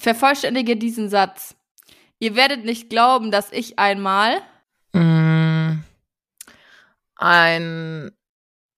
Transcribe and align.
Vervollständige 0.00 0.76
diesen 0.76 1.08
Satz. 1.08 1.54
Ihr 2.18 2.34
werdet 2.34 2.64
nicht 2.64 2.90
glauben, 2.90 3.30
dass 3.30 3.52
ich 3.52 3.78
einmal 3.78 4.42
Mm, 4.92 5.82
ein 7.16 8.10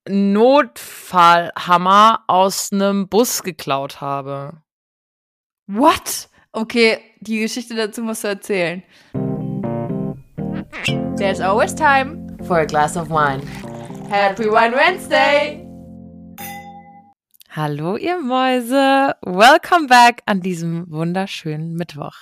Notfallhammer 0.08 2.24
aus 2.26 2.72
einem 2.72 3.08
Bus 3.08 3.42
geklaut 3.42 4.00
habe. 4.00 4.62
What? 5.66 6.28
Okay, 6.52 7.00
die 7.20 7.40
Geschichte 7.40 7.74
dazu 7.74 8.02
musst 8.02 8.24
du 8.24 8.28
erzählen. 8.28 8.82
There's 11.16 11.40
always 11.40 11.74
time 11.74 12.36
for 12.44 12.58
a 12.58 12.66
glass 12.66 12.96
of 12.96 13.08
wine. 13.08 13.42
Happy 14.10 14.44
Wine 14.44 14.76
Wednesday! 14.76 15.61
Hallo 17.54 17.98
ihr 17.98 18.18
Mäuse, 18.18 19.14
welcome 19.20 19.86
back 19.86 20.22
an 20.24 20.40
diesem 20.40 20.90
wunderschönen 20.90 21.74
Mittwoch. 21.74 22.14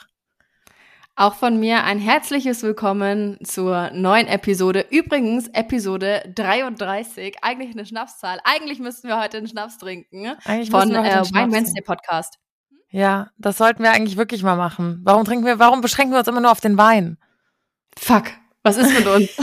Auch 1.15 1.37
von 1.37 1.61
mir 1.61 1.85
ein 1.85 2.01
herzliches 2.01 2.65
Willkommen 2.65 3.39
zur 3.45 3.93
neuen 3.93 4.27
Episode. 4.27 4.87
Übrigens, 4.91 5.47
Episode 5.47 6.25
33. 6.35 7.37
Eigentlich 7.43 7.71
eine 7.71 7.87
Schnapszahl. 7.87 8.41
Eigentlich 8.43 8.81
müssten 8.81 9.07
wir 9.07 9.21
heute 9.21 9.37
einen 9.37 9.47
Schnaps 9.47 9.79
trinken. 9.79 10.35
Eigentlich 10.45 10.69
von 10.73 10.91
wir 10.91 10.99
heute 10.99 11.09
äh, 11.09 11.33
Wine 11.33 11.53
Wednesday 11.53 11.83
Podcast. 11.83 12.41
Ja, 12.89 13.29
das 13.39 13.57
sollten 13.57 13.85
wir 13.85 13.93
eigentlich 13.93 14.17
wirklich 14.17 14.43
mal 14.43 14.57
machen. 14.57 15.01
Warum 15.05 15.25
trinken 15.25 15.47
wir, 15.47 15.61
warum 15.61 15.81
beschränken 15.81 16.13
wir 16.13 16.19
uns 16.19 16.27
immer 16.27 16.41
nur 16.41 16.51
auf 16.51 16.61
den 16.61 16.77
Wein? 16.77 17.19
Fuck, 17.97 18.33
was 18.65 18.79
ist 18.79 18.93
mit 18.93 19.07
uns? 19.07 19.31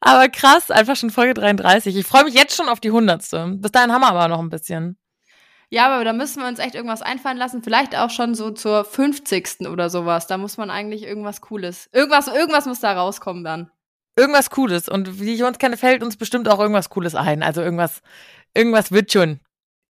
Aber 0.00 0.28
krass, 0.28 0.70
einfach 0.70 0.96
schon 0.96 1.10
Folge 1.10 1.34
33. 1.34 1.96
Ich 1.96 2.06
freue 2.06 2.24
mich 2.24 2.34
jetzt 2.34 2.56
schon 2.56 2.68
auf 2.68 2.80
die 2.80 2.90
hundertste. 2.92 3.54
Bis 3.56 3.72
dahin 3.72 3.92
haben 3.92 4.00
wir 4.02 4.08
aber 4.10 4.28
noch 4.28 4.38
ein 4.40 4.48
bisschen. 4.50 4.96
ja, 5.70 5.86
aber 5.92 6.04
da 6.04 6.12
müssen 6.12 6.40
wir 6.40 6.48
uns 6.48 6.60
echt 6.60 6.74
irgendwas 6.74 7.02
einfallen 7.02 7.36
lassen. 7.36 7.62
Vielleicht 7.62 7.96
auch 7.96 8.10
schon 8.10 8.34
so 8.34 8.50
zur 8.50 8.84
50. 8.84 9.68
oder 9.68 9.90
sowas. 9.90 10.26
Da 10.26 10.38
muss 10.38 10.56
man 10.56 10.70
eigentlich 10.70 11.02
irgendwas 11.02 11.40
Cooles. 11.40 11.88
Irgendwas, 11.92 12.28
irgendwas 12.28 12.66
muss 12.66 12.80
da 12.80 12.92
rauskommen 12.92 13.44
dann. 13.44 13.70
Irgendwas 14.16 14.50
Cooles. 14.50 14.88
Und 14.88 15.20
wie 15.20 15.34
ich 15.34 15.42
uns 15.42 15.58
kenne, 15.58 15.76
fällt 15.76 16.02
uns 16.02 16.16
bestimmt 16.16 16.48
auch 16.48 16.58
irgendwas 16.58 16.90
Cooles 16.90 17.14
ein. 17.14 17.42
Also 17.42 17.60
irgendwas, 17.60 18.00
irgendwas 18.54 18.90
wird 18.92 19.12
schon. 19.12 19.40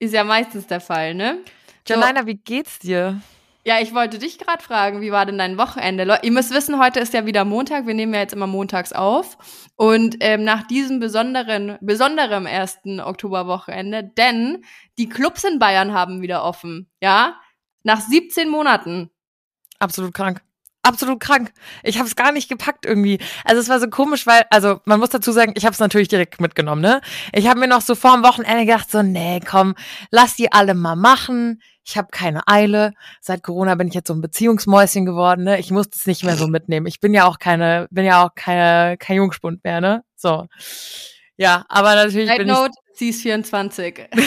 Ist 0.01 0.15
ja 0.15 0.25
meistens 0.25 0.67
der 0.67 0.81
Fall, 0.81 1.15
ne? 1.15 1.39
So. 1.87 1.95
Janina, 1.95 2.27
wie 2.27 2.35
geht's 2.37 2.79
dir? 2.79 3.21
Ja, 3.69 3.83
ich 3.83 3.93
wollte 3.93 4.19
dich 4.19 4.39
gerade 4.39 4.63
fragen, 4.63 5.03
wie 5.03 5.13
war 5.13 5.27
denn 5.27 5.37
dein 5.37 5.59
Wochenende? 5.59 6.21
Ihr 6.23 6.33
müsst 6.33 6.53
wissen, 6.53 6.79
heute 6.79 7.01
ist 7.01 7.13
ja 7.13 7.27
wieder 7.27 7.45
Montag. 7.45 7.87
Wir 7.87 7.93
nehmen 7.93 8.15
ja 8.15 8.21
jetzt 8.21 8.33
immer 8.33 8.47
montags 8.47 8.95
auf. 8.95 9.37
Und 9.77 10.17
ähm, 10.21 10.43
nach 10.43 10.67
diesem 10.67 11.01
besonderen, 11.01 11.77
besonderem 11.83 12.47
ersten 12.47 12.99
Oktoberwochenende, 12.99 14.05
denn 14.05 14.65
die 14.97 15.11
Clubs 15.11 15.45
in 15.45 15.59
Bayern 15.59 15.93
haben 15.93 16.23
wieder 16.23 16.45
offen. 16.45 16.89
Ja? 17.03 17.39
Nach 17.83 18.01
17 18.01 18.49
Monaten. 18.49 19.11
Absolut 19.79 20.15
krank. 20.15 20.41
Absolut 20.81 21.21
krank. 21.21 21.53
Ich 21.83 21.99
habe 21.99 22.09
es 22.09 22.17
gar 22.17 22.33
nicht 22.33 22.49
gepackt 22.49 22.87
irgendwie. 22.87 23.19
Also 23.45 23.61
es 23.61 23.69
war 23.69 23.81
so 23.81 23.89
komisch, 23.89 24.27
weil, 24.27 24.45
also 24.49 24.81
man 24.87 24.99
muss 24.99 25.11
dazu 25.11 25.31
sagen, 25.31 25.53
ich 25.57 25.67
habe 25.67 25.75
es 25.75 25.79
natürlich 25.79 26.09
direkt 26.09 26.41
mitgenommen, 26.41 26.81
ne? 26.81 27.03
Ich 27.35 27.47
habe 27.47 27.61
mir 27.61 27.69
noch 27.69 27.83
so 27.83 27.95
vor 27.95 28.15
dem 28.15 28.25
Wochenende 28.25 28.65
gedacht, 28.65 28.91
so, 28.91 29.03
nee, 29.03 29.41
komm, 29.47 29.75
lass 30.11 30.37
die 30.37 30.51
alle 30.51 30.73
mal 30.73 30.97
machen. 30.97 31.61
Ich 31.89 31.97
habe 31.97 32.09
keine 32.11 32.47
Eile. 32.47 32.93
Seit 33.23 33.43
Corona 33.43 33.75
bin 33.75 33.89
ich 33.89 33.95
jetzt 33.95 34.09
so 34.09 34.15
ein 34.15 34.21
Beziehungsmäuschen 34.21 35.07
geworden, 35.07 35.45
ne? 35.45 35.59
Ich 35.59 35.71
muss 35.71 35.89
das 35.89 36.05
nicht 36.05 36.23
mehr 36.23 36.37
so 36.37 36.47
mitnehmen. 36.47 36.87
Ich 36.87 37.01
bin 37.01 37.15
ja 37.15 37.27
auch 37.27 37.39
keine, 37.39 37.89
bin 37.91 38.05
ja 38.05 38.27
auch 38.27 38.35
keine, 38.35 38.99
kein 38.99 39.17
Jungspund 39.17 39.65
mehr, 39.65 39.81
ne? 39.81 40.05
So. 40.15 40.47
Ja, 41.39 41.65
aber 41.71 41.95
natürlich 41.95 42.29
Side 42.29 42.45
bin 42.45 42.49
Note, 42.49 42.75
sie 42.93 43.09
ist 43.09 43.23
24. 43.23 44.09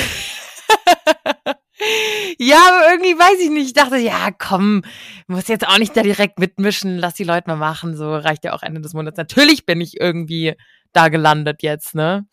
Ja, 2.37 2.57
aber 2.57 2.91
irgendwie 2.91 3.17
weiß 3.17 3.39
ich 3.39 3.49
nicht. 3.49 3.67
Ich 3.67 3.73
dachte, 3.73 3.97
ja, 3.97 4.29
komm, 4.37 4.83
muss 5.27 5.47
jetzt 5.47 5.67
auch 5.67 5.79
nicht 5.79 5.97
da 5.97 6.03
direkt 6.03 6.37
mitmischen. 6.37 6.99
Lass 6.99 7.15
die 7.15 7.23
Leute 7.23 7.47
mal 7.49 7.55
machen. 7.55 7.97
So 7.97 8.15
reicht 8.15 8.43
ja 8.43 8.53
auch 8.53 8.61
Ende 8.61 8.81
des 8.81 8.93
Monats. 8.93 9.17
Natürlich 9.17 9.65
bin 9.65 9.81
ich 9.81 9.99
irgendwie 9.99 10.55
da 10.93 11.09
gelandet 11.09 11.63
jetzt, 11.63 11.95
ne? 11.95 12.27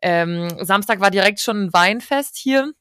Ähm, 0.00 0.48
Samstag 0.62 1.00
war 1.00 1.10
direkt 1.10 1.40
schon 1.40 1.64
ein 1.64 1.72
Weinfest 1.74 2.36
hier 2.36 2.72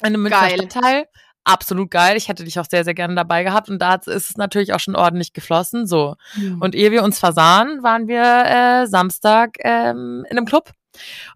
in 0.00 0.06
einem 0.06 0.22
Münchner 0.22 0.48
Geil. 0.48 0.68
Stadtteil. 0.70 1.06
Absolut 1.48 1.90
geil. 1.90 2.18
Ich 2.18 2.28
hätte 2.28 2.44
dich 2.44 2.60
auch 2.60 2.66
sehr, 2.68 2.84
sehr 2.84 2.92
gerne 2.92 3.14
dabei 3.14 3.42
gehabt. 3.42 3.70
Und 3.70 3.80
da 3.80 3.94
ist 3.94 4.06
es 4.06 4.36
natürlich 4.36 4.74
auch 4.74 4.80
schon 4.80 4.94
ordentlich 4.94 5.32
geflossen. 5.32 5.86
So. 5.86 6.16
Und 6.60 6.74
ehe 6.74 6.90
wir 6.90 7.02
uns 7.02 7.18
versahen, 7.18 7.82
waren 7.82 8.06
wir 8.06 8.82
äh, 8.82 8.86
Samstag 8.86 9.56
ähm, 9.60 10.26
in 10.28 10.36
einem 10.36 10.44
Club. 10.44 10.72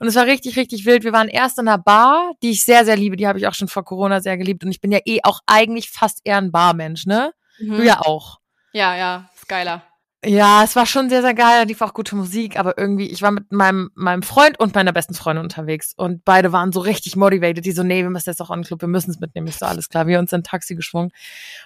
Und 0.00 0.06
es 0.06 0.14
war 0.14 0.26
richtig, 0.26 0.56
richtig 0.56 0.84
wild. 0.84 1.04
Wir 1.04 1.14
waren 1.14 1.28
erst 1.28 1.58
in 1.58 1.66
einer 1.66 1.78
Bar, 1.78 2.32
die 2.42 2.50
ich 2.50 2.62
sehr, 2.62 2.84
sehr 2.84 2.96
liebe. 2.96 3.16
Die 3.16 3.26
habe 3.26 3.38
ich 3.38 3.46
auch 3.46 3.54
schon 3.54 3.68
vor 3.68 3.86
Corona 3.86 4.20
sehr 4.20 4.36
geliebt. 4.36 4.62
Und 4.64 4.70
ich 4.70 4.82
bin 4.82 4.92
ja 4.92 4.98
eh 5.06 5.20
auch 5.22 5.40
eigentlich 5.46 5.88
fast 5.88 6.20
eher 6.24 6.36
ein 6.36 6.52
Barmensch, 6.52 7.06
ne? 7.06 7.32
Mhm. 7.58 7.76
Du 7.78 7.82
ja 7.82 8.00
auch. 8.00 8.38
Ja, 8.74 8.94
ja, 8.94 9.30
ist 9.34 9.48
geiler. 9.48 9.82
Ja, 10.24 10.62
es 10.62 10.76
war 10.76 10.86
schon 10.86 11.08
sehr, 11.10 11.20
sehr 11.20 11.34
geil. 11.34 11.58
Da 11.58 11.62
lief 11.62 11.80
auch 11.80 11.94
gute 11.94 12.14
Musik, 12.14 12.56
aber 12.56 12.78
irgendwie, 12.78 13.08
ich 13.08 13.22
war 13.22 13.32
mit 13.32 13.50
meinem, 13.50 13.90
meinem 13.96 14.22
Freund 14.22 14.58
und 14.60 14.72
meiner 14.72 14.92
besten 14.92 15.14
Freundin 15.14 15.42
unterwegs 15.42 15.94
und 15.96 16.24
beide 16.24 16.52
waren 16.52 16.70
so 16.70 16.78
richtig 16.78 17.16
motivated. 17.16 17.64
Die 17.64 17.72
so, 17.72 17.82
nee, 17.82 18.02
wir 18.02 18.10
müssen 18.10 18.30
jetzt 18.30 18.40
auch 18.40 18.50
an 18.50 18.60
den 18.60 18.64
Club, 18.64 18.82
wir 18.82 18.88
müssen 18.88 19.10
es 19.10 19.18
mitnehmen. 19.18 19.48
Ich 19.48 19.56
so, 19.56 19.66
alles 19.66 19.88
klar, 19.88 20.06
wir 20.06 20.20
uns 20.20 20.32
in 20.32 20.40
ein 20.40 20.44
Taxi 20.44 20.76
geschwungen. 20.76 21.10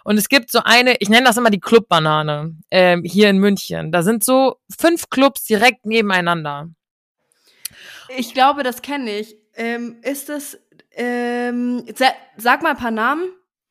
Und 0.05 0.17
es 0.17 0.31
gibt 0.31 0.51
so 0.51 0.61
eine, 0.65 0.97
ich 1.01 1.11
nenne 1.11 1.27
das 1.27 1.37
immer 1.37 1.51
die 1.51 1.61
Clubbanane, 1.61 2.57
ähm, 2.71 3.03
hier 3.05 3.29
in 3.29 3.37
München. 3.37 3.93
Da 3.93 4.03
sind 4.03 4.25
so 4.25 4.57
fünf 4.79 5.11
Clubs 5.11 5.45
direkt 5.45 5.85
nebeneinander. 5.85 6.71
Ich 8.17 8.33
glaube, 8.33 8.63
das 8.63 8.81
kenne 8.81 9.19
ich. 9.19 9.37
Ähm, 9.55 9.97
ist 10.01 10.31
es, 10.31 10.59
ähm, 10.93 11.85
sa 11.95 12.07
sag 12.39 12.63
mal 12.63 12.71
ein 12.71 12.77
paar 12.79 12.91
Namen. 12.91 13.29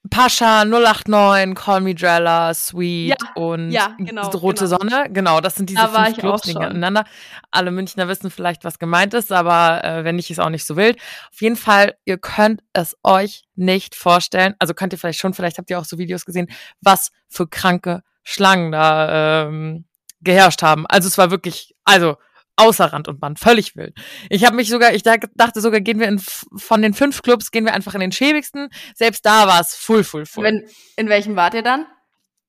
Pascha, 0.10 0.66
089, 0.66 1.56
Call 1.56 1.82
Me 1.82 1.96
Drella, 1.96 2.54
Sweet 2.54 3.10
Ja, 3.22 3.32
und 3.36 3.72
ja, 3.72 3.96
genau, 3.98 4.30
Rote 4.30 4.66
genau. 4.66 4.78
Sonne. 4.78 5.10
Genau, 5.10 5.42
das 5.42 5.56
sind 5.56 5.70
diese 5.70 5.82
Da 5.82 5.88
fünf 5.88 6.18
Clubs 6.18 6.46
nebeneinander. 6.48 7.06
Alle 7.52 7.72
Münchner 7.72 8.08
wissen 8.08 8.30
vielleicht, 8.30 8.64
was 8.64 8.80
gemeint 8.80 9.14
ist, 9.14 9.32
aber 9.32 9.84
äh, 9.84 10.04
wenn 10.04 10.16
nicht, 10.18 10.30
ist 10.30 10.40
auch 10.40 10.50
nicht 10.50 10.66
so 10.66 10.76
wild. 10.76 10.98
Auf 11.32 11.42
jeden 11.42 11.56
Fall, 11.56 11.96
ihr 12.06 12.18
könnt 12.18 12.62
es 12.74 12.96
euch 13.04 13.46
nicht 13.56 13.96
vorstellen. 13.96 14.54
Also 14.60 14.74
könnt 14.74 14.94
ihr 14.94 15.00
vielleicht 15.00 15.20
schon, 15.20 15.34
vielleicht 15.34 15.58
habt 15.58 15.70
ihr 15.70 15.80
auch 15.80 15.86
so 15.86 15.98
Videos 15.98 16.26
gesehen, 16.26 16.48
was 16.82 17.12
für 17.28 17.48
kranke 17.48 18.04
Schlangen 18.24 18.72
da 18.72 19.48
ähm, 19.48 19.86
geherrscht 20.22 20.62
haben. 20.62 20.86
Also 20.88 21.08
es 21.08 21.18
war 21.18 21.32
wirklich, 21.32 21.76
also 21.84 22.18
außer 22.58 22.86
Rand 22.86 23.08
und 23.08 23.20
Band, 23.20 23.40
völlig 23.40 23.76
wild. 23.76 23.98
Ich 24.30 24.46
habe 24.46 24.56
mich 24.56 24.70
sogar, 24.70 24.94
ich 24.94 25.04
da- 25.04 25.18
dachte 25.36 25.62
sogar, 25.62 25.82
gehen 25.82 26.00
wir 26.00 26.08
in, 26.08 26.20
von 26.20 26.82
den 26.82 26.94
fünf 26.94 27.22
Clubs, 27.22 27.52
gehen 27.52 27.66
wir 27.66 27.74
einfach 27.74 27.94
in 27.94 28.00
den 28.00 28.12
schäbigsten. 28.12 28.70
Selbst 28.96 29.26
da 29.26 29.48
war 29.48 29.62
es 29.62 29.76
full, 29.76 30.04
full, 30.04 30.26
full. 30.26 30.44
Wenn, 30.44 30.68
in 30.96 31.10
welchem 31.10 31.36
wart 31.36 31.54
ihr 31.54 31.64
dann? 31.64 31.86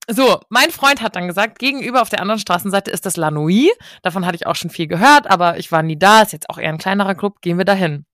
So, 0.08 0.38
mein 0.50 0.70
Freund 0.70 1.02
hat 1.02 1.16
dann 1.16 1.26
gesagt, 1.26 1.58
gegenüber 1.58 2.00
auf 2.00 2.10
der 2.10 2.20
anderen 2.20 2.38
Straßenseite 2.38 2.92
ist 2.92 3.06
das 3.06 3.16
La 3.16 3.32
Nuit. 3.32 3.72
Davon 4.02 4.24
hatte 4.24 4.36
ich 4.36 4.46
auch 4.46 4.54
schon 4.54 4.70
viel 4.70 4.86
gehört, 4.86 5.28
aber 5.28 5.58
ich 5.58 5.72
war 5.72 5.82
nie 5.82 5.98
da. 5.98 6.22
Ist 6.22 6.32
jetzt 6.32 6.48
auch 6.48 6.58
eher 6.58 6.68
ein 6.68 6.78
kleinerer 6.78 7.16
Club. 7.16 7.40
Gehen 7.40 7.58
wir 7.58 7.64
dahin. 7.64 8.06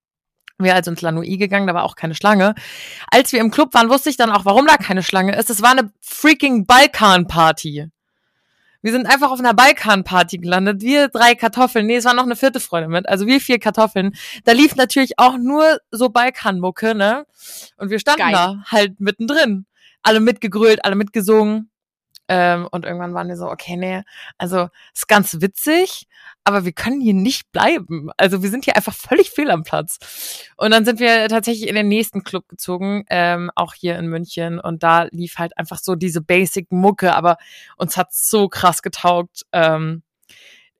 Wir 0.59 0.75
also 0.75 0.91
ins 0.91 1.03
La 1.03 1.13
Nuit 1.13 1.39
gegangen, 1.39 1.67
da 1.67 1.75
war 1.75 1.85
auch 1.85 1.97
keine 1.97 2.15
Schlange. 2.15 2.55
Als 3.11 3.33
wir 3.33 3.41
im 3.41 3.51
Club 3.51 3.75
waren, 3.75 3.91
wusste 3.91 4.09
ich 4.09 4.17
dann 4.17 4.31
auch, 4.31 4.45
warum 4.47 4.67
da 4.67 4.77
keine 4.77 5.03
Schlange 5.03 5.37
ist. 5.37 5.51
Es 5.51 5.61
war 5.61 5.73
eine 5.73 5.93
freaking 6.01 6.65
Balkan-Party. 6.67 7.89
Wir 8.83 8.93
sind 8.93 9.07
einfach 9.07 9.31
auf 9.31 9.39
einer 9.39 9.55
Balkan-Party 9.55 10.39
gelandet. 10.39 10.83
Wir 10.83 11.09
drei 11.09 11.35
Kartoffeln. 11.35 11.87
Nee, 11.87 11.97
es 11.97 12.05
war 12.05 12.15
noch 12.15 12.25
eine 12.25 12.37
vierte 12.37 12.61
Freundin 12.61 12.91
mit. 12.91 13.09
Also 13.09 13.27
wir 13.27 13.41
vier 13.41 13.59
Kartoffeln. 13.59 14.15
Da 14.45 14.53
lief 14.53 14.77
natürlich 14.77 15.19
auch 15.19 15.39
nur 15.39 15.79
so 15.91 16.09
Balkan-Mucke, 16.09 16.95
ne? 16.95 17.25
Und 17.77 17.91
wir 17.91 17.99
standen 17.99 18.23
Geil. 18.23 18.33
da 18.33 18.63
halt 18.67 19.01
mittendrin. 19.01 19.67
Alle 20.03 20.21
mitgegrölt, 20.21 20.85
alle 20.85 20.97
mitgesungen. 20.97 21.71
Ähm, 22.29 22.69
und 22.71 22.85
irgendwann 22.85 23.15
waren 23.15 23.29
wir 23.29 23.37
so, 23.37 23.47
okay, 23.51 23.77
nee, 23.77 24.03
also 24.39 24.69
ist 24.95 25.09
ganz 25.09 25.41
witzig, 25.41 26.07
aber 26.45 26.65
wir 26.65 26.73
können 26.73 27.01
hier 27.01 27.15
nicht 27.15 27.51
bleiben. 27.53 28.11
Also 28.17 28.43
wir 28.43 28.51
sind 28.51 28.65
hier 28.65 28.77
einfach 28.77 28.95
völlig 28.95 29.31
fehl 29.31 29.51
am 29.51 29.63
Platz. 29.63 30.49
Und 30.57 30.71
dann 30.73 30.85
sind 30.85 31.01
wir 31.01 31.29
tatsächlich 31.29 31.69
in 31.69 31.75
den 31.75 31.89
nächsten 31.89 32.25
Club 32.25 32.49
gezogen, 32.49 33.05
ähm, 33.11 33.51
auch 33.55 33.75
hier 33.75 33.99
in 33.99 34.09
München. 34.09 34.59
Und 34.59 34.83
da 34.83 35.05
lief 35.11 35.39
halt 35.39 35.57
einfach 35.57 35.79
so 35.79 35.95
diese 35.95 36.21
Basic-Mucke, 36.21 37.15
aber 37.15 37.37
uns 37.77 37.97
hat 37.97 38.13
so 38.13 38.49
krass 38.49 38.83
getaugt. 38.83 39.43
Ähm, 39.53 40.03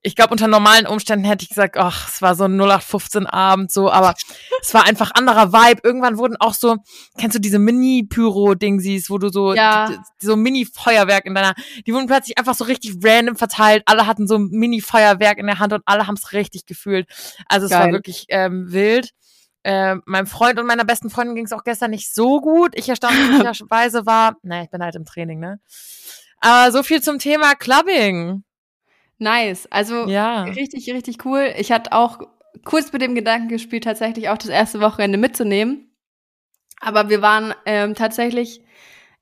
ich 0.05 0.15
glaube, 0.17 0.31
unter 0.31 0.47
normalen 0.49 0.85
Umständen 0.85 1.23
hätte 1.25 1.43
ich 1.43 1.49
gesagt, 1.49 1.77
ach, 1.77 2.09
es 2.09 2.21
war 2.21 2.35
so 2.35 2.43
ein 2.43 2.59
0815 2.59 3.25
Abend, 3.25 3.71
so, 3.71 3.89
aber 3.89 4.13
es 4.61 4.73
war 4.73 4.83
einfach 4.85 5.11
anderer 5.15 5.53
Vibe. 5.53 5.79
Irgendwann 5.83 6.17
wurden 6.17 6.35
auch 6.37 6.53
so, 6.53 6.77
kennst 7.17 7.35
du 7.35 7.39
diese 7.39 7.57
Mini-Pyro-Dingsies, 7.57 9.09
wo 9.09 9.17
du 9.17 9.29
so, 9.29 9.53
Ja. 9.53 9.89
so 10.19 10.35
Mini-Feuerwerk 10.35 11.25
in 11.25 11.33
deiner, 11.33 11.53
die 11.87 11.93
wurden 11.93 12.07
plötzlich 12.07 12.37
einfach 12.37 12.53
so 12.53 12.65
richtig 12.65 12.95
random 13.01 13.37
verteilt. 13.37 13.83
Alle 13.85 14.05
hatten 14.05 14.27
so 14.27 14.35
ein 14.37 14.49
Mini-Feuerwerk 14.51 15.37
in 15.37 15.47
der 15.47 15.59
Hand 15.59 15.71
und 15.73 15.83
alle 15.85 16.05
haben 16.05 16.15
es 16.15 16.33
richtig 16.33 16.65
gefühlt. 16.65 17.07
Also 17.47 17.67
es 17.67 17.71
war 17.71 17.85
Geil. 17.85 17.93
wirklich 17.93 18.25
ähm, 18.29 18.71
wild. 18.71 19.11
Ähm, 19.63 20.03
meinem 20.05 20.27
Freund 20.27 20.59
und 20.59 20.65
meiner 20.65 20.83
besten 20.83 21.09
Freundin 21.09 21.35
ging 21.35 21.45
es 21.45 21.53
auch 21.53 21.63
gestern 21.63 21.91
nicht 21.91 22.13
so 22.13 22.41
gut. 22.41 22.73
Ich 22.75 22.89
erstaunlicherweise 22.89 24.05
war, 24.05 24.35
naja, 24.43 24.63
ich 24.63 24.69
bin 24.69 24.83
halt 24.83 24.95
im 24.95 25.05
Training, 25.05 25.39
ne? 25.39 25.61
Aber 26.41 26.73
so 26.73 26.83
viel 26.83 27.01
zum 27.01 27.19
Thema 27.19 27.55
Clubbing. 27.55 28.43
Nice. 29.19 29.67
Also 29.71 30.07
Ja. 30.07 30.43
richtig, 30.43 30.89
richtig 30.93 31.25
cool. 31.25 31.53
Ich 31.57 31.71
hatte 31.71 31.93
auch 31.93 32.19
kurz 32.65 32.91
mit 32.91 33.01
dem 33.01 33.15
Gedanken 33.15 33.47
gespielt, 33.49 33.83
tatsächlich 33.83 34.29
auch 34.29 34.37
das 34.37 34.49
erste 34.49 34.79
Wochenende 34.81 35.17
mitzunehmen. 35.17 35.89
Aber 36.79 37.09
wir 37.09 37.21
waren 37.21 37.53
ähm, 37.65 37.95
tatsächlich 37.95 38.61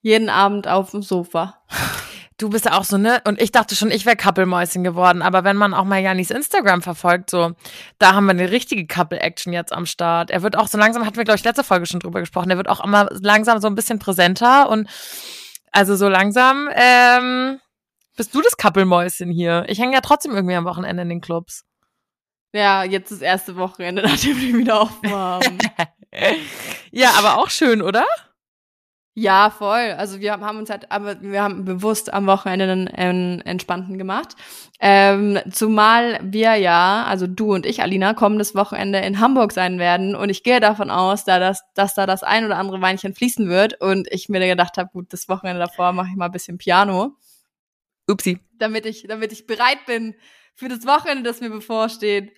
jeden 0.01 0.29
Abend 0.29 0.67
auf 0.67 0.91
dem 0.91 1.01
Sofa. 1.01 1.61
Du 2.37 2.49
bist 2.49 2.71
auch 2.71 2.83
so, 2.83 2.97
ne? 2.97 3.21
Und 3.27 3.39
ich 3.39 3.51
dachte 3.51 3.75
schon, 3.75 3.91
ich 3.91 4.07
wäre 4.07 4.15
Couple-Mäuschen 4.15 4.83
geworden. 4.83 5.21
Aber 5.21 5.43
wenn 5.43 5.55
man 5.55 5.75
auch 5.75 5.83
mal 5.83 6.01
Janis 6.01 6.31
Instagram 6.31 6.81
verfolgt, 6.81 7.29
so, 7.29 7.51
da 7.99 8.15
haben 8.15 8.25
wir 8.25 8.31
eine 8.31 8.49
richtige 8.49 8.87
Couple-Action 8.87 9.53
jetzt 9.53 9.71
am 9.71 9.85
Start. 9.85 10.31
Er 10.31 10.41
wird 10.41 10.57
auch 10.57 10.67
so 10.67 10.79
langsam, 10.79 11.05
hatten 11.05 11.17
wir, 11.17 11.23
glaube 11.23 11.37
ich, 11.37 11.43
letzte 11.43 11.63
Folge 11.63 11.85
schon 11.85 11.99
drüber 11.99 12.19
gesprochen, 12.19 12.49
er 12.49 12.57
wird 12.57 12.67
auch 12.67 12.83
immer 12.83 13.09
langsam 13.11 13.61
so 13.61 13.67
ein 13.67 13.75
bisschen 13.75 13.99
präsenter 13.99 14.69
und 14.71 14.89
also 15.71 15.95
so 15.95 16.09
langsam, 16.09 16.67
ähm, 16.73 17.59
bist 18.15 18.33
du 18.35 18.41
das 18.41 18.57
Couple-Mäuschen 18.57 19.31
hier. 19.31 19.65
Ich 19.67 19.79
hänge 19.79 19.93
ja 19.93 20.01
trotzdem 20.01 20.33
irgendwie 20.33 20.55
am 20.55 20.65
Wochenende 20.65 21.03
in 21.03 21.09
den 21.09 21.21
Clubs. 21.21 21.65
Ja, 22.53 22.83
jetzt 22.83 23.11
das 23.11 23.21
erste 23.21 23.55
Wochenende, 23.55 24.01
nachdem 24.05 24.39
wir 24.39 24.57
wieder 24.57 24.81
offen 24.81 25.11
haben. 25.11 25.57
ja, 26.91 27.11
aber 27.17 27.37
auch 27.37 27.49
schön, 27.49 27.81
oder? 27.81 28.05
Ja, 29.13 29.49
voll. 29.49 29.93
Also 29.97 30.21
wir 30.21 30.31
haben 30.31 30.57
uns 30.57 30.69
halt, 30.69 30.89
aber 30.89 31.21
wir 31.21 31.43
haben 31.43 31.65
bewusst 31.65 32.13
am 32.13 32.27
Wochenende 32.27 32.71
einen, 32.71 32.87
einen 32.87 33.41
entspannten 33.41 33.97
gemacht. 33.97 34.37
Ähm, 34.79 35.37
zumal 35.51 36.19
wir 36.23 36.55
ja, 36.55 37.03
also 37.03 37.27
du 37.27 37.53
und 37.53 37.65
ich, 37.65 37.81
Alina, 37.81 38.13
kommendes 38.13 38.55
Wochenende 38.55 38.99
in 38.99 39.19
Hamburg 39.19 39.51
sein 39.51 39.79
werden 39.79 40.15
und 40.15 40.29
ich 40.29 40.43
gehe 40.43 40.61
davon 40.61 40.89
aus, 40.89 41.25
da 41.25 41.39
das, 41.39 41.61
dass 41.73 41.93
da 41.93 42.05
das 42.05 42.23
ein 42.23 42.45
oder 42.45 42.57
andere 42.57 42.81
Weinchen 42.81 43.13
fließen 43.13 43.49
wird 43.49 43.81
und 43.81 44.07
ich 44.09 44.29
mir 44.29 44.39
gedacht 44.39 44.77
habe, 44.77 44.89
gut, 44.93 45.11
das 45.11 45.27
Wochenende 45.27 45.59
davor 45.59 45.91
mache 45.91 46.07
ich 46.09 46.15
mal 46.15 46.27
ein 46.27 46.31
bisschen 46.31 46.57
Piano. 46.57 47.17
Upsi. 48.11 48.39
Damit 48.59 48.85
ich, 48.85 49.05
damit 49.07 49.31
ich 49.31 49.47
bereit 49.47 49.85
bin 49.85 50.15
für 50.55 50.67
das 50.67 50.85
Wochenende, 50.85 51.23
das 51.23 51.41
mir 51.41 51.49
bevorsteht. 51.49 52.31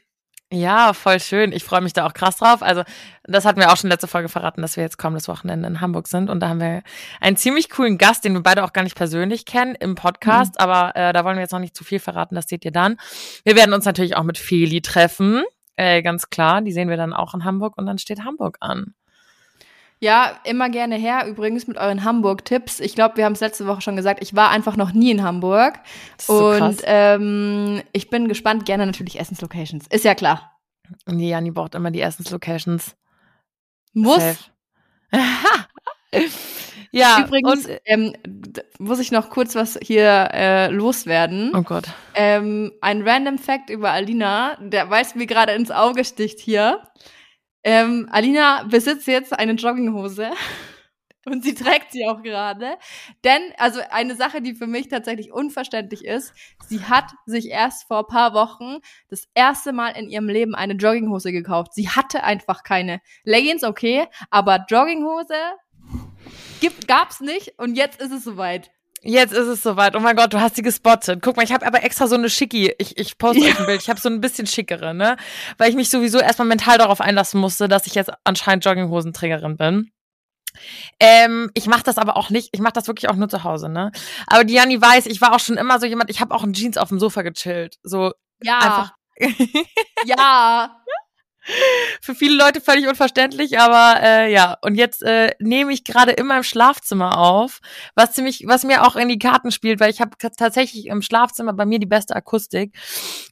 Ja, 0.52 0.94
voll 0.94 1.20
schön. 1.20 1.52
Ich 1.52 1.64
freue 1.64 1.82
mich 1.82 1.94
da 1.94 2.06
auch 2.06 2.14
krass 2.14 2.38
drauf. 2.38 2.62
Also, 2.62 2.84
das 3.24 3.44
hatten 3.44 3.60
wir 3.60 3.72
auch 3.72 3.78
schon 3.78 3.90
letzte 3.90 4.08
Folge 4.08 4.30
verraten, 4.30 4.62
dass 4.62 4.78
wir 4.78 4.84
jetzt 4.84 5.00
kommendes 5.00 5.28
Wochenende 5.28 5.68
in 5.68 5.82
Hamburg 5.82 6.08
sind. 6.08 6.30
Und 6.30 6.42
da 6.42 6.50
haben 6.50 6.60
wir 6.60 6.84
einen 7.20 7.38
ziemlich 7.38 7.72
coolen 7.72 7.98
Gast, 7.98 8.24
den 8.24 8.34
wir 8.34 8.44
beide 8.44 8.64
auch 8.64 8.72
gar 8.72 8.84
nicht 8.84 8.96
persönlich 8.96 9.46
kennen 9.46 9.74
im 9.74 9.96
Podcast. 9.96 10.54
Mhm. 10.54 10.64
Aber 10.64 10.96
äh, 10.96 11.12
da 11.12 11.26
wollen 11.26 11.38
wir 11.38 11.42
jetzt 11.42 11.54
noch 11.54 11.60
nicht 11.60 11.76
zu 11.76 11.84
viel 11.84 12.00
verraten. 12.00 12.36
Das 12.36 12.46
seht 12.48 12.66
ihr 12.66 12.72
dann. 12.72 12.98
Wir 13.44 13.56
werden 13.56 13.74
uns 13.74 13.86
natürlich 13.86 14.16
auch 14.16 14.24
mit 14.24 14.38
Feli 14.38 14.82
treffen. 14.82 15.44
Äh, 15.76 16.04
ganz 16.04 16.30
klar. 16.30 16.62
Die 16.62 16.72
sehen 16.72 16.88
wir 16.88 16.98
dann 16.98 17.14
auch 17.14 17.34
in 17.34 17.46
Hamburg. 17.46 17.76
Und 17.76 17.88
dann 17.88 17.98
steht 17.98 18.24
Hamburg 18.24 18.58
an. 18.60 18.94
Ja, 20.04 20.38
immer 20.44 20.70
gerne 20.70 20.98
her. 20.98 21.26
Übrigens 21.28 21.66
mit 21.66 21.78
euren 21.78 22.04
Hamburg-Tipps. 22.04 22.82
Ich 22.82 22.94
glaube, 22.94 23.16
wir 23.16 23.24
haben 23.24 23.32
es 23.32 23.40
letzte 23.40 23.68
Woche 23.68 23.80
schon 23.80 23.96
gesagt. 23.96 24.22
Ich 24.22 24.36
war 24.36 24.50
einfach 24.50 24.76
noch 24.76 24.92
nie 24.92 25.12
in 25.12 25.24
Hamburg. 25.24 25.80
So 26.18 26.50
und 26.50 26.82
ähm, 26.84 27.82
ich 27.94 28.10
bin 28.10 28.28
gespannt. 28.28 28.66
Gerne 28.66 28.86
natürlich 28.86 29.18
Essenslocations. 29.18 29.88
Ist 29.88 30.04
ja 30.04 30.14
klar. 30.14 30.60
Nee, 31.06 31.30
Jani 31.30 31.52
braucht 31.52 31.74
immer 31.74 31.90
die 31.90 32.02
Essenslocations. 32.02 32.98
Muss. 33.94 34.52
ja, 36.92 37.24
übrigens 37.26 37.66
und, 37.66 37.80
ähm, 37.86 38.14
muss 38.80 39.00
ich 39.00 39.14
noch 39.14 39.30
kurz 39.30 39.56
was 39.56 39.80
hier 39.82 40.30
äh, 40.34 40.68
loswerden. 40.70 41.54
Oh 41.56 41.62
Gott. 41.62 41.86
Ähm, 42.14 42.74
ein 42.82 43.08
random 43.08 43.38
Fact 43.38 43.70
über 43.70 43.92
Alina, 43.92 44.58
der 44.60 44.90
weiß 44.90 45.16
mir 45.16 45.28
gerade 45.28 45.54
ins 45.54 45.72
Auge 45.72 46.04
sticht 46.04 46.42
hier. 46.42 46.82
Ähm, 47.64 48.08
Alina 48.12 48.64
besitzt 48.64 49.08
jetzt 49.08 49.34
eine 49.34 49.54
Jogginghose. 49.54 50.32
Und 51.26 51.42
sie 51.44 51.54
trägt 51.54 51.94
sie 51.94 52.06
auch 52.06 52.22
gerade. 52.22 52.78
Denn, 53.24 53.42
also 53.58 53.80
eine 53.92 54.16
Sache, 54.16 54.42
die 54.42 54.56
für 54.56 54.68
mich 54.68 54.90
tatsächlich 54.90 55.32
unverständlich 55.32 56.04
ist, 56.04 56.34
sie 56.68 56.84
hat 56.84 57.12
sich 57.26 57.48
erst 57.48 57.88
vor 57.88 58.08
paar 58.08 58.34
Wochen 58.34 58.80
das 59.08 59.30
erste 59.34 59.72
Mal 59.72 59.92
in 59.92 60.10
ihrem 60.10 60.28
Leben 60.28 60.54
eine 60.54 60.74
Jogginghose 60.74 61.32
gekauft. 61.32 61.74
Sie 61.74 61.88
hatte 61.88 62.26
einfach 62.26 62.64
keine. 62.64 63.00
Leggings, 63.24 63.64
okay, 63.64 64.08
aber 64.32 64.66
Jogginghose 64.68 65.34
gibt, 66.60 66.90
gab's 66.90 67.22
nicht 67.22 67.58
und 67.58 67.76
jetzt 67.76 68.02
ist 68.02 68.12
es 68.12 68.26
soweit. 68.26 68.70
Jetzt 69.06 69.34
ist 69.34 69.48
es 69.48 69.62
soweit. 69.62 69.96
Oh 69.98 70.00
mein 70.00 70.16
Gott, 70.16 70.34
du 70.34 70.40
hast 70.40 70.56
sie 70.56 70.62
gespottet. 70.62 71.22
Guck 71.22 71.36
mal, 71.36 71.44
ich 71.44 71.52
habe 71.52 71.66
aber 71.66 71.84
extra 71.84 72.08
so 72.08 72.16
eine 72.16 72.30
schicki. 72.30 72.74
Ich, 72.78 72.98
ich 72.98 73.18
poste 73.18 73.44
ja. 73.44 73.50
euch 73.50 73.60
ein 73.60 73.66
Bild. 73.66 73.82
Ich 73.82 73.90
habe 73.90 74.00
so 74.00 74.08
ein 74.08 74.22
bisschen 74.22 74.48
schickere, 74.48 74.94
ne? 74.94 75.18
Weil 75.58 75.70
ich 75.70 75.76
mich 75.76 75.90
sowieso 75.90 76.20
erstmal 76.20 76.48
mental 76.48 76.78
darauf 76.78 77.02
einlassen 77.02 77.40
musste, 77.42 77.68
dass 77.68 77.86
ich 77.86 77.96
jetzt 77.96 78.12
anscheinend 78.24 78.64
Jogginghosenträgerin 78.64 79.58
bin. 79.58 79.92
Ähm, 81.00 81.52
ich 81.54 81.68
mache 81.68 81.84
das 81.84 81.98
aber 81.98 82.16
auch 82.16 82.30
nicht. 82.30 82.50
Ich 82.54 82.62
mache 82.62 82.74
das 82.74 82.88
wirklich 82.88 83.10
auch 83.10 83.16
nur 83.16 83.28
zu 83.28 83.44
Hause, 83.44 83.68
ne? 83.68 83.92
Aber 84.28 84.46
die 84.46 84.54
Janni 84.54 84.82
weiß, 84.82 85.08
ich 85.08 85.20
war 85.20 85.34
auch 85.34 85.40
schon 85.40 85.58
immer 85.58 85.80
so 85.80 85.86
jemand. 85.86 86.10
Ich 86.10 86.22
habe 86.22 86.34
auch 86.34 86.44
in 86.46 86.54
Jeans 86.54 86.78
auf 86.78 86.88
dem 86.90 87.00
Sofa 87.00 87.24
gechillt. 87.24 87.80
So 87.84 88.14
ja. 88.42 88.60
einfach. 88.60 88.94
ja. 90.06 90.78
Für 92.02 92.16
viele 92.16 92.38
Leute 92.38 92.62
völlig 92.62 92.88
unverständlich, 92.88 93.60
aber 93.60 94.02
äh, 94.02 94.32
ja. 94.32 94.58
Und 94.62 94.76
jetzt 94.76 95.04
äh, 95.04 95.32
nehme 95.40 95.74
ich 95.74 95.84
gerade 95.84 96.12
in 96.12 96.26
meinem 96.26 96.44
Schlafzimmer 96.44 97.18
auf, 97.18 97.60
was 97.96 98.14
ziemlich, 98.14 98.46
was 98.48 98.64
mir 98.64 98.86
auch 98.86 98.96
in 98.96 99.10
die 99.10 99.20
Karten 99.20 99.52
spielt, 99.52 99.80
weil 99.80 99.90
ich 99.92 100.00
habe 100.00 100.12
tatsächlich 100.18 100.86
im 100.88 101.02
Schlafzimmer 101.02 101.54
bei 101.54 101.66
mir 101.66 101.80
die 101.80 101.86
beste 101.86 102.16
Akustik 102.16 102.74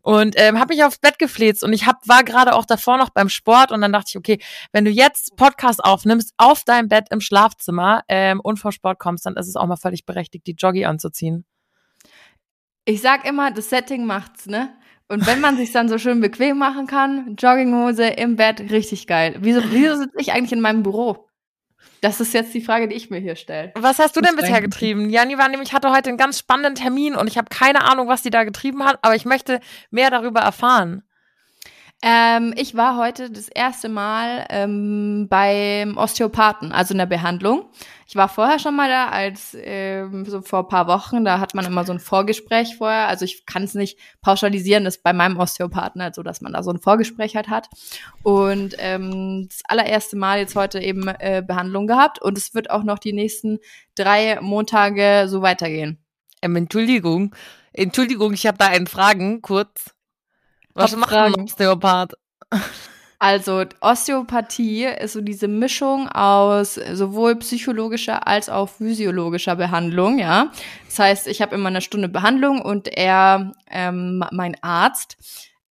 und 0.01 0.35
ähm, 0.37 0.59
habe 0.59 0.73
mich 0.73 0.83
aufs 0.83 0.99
Bett 0.99 1.19
gefläzt 1.19 1.63
und 1.63 1.71
ich 1.71 1.85
hab, 1.85 2.05
war 2.07 2.23
gerade 2.23 2.53
auch 2.53 2.65
davor 2.65 2.97
noch 2.97 3.09
beim 3.09 3.29
Sport 3.29 3.71
und 3.71 3.81
dann 3.81 3.93
dachte 3.93 4.09
ich, 4.09 4.17
okay, 4.17 4.39
wenn 4.73 4.83
du 4.83 4.91
jetzt 4.91 5.35
Podcast 5.37 5.83
aufnimmst 5.83 6.33
auf 6.37 6.63
deinem 6.63 6.89
Bett 6.89 7.07
im 7.11 7.21
Schlafzimmer 7.21 8.03
ähm, 8.09 8.41
und 8.41 8.57
vor 8.57 8.71
Sport 8.73 8.99
kommst, 8.99 9.25
dann 9.25 9.37
ist 9.37 9.47
es 9.47 9.55
auch 9.55 9.67
mal 9.67 9.77
völlig 9.77 10.05
berechtigt, 10.05 10.47
die 10.47 10.55
Joggi 10.57 10.85
anzuziehen. 10.85 11.45
Ich 12.83 13.01
sag 13.01 13.25
immer, 13.25 13.51
das 13.51 13.69
Setting 13.69 14.05
macht's, 14.05 14.47
ne? 14.47 14.75
Und 15.11 15.27
wenn 15.27 15.41
man 15.41 15.57
sich 15.57 15.73
dann 15.73 15.89
so 15.89 15.97
schön 15.97 16.21
bequem 16.21 16.57
machen 16.57 16.87
kann, 16.87 17.35
Jogginghose 17.37 18.05
im 18.05 18.37
Bett, 18.37 18.71
richtig 18.71 19.07
geil. 19.07 19.35
Wieso, 19.41 19.61
wieso 19.69 19.97
sitze 19.97 20.15
ich 20.19 20.31
eigentlich 20.31 20.53
in 20.53 20.61
meinem 20.61 20.83
Büro? 20.83 21.27
Das 21.99 22.21
ist 22.21 22.33
jetzt 22.33 22.53
die 22.53 22.61
Frage, 22.61 22.87
die 22.87 22.95
ich 22.95 23.09
mir 23.09 23.19
hier 23.19 23.35
stelle. 23.35 23.73
Was 23.75 23.99
hast 23.99 24.15
du 24.15 24.21
denn 24.21 24.37
bisher 24.37 24.61
getrieben? 24.61 25.09
Jani 25.09 25.37
war 25.37 25.49
nämlich, 25.49 25.73
hatte 25.73 25.91
heute 25.91 26.07
einen 26.07 26.17
ganz 26.17 26.39
spannenden 26.39 26.75
Termin 26.75 27.15
und 27.15 27.27
ich 27.27 27.37
habe 27.37 27.49
keine 27.49 27.83
Ahnung, 27.83 28.07
was 28.07 28.21
die 28.21 28.29
da 28.29 28.45
getrieben 28.45 28.85
hat, 28.85 28.99
aber 29.01 29.13
ich 29.13 29.25
möchte 29.25 29.59
mehr 29.89 30.09
darüber 30.09 30.39
erfahren. 30.39 31.03
Ähm, 32.03 32.55
ich 32.57 32.75
war 32.75 32.97
heute 32.97 33.29
das 33.29 33.47
erste 33.47 33.87
Mal 33.87 34.47
ähm, 34.49 35.27
beim 35.29 35.97
Osteopathen, 35.97 36.71
also 36.71 36.95
in 36.95 36.97
der 36.97 37.05
Behandlung. 37.05 37.69
Ich 38.07 38.15
war 38.15 38.27
vorher 38.27 38.57
schon 38.57 38.75
mal 38.75 38.89
da, 38.89 39.09
als 39.09 39.55
ähm, 39.59 40.25
so 40.25 40.41
vor 40.41 40.67
paar 40.67 40.87
Wochen. 40.87 41.23
Da 41.23 41.39
hat 41.39 41.53
man 41.53 41.63
immer 41.63 41.85
so 41.85 41.93
ein 41.93 41.99
Vorgespräch 41.99 42.75
vorher. 42.75 43.07
Also 43.07 43.23
ich 43.25 43.45
kann 43.45 43.63
es 43.63 43.75
nicht 43.75 43.99
pauschalisieren, 44.21 44.83
das 44.83 44.95
ist 44.95 45.03
bei 45.03 45.13
meinem 45.13 45.37
Osteopathen 45.37 46.01
halt 46.01 46.15
so, 46.15 46.23
dass 46.23 46.41
man 46.41 46.53
da 46.53 46.63
so 46.63 46.71
ein 46.71 46.79
Vorgespräch 46.79 47.35
halt 47.35 47.49
hat. 47.49 47.69
Und 48.23 48.75
ähm, 48.79 49.45
das 49.47 49.61
allererste 49.65 50.17
Mal 50.17 50.39
jetzt 50.39 50.55
heute 50.55 50.79
eben 50.79 51.07
äh, 51.07 51.43
Behandlung 51.45 51.85
gehabt. 51.85 52.19
Und 52.19 52.35
es 52.35 52.55
wird 52.55 52.71
auch 52.71 52.83
noch 52.83 52.97
die 52.97 53.13
nächsten 53.13 53.59
drei 53.93 54.39
Montage 54.41 55.27
so 55.27 55.43
weitergehen. 55.43 55.99
Ähm, 56.41 56.55
Entschuldigung, 56.55 57.35
Entschuldigung, 57.73 58.33
ich 58.33 58.47
habe 58.47 58.57
da 58.57 58.67
einen 58.67 58.87
Fragen 58.87 59.43
kurz. 59.43 59.93
Was 60.73 60.95
macht 60.95 61.13
ein 61.13 61.35
Osteopath? 61.35 62.13
Also 63.21 63.65
Osteopathie 63.81 64.85
ist 64.85 65.13
so 65.13 65.21
diese 65.21 65.47
Mischung 65.47 66.07
aus 66.09 66.73
sowohl 66.73 67.35
psychologischer 67.35 68.25
als 68.27 68.49
auch 68.49 68.67
physiologischer 68.67 69.55
Behandlung, 69.55 70.17
ja. 70.17 70.51
Das 70.87 70.97
heißt, 70.97 71.27
ich 71.27 71.39
habe 71.39 71.53
immer 71.53 71.69
eine 71.69 71.81
Stunde 71.81 72.09
Behandlung 72.09 72.63
und 72.63 72.87
er, 72.87 73.51
ähm, 73.69 74.23
mein 74.31 74.55
Arzt, 74.63 75.17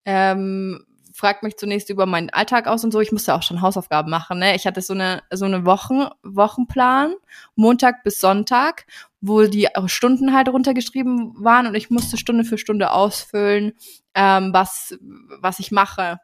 ähm, 0.05 0.87
fragt 1.21 1.43
mich 1.43 1.57
zunächst 1.57 1.91
über 1.91 2.07
meinen 2.07 2.31
Alltag 2.31 2.67
aus 2.67 2.83
und 2.83 2.93
so. 2.93 3.01
Ich 3.01 3.13
musste 3.13 3.35
auch 3.35 3.43
schon 3.43 3.61
Hausaufgaben 3.61 4.11
machen. 4.11 4.39
Ne? 4.39 4.57
Ich 4.57 4.67
hatte 4.67 4.81
so 4.81 4.95
eine 4.95 5.23
so 5.31 5.45
eine 5.45 5.65
Wochen 5.67 6.09
Wochenplan, 6.23 7.15
Montag 7.55 8.03
bis 8.03 8.21
Sonntag, 8.21 8.87
wo 9.21 9.43
die 9.43 9.69
Stunden 9.87 10.35
halt 10.35 10.49
runtergeschrieben 10.49 11.35
waren 11.37 11.67
und 11.67 11.75
ich 11.75 11.91
musste 11.91 12.17
Stunde 12.17 12.45
für 12.45 12.59
Stunde 12.59 12.91
ausfüllen, 12.91 13.73
ähm, 14.15 14.53
was 14.53 14.99
was 15.41 15.61
ich 15.61 15.71
mache 15.71 16.19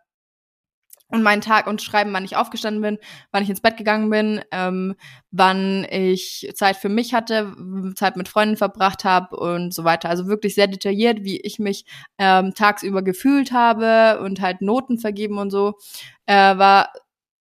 und 1.08 1.22
meinen 1.22 1.40
Tag 1.40 1.66
und 1.66 1.82
schreiben, 1.82 2.12
wann 2.12 2.25
ich 2.25 2.36
aufgestanden 2.36 2.82
bin, 2.82 2.98
wann 3.30 3.42
ich 3.42 3.50
ins 3.50 3.60
Bett 3.60 3.76
gegangen 3.76 4.10
bin, 4.10 4.40
ähm, 4.50 4.96
wann 5.30 5.86
ich 5.90 6.50
Zeit 6.54 6.76
für 6.76 6.88
mich 6.88 7.14
hatte, 7.14 7.54
Zeit 7.94 8.16
mit 8.16 8.28
Freunden 8.28 8.56
verbracht 8.56 9.04
habe 9.04 9.36
und 9.36 9.72
so 9.72 9.84
weiter. 9.84 10.08
Also 10.08 10.26
wirklich 10.26 10.54
sehr 10.54 10.66
detailliert, 10.66 11.22
wie 11.22 11.40
ich 11.40 11.58
mich 11.58 11.84
ähm, 12.18 12.54
tagsüber 12.54 13.02
gefühlt 13.02 13.52
habe 13.52 14.20
und 14.20 14.40
halt 14.40 14.62
Noten 14.62 14.98
vergeben 14.98 15.38
und 15.38 15.50
so. 15.50 15.75
Äh, 16.26 16.58
war 16.58 16.92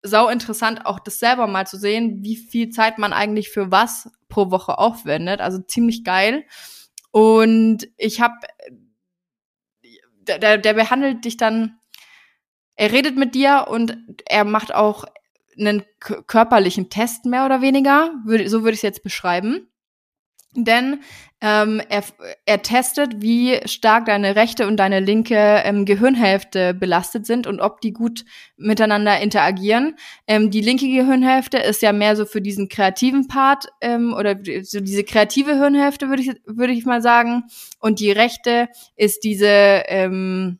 sau 0.04 0.30
interessant, 0.30 0.86
auch 0.86 1.00
das 1.00 1.20
selber 1.20 1.48
mal 1.48 1.66
zu 1.66 1.78
sehen, 1.78 2.24
wie 2.24 2.36
viel 2.36 2.70
Zeit 2.70 3.00
man 3.00 3.14
eigentlich 3.14 3.50
für 3.50 3.72
was 3.72 4.12
pro 4.30 4.52
Woche 4.52 4.78
aufwendet. 4.78 5.42
Also 5.42 5.60
ziemlich 5.60 6.04
geil. 6.04 6.46
Und 7.10 7.88
ich 7.98 8.22
habe, 8.22 8.36
der, 10.28 10.58
der 10.60 10.74
behandelt 10.74 11.26
dich 11.26 11.38
dann 11.38 11.80
er 12.76 12.92
redet 12.92 13.16
mit 13.16 13.36
dir 13.36 13.68
und 13.70 13.98
er 14.26 14.44
macht 14.44 14.74
auch 14.74 15.06
einen 15.58 15.84
körperlichen 16.00 16.90
Test 16.90 17.26
mehr 17.26 17.46
oder 17.46 17.62
weniger, 17.62 18.12
so 18.46 18.64
würde 18.64 18.72
ich 18.72 18.80
es 18.80 18.82
jetzt 18.82 19.04
beschreiben. 19.04 19.68
denn 20.58 21.02
ähm, 21.42 21.82
er, 21.90 22.04
er 22.46 22.62
testet, 22.62 23.22
wie 23.22 23.60
stark 23.66 24.06
deine 24.06 24.36
rechte 24.36 24.68
und 24.68 24.78
deine 24.78 25.02
linke 25.02 25.36
ähm, 25.36 25.86
Gehirnhälfte 25.86 26.74
belastet 26.74 27.26
sind 27.26 27.46
und 27.46 27.60
ob 27.60 27.82
die 27.82 27.92
gut 27.92 28.24
miteinander 28.56 29.20
interagieren. 29.20 29.96
Ähm, 30.28 30.50
die 30.50 30.62
linke 30.62 30.88
Gehirnhälfte 30.88 31.58
ist 31.58 31.82
ja 31.82 31.92
mehr 31.92 32.16
so 32.16 32.26
für 32.26 32.42
diesen 32.42 32.70
kreativen 32.70 33.28
Part 33.28 33.68
ähm, 33.82 34.14
oder 34.14 34.38
so 34.64 34.80
diese 34.80 35.04
kreative 35.04 35.56
Hirnhälfte 35.56 36.08
würde 36.08 36.24
ich 36.24 36.32
würde 36.46 36.74
ich 36.74 36.86
mal 36.86 37.02
sagen 37.02 37.44
und 37.80 38.00
die 38.00 38.12
rechte 38.12 38.70
ist 38.96 39.24
diese 39.26 39.84
ähm, 39.88 40.60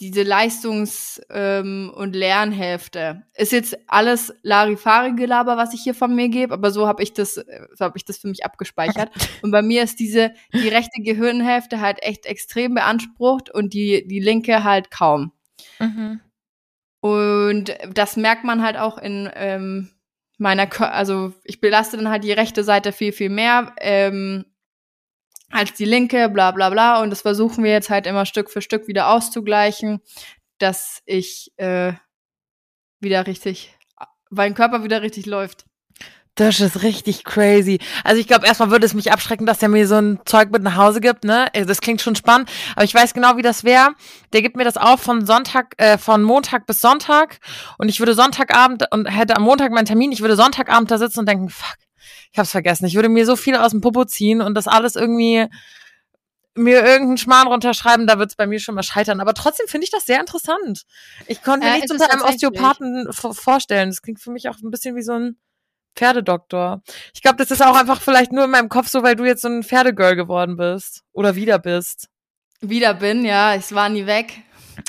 diese 0.00 0.22
Leistungs- 0.22 1.20
ähm, 1.30 1.92
und 1.94 2.14
Lernhälfte. 2.14 3.22
Ist 3.34 3.52
jetzt 3.52 3.78
alles 3.86 4.34
Larifari-Gelaber, 4.42 5.56
was 5.56 5.72
ich 5.72 5.82
hier 5.82 5.94
von 5.94 6.14
mir 6.14 6.28
gebe, 6.28 6.52
aber 6.54 6.70
so 6.70 6.86
habe 6.86 7.02
ich 7.02 7.14
das, 7.14 7.34
so 7.34 7.84
habe 7.84 7.96
ich 7.96 8.04
das 8.04 8.18
für 8.18 8.28
mich 8.28 8.44
abgespeichert. 8.44 9.10
und 9.42 9.50
bei 9.50 9.62
mir 9.62 9.82
ist 9.82 9.98
diese, 9.98 10.32
die 10.52 10.68
rechte 10.68 11.02
Gehirnhälfte 11.02 11.80
halt 11.80 12.02
echt 12.02 12.26
extrem 12.26 12.74
beansprucht 12.74 13.50
und 13.50 13.72
die, 13.72 14.06
die 14.06 14.20
linke 14.20 14.64
halt 14.64 14.90
kaum. 14.90 15.32
Mhm. 15.78 16.20
Und 17.00 17.76
das 17.94 18.16
merkt 18.16 18.44
man 18.44 18.62
halt 18.62 18.76
auch 18.76 18.98
in 18.98 19.30
ähm, 19.34 19.90
meiner, 20.38 20.68
also 20.92 21.32
ich 21.44 21.60
belaste 21.60 21.96
dann 21.96 22.08
halt 22.08 22.24
die 22.24 22.32
rechte 22.32 22.64
Seite 22.64 22.92
viel, 22.92 23.12
viel 23.12 23.30
mehr. 23.30 23.74
Ähm, 23.78 24.44
als 25.50 25.74
die 25.74 25.84
linke, 25.84 26.28
bla 26.28 26.50
bla 26.50 26.70
bla. 26.70 27.00
Und 27.02 27.10
das 27.10 27.22
versuchen 27.22 27.64
wir 27.64 27.72
jetzt 27.72 27.90
halt 27.90 28.06
immer 28.06 28.26
Stück 28.26 28.50
für 28.50 28.62
Stück 28.62 28.88
wieder 28.88 29.08
auszugleichen, 29.10 30.00
dass 30.58 31.02
ich 31.06 31.52
äh, 31.56 31.92
wieder 33.00 33.26
richtig, 33.26 33.76
mein 34.30 34.54
Körper 34.54 34.84
wieder 34.84 35.02
richtig 35.02 35.26
läuft. 35.26 35.64
Das 36.36 36.60
ist 36.60 36.82
richtig 36.82 37.24
crazy. 37.24 37.78
Also 38.04 38.20
ich 38.20 38.26
glaube, 38.26 38.46
erstmal 38.46 38.70
würde 38.70 38.84
es 38.84 38.92
mich 38.92 39.10
abschrecken, 39.10 39.46
dass 39.46 39.58
der 39.58 39.70
mir 39.70 39.88
so 39.88 39.94
ein 39.94 40.20
Zeug 40.26 40.50
mit 40.50 40.62
nach 40.62 40.76
Hause 40.76 41.00
gibt, 41.00 41.24
ne? 41.24 41.46
Also 41.54 41.66
das 41.66 41.80
klingt 41.80 42.02
schon 42.02 42.14
spannend, 42.14 42.50
aber 42.74 42.84
ich 42.84 42.94
weiß 42.94 43.14
genau, 43.14 43.38
wie 43.38 43.42
das 43.42 43.64
wäre. 43.64 43.94
Der 44.34 44.42
gibt 44.42 44.54
mir 44.54 44.64
das 44.64 44.76
auf 44.76 45.00
von 45.00 45.24
Sonntag, 45.24 45.72
äh, 45.78 45.96
von 45.96 46.22
Montag 46.22 46.66
bis 46.66 46.82
Sonntag 46.82 47.38
und 47.78 47.88
ich 47.88 48.00
würde 48.00 48.12
Sonntagabend 48.12 48.84
und 48.92 49.06
hätte 49.06 49.34
am 49.34 49.44
Montag 49.44 49.72
meinen 49.72 49.86
Termin, 49.86 50.12
ich 50.12 50.20
würde 50.20 50.36
Sonntagabend 50.36 50.90
da 50.90 50.98
sitzen 50.98 51.20
und 51.20 51.28
denken, 51.28 51.48
fuck, 51.48 51.78
ich 52.32 52.38
hab's 52.38 52.50
vergessen. 52.50 52.86
Ich 52.86 52.94
würde 52.94 53.08
mir 53.08 53.26
so 53.26 53.36
viel 53.36 53.56
aus 53.56 53.70
dem 53.70 53.80
Popo 53.80 54.04
ziehen 54.04 54.40
und 54.40 54.54
das 54.54 54.68
alles 54.68 54.96
irgendwie 54.96 55.46
mir 56.56 56.84
irgendeinen 56.84 57.18
Schmarrn 57.18 57.48
runterschreiben, 57.48 58.06
da 58.06 58.18
wird's 58.18 58.34
bei 58.34 58.46
mir 58.46 58.58
schon 58.58 58.74
mal 58.74 58.82
scheitern. 58.82 59.20
Aber 59.20 59.34
trotzdem 59.34 59.68
finde 59.68 59.84
ich 59.84 59.90
das 59.90 60.06
sehr 60.06 60.20
interessant. 60.20 60.84
Ich 61.26 61.42
konnte 61.42 61.66
mir 61.66 61.72
äh, 61.72 61.76
nichts 61.76 61.92
unter 61.92 62.10
einem 62.10 62.22
Osteopathen 62.22 63.12
vorstellen. 63.12 63.90
Das 63.90 64.02
klingt 64.02 64.20
für 64.20 64.30
mich 64.30 64.48
auch 64.48 64.56
ein 64.62 64.70
bisschen 64.70 64.96
wie 64.96 65.02
so 65.02 65.12
ein 65.12 65.36
Pferdedoktor. 65.94 66.82
Ich 67.14 67.22
glaube, 67.22 67.36
das 67.36 67.50
ist 67.50 67.62
auch 67.62 67.76
einfach 67.76 68.00
vielleicht 68.00 68.32
nur 68.32 68.44
in 68.44 68.50
meinem 68.50 68.68
Kopf 68.68 68.88
so, 68.88 69.02
weil 69.02 69.16
du 69.16 69.24
jetzt 69.24 69.42
so 69.42 69.48
ein 69.48 69.62
Pferdegirl 69.62 70.16
geworden 70.16 70.56
bist. 70.56 71.02
Oder 71.12 71.36
wieder 71.36 71.58
bist. 71.58 72.08
Wieder 72.60 72.94
bin, 72.94 73.24
ja. 73.24 73.54
Ich 73.54 73.74
war 73.74 73.88
nie 73.88 74.06
weg. 74.06 74.42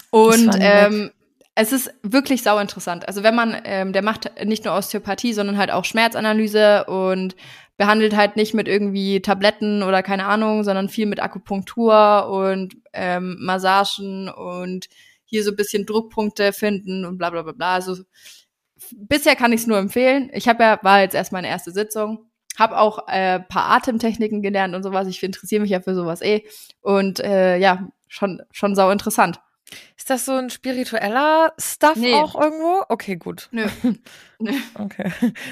Und 0.09 0.55
ähm, 0.59 1.11
es 1.59 1.71
ist 1.71 1.91
wirklich 2.03 2.43
sau 2.43 2.59
interessant. 2.59 3.07
Also 3.07 3.23
wenn 3.23 3.33
man, 3.33 3.59
ähm, 3.63 3.91
der 3.91 4.03
macht 4.03 4.29
nicht 4.45 4.63
nur 4.63 4.75
Osteopathie, 4.75 5.33
sondern 5.33 5.57
halt 5.57 5.71
auch 5.71 5.85
Schmerzanalyse 5.85 6.85
und 6.85 7.35
behandelt 7.77 8.15
halt 8.15 8.35
nicht 8.35 8.53
mit 8.53 8.67
irgendwie 8.67 9.23
Tabletten 9.23 9.81
oder 9.81 10.03
keine 10.03 10.27
Ahnung, 10.27 10.63
sondern 10.63 10.87
viel 10.87 11.07
mit 11.07 11.19
Akupunktur 11.19 12.27
und 12.29 12.75
ähm, 12.93 13.37
Massagen 13.39 14.29
und 14.29 14.87
hier 15.25 15.43
so 15.43 15.49
ein 15.49 15.55
bisschen 15.55 15.87
Druckpunkte 15.87 16.53
finden 16.53 17.05
und 17.05 17.17
bla 17.17 17.31
bla 17.31 17.41
bla 17.41 17.53
bla. 17.53 17.73
Also 17.73 18.03
bisher 18.91 19.35
kann 19.35 19.51
ich 19.51 19.61
es 19.61 19.67
nur 19.67 19.79
empfehlen. 19.79 20.29
Ich 20.33 20.47
habe 20.47 20.63
ja, 20.63 20.79
war 20.83 21.01
jetzt 21.01 21.15
erst 21.15 21.31
meine 21.31 21.47
erste 21.47 21.71
Sitzung, 21.71 22.29
habe 22.55 22.77
auch 22.77 23.07
äh, 23.07 23.39
paar 23.39 23.71
Atemtechniken 23.71 24.43
gelernt 24.43 24.75
und 24.75 24.83
sowas. 24.83 25.07
Ich 25.07 25.23
interessiere 25.23 25.63
mich 25.63 25.71
ja 25.71 25.81
für 25.81 25.95
sowas 25.95 26.21
eh. 26.21 26.43
Und 26.81 27.19
äh, 27.19 27.57
ja, 27.57 27.87
schon, 28.07 28.43
schon 28.51 28.75
sau 28.75 28.91
interessant. 28.91 29.39
Ist 29.97 30.09
das 30.09 30.25
so 30.25 30.33
ein 30.33 30.49
spiritueller 30.49 31.53
Stuff 31.57 31.95
nee. 31.95 32.13
auch 32.13 32.39
irgendwo? 32.39 32.83
Okay, 32.87 33.15
gut. 33.17 33.49
Nö. 33.51 33.67
Nö. 34.39 34.53
Okay. 34.75 35.11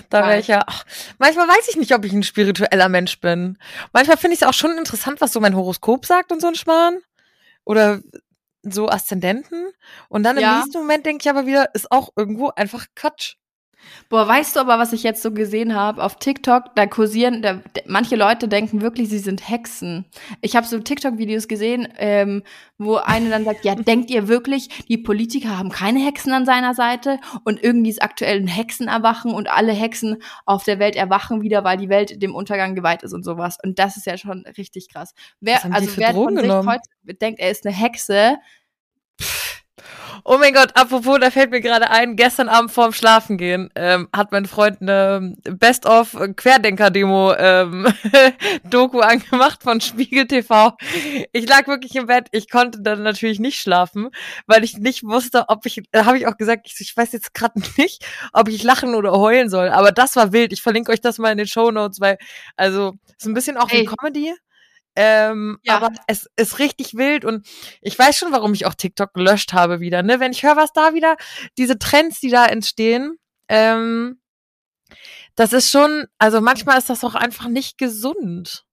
Da 0.10 0.28
wäre 0.28 0.40
ich 0.40 0.48
ja. 0.48 0.64
Ach, 0.68 0.86
manchmal 1.18 1.48
weiß 1.48 1.68
ich 1.70 1.76
nicht, 1.76 1.94
ob 1.94 2.06
ich 2.06 2.14
ein 2.14 2.24
spiritueller 2.24 2.88
Mensch 2.88 3.20
bin. 3.20 3.58
Manchmal 3.92 4.18
finde 4.18 4.36
ich 4.36 4.42
es 4.42 4.48
auch 4.48 4.54
schon 4.54 4.78
interessant, 4.78 5.20
was 5.20 5.34
so 5.34 5.40
mein 5.40 5.56
Horoskop 5.56 6.06
sagt 6.06 6.32
und 6.32 6.42
so 6.42 6.48
ein 6.48 6.56
Schmarrn. 6.56 7.00
Oder 7.66 8.02
so 8.62 8.88
Aszendenten. 8.90 9.72
Und 10.10 10.24
dann 10.24 10.38
im 10.38 10.44
ja. 10.44 10.58
nächsten 10.58 10.78
Moment 10.78 11.06
denke 11.06 11.24
ich 11.24 11.30
aber 11.30 11.46
wieder, 11.46 11.74
ist 11.74 11.92
auch 11.92 12.10
irgendwo 12.16 12.50
einfach 12.50 12.86
Quatsch. 12.96 13.36
Boah, 14.10 14.28
weißt 14.28 14.56
du 14.56 14.60
aber, 14.60 14.80
was 14.80 14.94
ich 14.94 15.04
jetzt 15.04 15.22
so 15.22 15.32
gesehen 15.32 15.76
habe 15.76 16.04
auf 16.04 16.18
TikTok? 16.18 16.76
Da 16.76 16.86
kursieren, 16.86 17.42
da, 17.42 17.62
manche 17.86 18.16
Leute 18.16 18.48
denken 18.48 18.82
wirklich, 18.82 19.10
sie 19.10 19.20
sind 19.20 19.48
Hexen. 19.50 20.06
Ich 20.42 20.56
habe 20.56 20.66
so 20.66 20.80
TikTok-Videos 20.80 21.48
gesehen, 21.48 21.88
ähm, 21.98 22.44
wo 22.78 22.96
eine 22.96 23.30
dann 23.30 23.46
sagt, 23.46 23.66
ja, 23.66 23.76
denkt 23.76 24.10
ihr 24.10 24.28
wirklich, 24.28 24.70
die 24.88 24.98
Politiker 24.98 25.58
haben 25.58 25.70
keine 25.70 26.00
Hexen 26.00 26.34
an 26.34 26.46
seiner 26.46 26.74
Seite 26.74 27.20
und 27.44 27.64
irgendwie 27.64 27.90
ist 27.90 28.04
aktuell 28.04 28.38
ein 28.38 28.48
Hexenerwachen 28.48 29.34
und 29.34 29.50
alle 29.50 29.74
Hexen 29.74 30.18
auf 30.46 30.64
der 30.64 30.80
Welt 30.80 30.96
erwachen 30.96 31.42
wieder, 31.42 31.64
weil 31.64 31.78
die 31.78 31.90
Welt 31.90 32.22
dem 32.22 32.36
Untergang 32.36 32.76
geweiht 32.76 33.04
ist 33.04 33.14
und 33.14 33.24
sowas. 33.24 33.58
Und 33.64 33.80
das 33.80 33.98
ist 33.98 34.06
ja 34.06 34.18
schon 34.18 34.46
richtig 34.58 34.90
krass. 34.90 35.14
Wer, 35.40 35.64
also 35.66 35.98
wer 35.98 36.14
von 36.14 36.38
sich 36.38 36.50
heute 36.50 37.18
denkt, 37.22 37.40
er 37.40 37.52
ist 37.52 37.66
eine 37.66 37.76
Hexe, 37.76 38.38
Oh 40.24 40.38
mein 40.40 40.54
Gott, 40.54 40.72
apropos, 40.76 41.20
da 41.20 41.30
fällt 41.30 41.52
mir 41.52 41.62
gerade 41.62 41.90
ein, 41.92 42.16
gestern 42.16 42.50
Abend 42.50 42.72
vorm 42.72 42.94
Schlafengehen 42.94 43.70
ähm, 43.76 44.08
hat 44.16 44.32
mein 44.32 44.46
Freund 44.46 44.82
eine 44.82 45.36
Best-of 45.44 46.18
Querdenker-Demo 46.36 47.34
ähm, 47.38 47.88
Doku 48.64 49.02
angemacht 49.02 49.62
von 49.62 49.82
Spiegel 49.82 50.26
TV. 50.28 50.76
Ich 51.32 51.48
lag 51.48 51.68
wirklich 51.68 51.96
im 51.96 52.08
Bett, 52.08 52.28
ich 52.32 52.50
konnte 52.50 52.82
dann 52.82 53.04
natürlich 53.04 53.40
nicht 53.40 53.60
schlafen, 53.60 54.10
weil 54.48 54.64
ich 54.64 54.78
nicht 54.78 55.04
wusste, 55.04 55.46
ob 55.50 55.66
ich, 55.66 55.84
da 55.92 56.06
habe 56.06 56.18
ich 56.18 56.26
auch 56.26 56.38
gesagt, 56.38 56.68
ich, 56.68 56.80
ich 56.80 56.96
weiß 56.96 57.12
jetzt 57.12 57.34
gerade 57.34 57.60
nicht, 57.78 58.06
ob 58.34 58.48
ich 58.48 58.64
lachen 58.64 58.96
oder 58.96 59.12
heulen 59.12 59.50
soll, 59.50 59.70
aber 59.70 59.92
das 59.92 60.16
war 60.16 60.32
wild. 60.32 60.54
Ich 60.54 60.62
verlinke 60.62 60.92
euch 60.92 61.02
das 61.02 61.18
mal 61.18 61.32
in 61.32 61.38
den 61.38 61.48
Show 61.48 61.70
Notes, 61.70 62.00
weil, 62.00 62.18
also, 62.56 62.94
ist 63.18 63.28
ein 63.28 63.34
bisschen 63.34 63.58
auch 63.58 63.72
wie 63.72 63.86
Comedy. 63.86 64.34
Ähm, 64.96 65.60
ja. 65.64 65.78
Aber 65.78 65.90
es 66.08 66.30
ist 66.38 66.60
richtig 66.60 66.96
wild 66.96 67.26
und 67.26 67.46
ich 67.82 67.98
weiß 67.98 68.18
schon, 68.18 68.32
warum 68.32 68.54
ich 68.54 68.66
auch 68.66 68.74
TikTok 68.74 69.14
gelöscht 69.14 69.54
habe 69.54 69.80
wieder. 69.80 70.04
Ne? 70.04 70.20
Wenn 70.20 70.32
ich 70.32 70.44
höre, 70.44 70.56
was 70.56 70.72
da 70.74 70.94
wieder, 70.94 71.18
diese 71.58 71.78
Trends, 71.78 72.20
die 72.20 72.30
da 72.30 72.46
entstehen, 72.46 73.18
ähm, 73.50 74.20
das 75.36 75.52
ist 75.52 75.70
schon, 75.70 76.06
also 76.18 76.40
manchmal 76.40 76.78
ist 76.78 76.90
das 76.90 77.04
auch 77.04 77.16
einfach 77.16 77.48
nicht 77.48 77.78
gesund. 77.78 78.66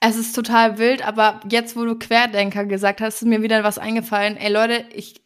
Es 0.00 0.16
ist 0.16 0.34
total 0.34 0.78
wild, 0.78 1.06
aber 1.06 1.40
jetzt, 1.48 1.76
wo 1.76 1.84
du 1.84 1.96
Querdenker 1.96 2.64
gesagt 2.64 3.00
hast, 3.00 3.22
ist 3.22 3.28
mir 3.28 3.42
wieder 3.42 3.62
was 3.62 3.78
eingefallen. 3.78 4.36
Ey 4.36 4.50
Leute, 4.50 4.86
ich 4.92 5.22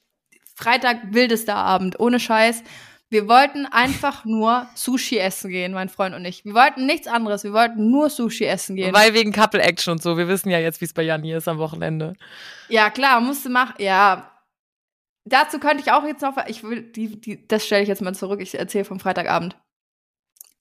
Freitag 0.55 1.13
wildester 1.13 1.55
Abend, 1.55 2.01
ohne 2.01 2.19
Scheiß. 2.19 2.63
Wir 3.09 3.29
wollten 3.29 3.67
einfach 3.67 4.25
nur 4.25 4.69
Sushi 4.75 5.19
essen 5.19 5.51
gehen, 5.51 5.73
mein 5.73 5.89
Freund 5.89 6.15
und 6.15 6.25
ich. 6.25 6.45
Wir 6.45 6.55
wollten 6.55 6.87
nichts 6.87 7.07
anderes. 7.07 7.45
Wir 7.45 7.53
wollten 7.53 7.89
nur 7.91 8.11
Sushi 8.11 8.45
essen 8.45 8.75
gehen. 8.75 8.93
Weil 8.93 9.15
wegen 9.15 9.33
Couple 9.33 9.63
Action 9.63 9.93
und 9.93 10.03
so. 10.03 10.17
Wir 10.19 10.27
wissen 10.27 10.51
ja 10.51 10.59
jetzt, 10.59 10.81
wie 10.81 10.87
es 10.87 10.93
bei 10.93 11.03
Jan 11.03 11.23
hier 11.23 11.39
ist 11.39 11.47
am 11.47 11.59
Wochenende. 11.59 12.15
Ja, 12.69 12.91
klar, 12.91 13.21
musste 13.21 13.49
machen. 13.49 13.75
Ja. 13.79 14.33
Dazu 15.25 15.61
könnte 15.61 15.83
ich 15.85 15.93
auch 15.93 16.05
jetzt 16.05 16.23
noch. 16.23 16.37
Ich 16.49 16.65
will, 16.65 16.83
die, 16.83 17.21
die, 17.21 17.47
das 17.47 17.65
stelle 17.65 17.83
ich 17.83 17.89
jetzt 17.89 18.03
mal 18.03 18.15
zurück. 18.15 18.41
Ich 18.41 18.59
erzähle 18.59 18.85
vom 18.85 18.99
Freitagabend. 18.99 19.57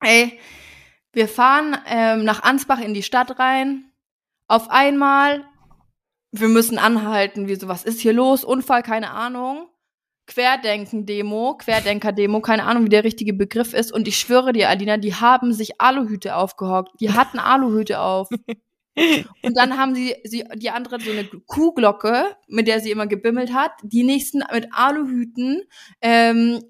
Ey, 0.01 0.39
wir 1.13 1.27
fahren 1.27 1.77
ähm, 1.87 2.25
nach 2.25 2.43
Ansbach 2.43 2.79
in 2.79 2.93
die 2.93 3.03
Stadt 3.03 3.39
rein. 3.39 3.91
Auf 4.47 4.69
einmal, 4.69 5.43
wir 6.31 6.49
müssen 6.49 6.77
anhalten. 6.77 7.47
Wie 7.47 7.55
so, 7.55 7.67
was 7.67 7.83
ist 7.83 8.01
hier 8.01 8.13
los? 8.13 8.43
Unfall, 8.43 8.83
keine 8.83 9.11
Ahnung. 9.11 9.67
Querdenken-Demo, 10.27 11.55
Querdenker-Demo, 11.57 12.41
keine 12.41 12.63
Ahnung, 12.63 12.85
wie 12.85 12.89
der 12.89 13.03
richtige 13.03 13.33
Begriff 13.33 13.73
ist. 13.73 13.91
Und 13.91 14.07
ich 14.07 14.17
schwöre 14.17 14.53
dir, 14.53 14.69
Alina, 14.69 14.97
die 14.97 15.15
haben 15.15 15.53
sich 15.53 15.79
Aluhüte 15.79 16.35
aufgehockt. 16.35 16.99
Die 16.99 17.11
hatten 17.11 17.39
Aluhüte 17.39 17.99
auf. 17.99 18.29
Und 19.41 19.57
dann 19.57 19.77
haben 19.77 19.93
sie, 19.93 20.15
sie 20.23 20.45
die 20.55 20.69
andere 20.69 20.99
so 20.99 21.11
eine 21.11 21.25
Kuhglocke, 21.25 22.37
mit 22.47 22.67
der 22.67 22.79
sie 22.79 22.91
immer 22.91 23.07
gebimmelt 23.07 23.53
hat. 23.53 23.71
Die 23.83 24.03
nächsten 24.03 24.43
mit 24.53 24.69
Aluhüten 24.71 25.63
ähm, 26.01 26.61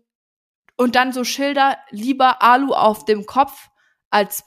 und 0.75 0.95
dann 0.95 1.13
so 1.13 1.23
Schilder, 1.23 1.77
lieber 1.91 2.41
Alu 2.41 2.73
auf 2.73 3.05
dem 3.05 3.25
Kopf 3.25 3.69
als 4.09 4.43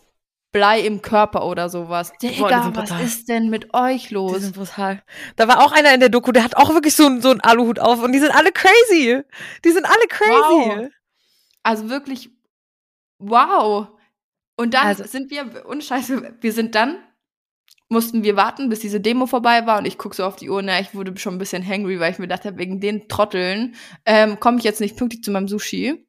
Blei 0.58 0.80
im 0.80 1.02
Körper 1.02 1.46
oder 1.46 1.68
sowas. 1.68 2.12
Digga, 2.20 2.72
was 2.74 2.90
ist 3.00 3.28
denn 3.28 3.48
mit 3.48 3.74
euch 3.74 4.10
los? 4.10 4.32
Die 4.34 4.40
sind 4.40 4.56
brutal. 4.56 5.04
Da 5.36 5.46
war 5.46 5.64
auch 5.64 5.70
einer 5.70 5.94
in 5.94 6.00
der 6.00 6.08
Doku, 6.08 6.32
der 6.32 6.42
hat 6.42 6.56
auch 6.56 6.70
wirklich 6.70 6.96
so, 6.96 7.20
so 7.20 7.30
einen 7.30 7.40
Aluhut 7.40 7.78
auf 7.78 8.02
und 8.02 8.10
die 8.10 8.18
sind 8.18 8.32
alle 8.32 8.50
crazy. 8.50 9.22
Die 9.64 9.70
sind 9.70 9.86
alle 9.86 10.08
crazy. 10.08 10.32
Wow. 10.32 10.88
Also 11.62 11.88
wirklich, 11.90 12.30
wow. 13.18 13.86
Und 14.56 14.74
dann 14.74 14.88
also. 14.88 15.04
sind 15.04 15.30
wir, 15.30 15.64
ohne 15.68 15.80
Scheiße, 15.80 16.38
wir 16.40 16.52
sind 16.52 16.74
dann, 16.74 16.98
mussten 17.88 18.24
wir 18.24 18.34
warten, 18.34 18.68
bis 18.68 18.80
diese 18.80 19.00
Demo 19.00 19.26
vorbei 19.26 19.64
war 19.64 19.78
und 19.78 19.86
ich 19.86 19.96
gucke 19.96 20.16
so 20.16 20.24
auf 20.24 20.34
die 20.34 20.50
Uhr, 20.50 20.60
na, 20.60 20.80
ich 20.80 20.92
wurde 20.92 21.16
schon 21.18 21.36
ein 21.36 21.38
bisschen 21.38 21.64
hangry, 21.64 22.00
weil 22.00 22.10
ich 22.10 22.18
mir 22.18 22.26
dachte, 22.26 22.58
wegen 22.58 22.80
den 22.80 23.06
Trotteln 23.08 23.76
ähm, 24.06 24.40
komme 24.40 24.58
ich 24.58 24.64
jetzt 24.64 24.80
nicht 24.80 24.96
pünktlich 24.96 25.22
zu 25.22 25.30
meinem 25.30 25.46
Sushi. 25.46 26.04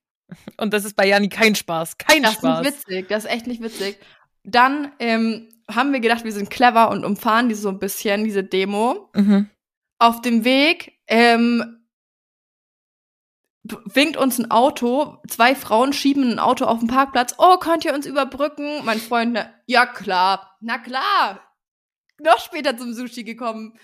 Und 0.58 0.74
das 0.74 0.86
ist 0.86 0.96
bei 0.96 1.08
Jani 1.08 1.30
kein 1.30 1.54
Spaß, 1.54 2.00
kein 2.00 2.24
das 2.24 2.34
Spaß. 2.34 2.64
Das 2.64 2.68
ist 2.68 2.88
nicht 2.88 2.88
witzig, 2.88 3.08
das 3.10 3.26
ist 3.26 3.32
echt 3.32 3.48
nicht 3.48 3.62
witzig. 3.62 4.00
Dann 4.44 4.92
ähm, 5.00 5.50
haben 5.70 5.94
wir 5.94 6.00
gedacht, 6.00 6.24
wir 6.24 6.32
sind 6.32 6.50
clever 6.50 6.90
und 6.90 7.06
umfahren 7.06 7.50
die 7.50 7.56
so 7.56 7.70
ein 7.70 7.80
bisschen, 7.80 8.24
diese 8.24 8.44
Demo. 8.44 9.10
Mhm. 9.14 9.50
Auf 10.00 10.22
dem 10.22 10.44
Weg 10.44 10.94
ähm, 11.08 11.80
winkt 13.64 14.18
uns 14.18 14.40
ein 14.40 14.52
Auto, 14.52 15.18
zwei 15.28 15.56
Frauen 15.56 15.94
schieben 15.94 16.32
ein 16.32 16.40
Auto 16.40 16.66
auf 16.66 16.80
den 16.80 16.88
Parkplatz. 16.88 17.36
Oh, 17.38 17.58
könnt 17.58 17.86
ihr 17.86 17.94
uns 17.94 18.06
überbrücken? 18.06 18.84
Mein 18.86 19.00
Freund, 19.00 19.34
na, 19.34 19.54
ja 19.66 19.86
klar, 19.86 20.58
na 20.62 20.78
klar. 20.78 21.42
Noch 22.20 22.40
später 22.40 22.78
zum 22.78 22.94
Sushi 22.94 23.24
gekommen. 23.24 23.78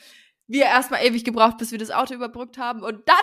Wir 0.48 0.66
erstmal 0.66 1.04
ewig 1.04 1.24
gebraucht, 1.24 1.58
bis 1.58 1.72
wir 1.72 1.80
das 1.80 1.92
Auto 1.92 2.14
überbrückt 2.14 2.58
haben. 2.58 2.84
Und 2.84 3.08
dann, 3.08 3.16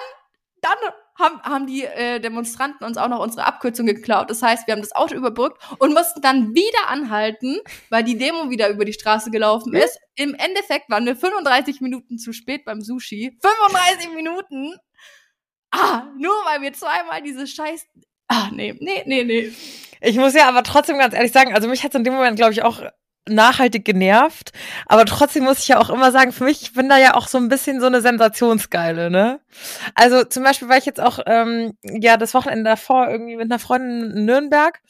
dann 0.60 0.76
haben, 1.18 1.40
haben 1.42 1.66
die 1.66 1.84
äh, 1.84 2.20
Demonstranten 2.20 2.84
uns 2.84 2.96
auch 2.96 3.08
noch 3.08 3.20
unsere 3.20 3.44
Abkürzung 3.44 3.86
geklaut. 3.86 4.30
Das 4.30 4.42
heißt, 4.42 4.66
wir 4.66 4.72
haben 4.72 4.82
das 4.82 4.94
Auto 4.94 5.14
überbrückt 5.14 5.62
und 5.78 5.92
mussten 5.92 6.20
dann 6.20 6.54
wieder 6.54 6.88
anhalten, 6.88 7.58
weil 7.90 8.04
die 8.04 8.16
Demo 8.16 8.50
wieder 8.50 8.68
über 8.70 8.84
die 8.84 8.92
Straße 8.92 9.30
gelaufen 9.30 9.74
ist. 9.74 9.98
Im 10.14 10.34
Endeffekt 10.34 10.90
waren 10.90 11.06
wir 11.06 11.16
35 11.16 11.80
Minuten 11.80 12.18
zu 12.18 12.32
spät 12.32 12.64
beim 12.64 12.80
Sushi. 12.80 13.38
35 13.40 14.10
Minuten! 14.14 14.76
Ah, 15.70 16.04
nur 16.18 16.34
weil 16.44 16.60
wir 16.60 16.72
zweimal 16.72 17.22
diese 17.22 17.46
scheiß. 17.46 17.86
Ah, 18.28 18.48
nee, 18.52 18.76
nee, 18.78 19.02
nee, 19.06 19.24
nee. 19.24 19.52
Ich 20.00 20.16
muss 20.16 20.34
ja 20.34 20.48
aber 20.48 20.62
trotzdem 20.62 20.98
ganz 20.98 21.14
ehrlich 21.14 21.32
sagen, 21.32 21.54
also 21.54 21.68
mich 21.68 21.82
hat 21.82 21.92
es 21.92 21.98
in 21.98 22.04
dem 22.04 22.14
Moment, 22.14 22.36
glaube 22.36 22.52
ich, 22.52 22.62
auch 22.62 22.82
nachhaltig 23.28 23.84
genervt. 23.84 24.52
Aber 24.86 25.04
trotzdem 25.04 25.44
muss 25.44 25.60
ich 25.60 25.68
ja 25.68 25.80
auch 25.80 25.90
immer 25.90 26.10
sagen, 26.10 26.32
für 26.32 26.44
mich, 26.44 26.62
ich 26.62 26.72
bin 26.72 26.88
da 26.88 26.98
ja 26.98 27.14
auch 27.14 27.28
so 27.28 27.38
ein 27.38 27.48
bisschen 27.48 27.80
so 27.80 27.86
eine 27.86 28.00
Sensationsgeile, 28.00 29.10
ne? 29.10 29.40
Also 29.94 30.24
zum 30.24 30.42
Beispiel 30.42 30.68
war 30.68 30.76
ich 30.78 30.86
jetzt 30.86 31.00
auch, 31.00 31.20
ähm, 31.26 31.76
ja, 31.84 32.16
das 32.16 32.34
Wochenende 32.34 32.64
davor 32.64 33.08
irgendwie 33.08 33.36
mit 33.36 33.44
einer 33.50 33.58
Freundin 33.60 34.10
in 34.16 34.24
Nürnberg, 34.24 34.80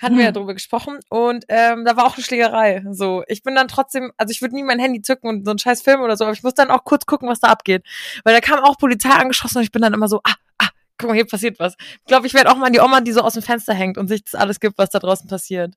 hatten 0.00 0.14
Hm. 0.14 0.18
wir 0.18 0.24
ja 0.24 0.32
drüber 0.32 0.54
gesprochen 0.54 0.98
und 1.10 1.44
ähm, 1.48 1.84
da 1.84 1.96
war 1.96 2.06
auch 2.06 2.16
eine 2.16 2.24
Schlägerei. 2.24 2.82
So, 2.90 3.22
ich 3.28 3.42
bin 3.42 3.54
dann 3.54 3.68
trotzdem, 3.68 4.12
also 4.16 4.32
ich 4.32 4.42
würde 4.42 4.54
nie 4.56 4.64
mein 4.64 4.78
Handy 4.80 5.00
zücken 5.02 5.28
und 5.28 5.44
so 5.44 5.50
einen 5.50 5.58
scheiß 5.58 5.82
Film 5.82 6.00
oder 6.00 6.16
so, 6.16 6.24
aber 6.24 6.32
ich 6.32 6.42
muss 6.42 6.54
dann 6.54 6.70
auch 6.70 6.84
kurz 6.84 7.06
gucken, 7.06 7.28
was 7.28 7.40
da 7.40 7.48
abgeht. 7.48 7.84
Weil 8.24 8.34
da 8.34 8.40
kam 8.40 8.60
auch 8.64 8.78
Polizei 8.78 9.10
angeschossen 9.10 9.58
und 9.58 9.64
ich 9.64 9.72
bin 9.72 9.82
dann 9.82 9.94
immer 9.94 10.08
so, 10.08 10.20
ah, 10.24 10.34
ah, 10.58 10.68
guck 10.98 11.08
mal, 11.10 11.14
hier 11.14 11.26
passiert 11.26 11.58
was. 11.60 11.76
Ich 12.00 12.04
glaube, 12.06 12.26
ich 12.26 12.34
werde 12.34 12.50
auch 12.50 12.56
mal 12.56 12.70
die 12.70 12.80
Oma, 12.80 13.00
die 13.00 13.12
so 13.12 13.20
aus 13.20 13.34
dem 13.34 13.42
Fenster 13.42 13.74
hängt 13.74 13.96
und 13.98 14.08
sich 14.08 14.24
das 14.24 14.34
alles 14.34 14.58
gibt, 14.60 14.76
was 14.78 14.90
da 14.90 14.98
draußen 14.98 15.28
passiert. 15.28 15.74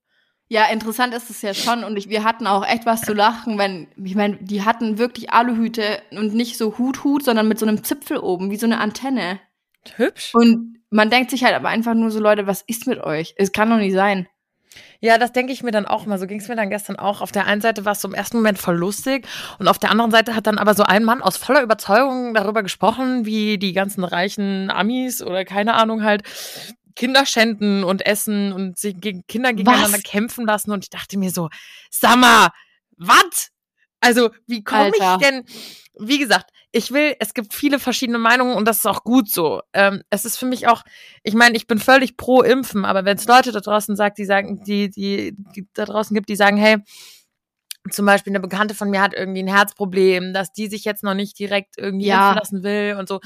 Ja, 0.52 0.66
interessant 0.66 1.14
ist 1.14 1.30
es 1.30 1.44
ja 1.44 1.54
schon 1.54 1.84
und 1.84 1.96
ich, 1.96 2.10
wir 2.10 2.24
hatten 2.24 2.48
auch 2.48 2.66
echt 2.66 2.88
was 2.88 3.02
zu 3.02 3.14
lachen, 3.14 3.60
wenn, 3.60 3.88
ich 4.04 4.16
meine, 4.16 4.38
die 4.38 4.66
hatten 4.66 4.98
wirklich 4.98 5.32
Aluhüte 5.32 6.02
und 6.10 6.34
nicht 6.34 6.58
so 6.58 6.80
Hut-Hut, 6.80 7.24
sondern 7.24 7.48
mit 7.48 7.60
so 7.60 7.68
einem 7.68 7.84
Zipfel 7.84 8.18
oben, 8.18 8.50
wie 8.50 8.58
so 8.58 8.66
eine 8.66 8.80
Antenne. 8.80 9.40
Hübsch. 9.96 10.34
Und 10.34 10.80
man 10.90 11.12
denkt 11.12 11.30
sich 11.30 11.44
halt 11.44 11.54
aber 11.54 11.70
einfach 11.70 11.94
nur 11.94 12.10
so, 12.10 12.20
Leute, 12.20 12.48
was 12.48 12.64
ist 12.64 12.88
mit 12.88 13.00
euch? 13.00 13.36
Es 13.38 13.52
kann 13.52 13.70
doch 13.70 13.78
nicht 13.78 13.94
sein. 13.94 14.28
Ja, 15.02 15.18
das 15.18 15.32
denke 15.32 15.54
ich 15.54 15.64
mir 15.64 15.72
dann 15.72 15.86
auch 15.86 16.06
mal. 16.06 16.20
So 16.20 16.28
ging 16.28 16.40
es 16.40 16.48
mir 16.48 16.56
dann 16.56 16.70
gestern 16.70 16.98
auch. 16.98 17.22
Auf 17.22 17.32
der 17.32 17.46
einen 17.46 17.62
Seite 17.62 17.86
war 17.86 17.94
es 17.94 18.02
so 18.02 18.08
im 18.08 18.14
ersten 18.14 18.38
Moment 18.38 18.58
voll 18.58 18.76
lustig 18.76 19.28
und 19.58 19.68
auf 19.68 19.80
der 19.80 19.92
anderen 19.92 20.12
Seite 20.12 20.36
hat 20.36 20.48
dann 20.48 20.58
aber 20.58 20.74
so 20.74 20.84
ein 20.84 21.04
Mann 21.04 21.22
aus 21.22 21.38
voller 21.38 21.64
Überzeugung 21.64 22.34
darüber 22.34 22.64
gesprochen, 22.64 23.26
wie 23.26 23.58
die 23.58 23.74
ganzen 23.74 24.04
reichen 24.04 24.70
Amis 24.70 25.22
oder 25.22 25.46
keine 25.46 25.76
Ahnung 25.76 26.04
halt 26.04 26.24
Kinder 27.00 27.26
schänden 27.26 27.86
und 27.86 28.06
essen 28.06 28.52
und 28.52 28.78
sich 28.78 29.00
gegen 29.00 29.26
Kinder 29.26 29.54
gegeneinander 29.54 30.00
Was? 30.00 30.04
kämpfen 30.04 30.46
lassen 30.46 30.72
und 30.72 30.84
ich 30.84 30.90
dachte 30.90 31.18
mir 31.18 31.32
so, 31.32 31.48
mal, 32.18 32.50
was? 32.98 33.52
Also, 34.02 34.32
wie 34.48 34.66
komme 34.66 34.92
ich 34.98 35.18
denn, 35.26 35.46
wie 35.98 36.20
gesagt, 36.20 36.50
ich 36.74 36.92
will, 36.92 37.16
es 37.22 37.34
gibt 37.34 37.54
viele 37.54 37.80
verschiedene 37.80 38.18
Meinungen 38.18 38.54
und 38.54 38.66
das 38.68 38.80
ist 38.80 38.86
auch 38.86 39.06
gut 39.06 39.32
so. 39.32 39.62
Ähm, 39.72 40.04
es 40.10 40.26
ist 40.26 40.36
für 40.36 40.46
mich 40.46 40.68
auch, 40.68 40.84
ich 41.24 41.36
meine, 41.36 41.56
ich 41.56 41.68
bin 41.68 41.80
völlig 41.80 42.18
pro 42.18 42.42
Impfen, 42.42 42.84
aber 42.84 43.06
wenn 43.06 43.16
es 43.16 43.26
Leute 43.28 43.54
da 43.54 43.62
draußen 43.62 43.96
sagt, 43.96 44.18
die 44.18 44.26
sagen, 44.26 44.62
die, 44.66 44.90
die, 44.90 45.34
die 45.56 45.70
da 45.74 45.86
draußen 45.86 46.14
gibt, 46.14 46.28
die 46.28 46.36
sagen, 46.36 46.58
hey, 46.58 46.80
zum 47.92 48.06
Beispiel 48.06 48.32
eine 48.32 48.42
Bekannte 48.42 48.76
von 48.76 48.90
mir 48.90 49.02
hat 49.02 49.14
irgendwie 49.14 49.42
ein 49.42 49.48
Herzproblem, 49.48 50.34
dass 50.34 50.52
die 50.52 50.68
sich 50.68 50.84
jetzt 50.84 51.04
noch 51.04 51.14
nicht 51.14 51.40
direkt 51.40 51.78
irgendwie 51.78 52.08
Ja. 52.08 52.32
impfen 52.32 52.36
lassen 52.40 52.64
will 52.64 52.98
und 53.00 53.08
so, 53.08 53.22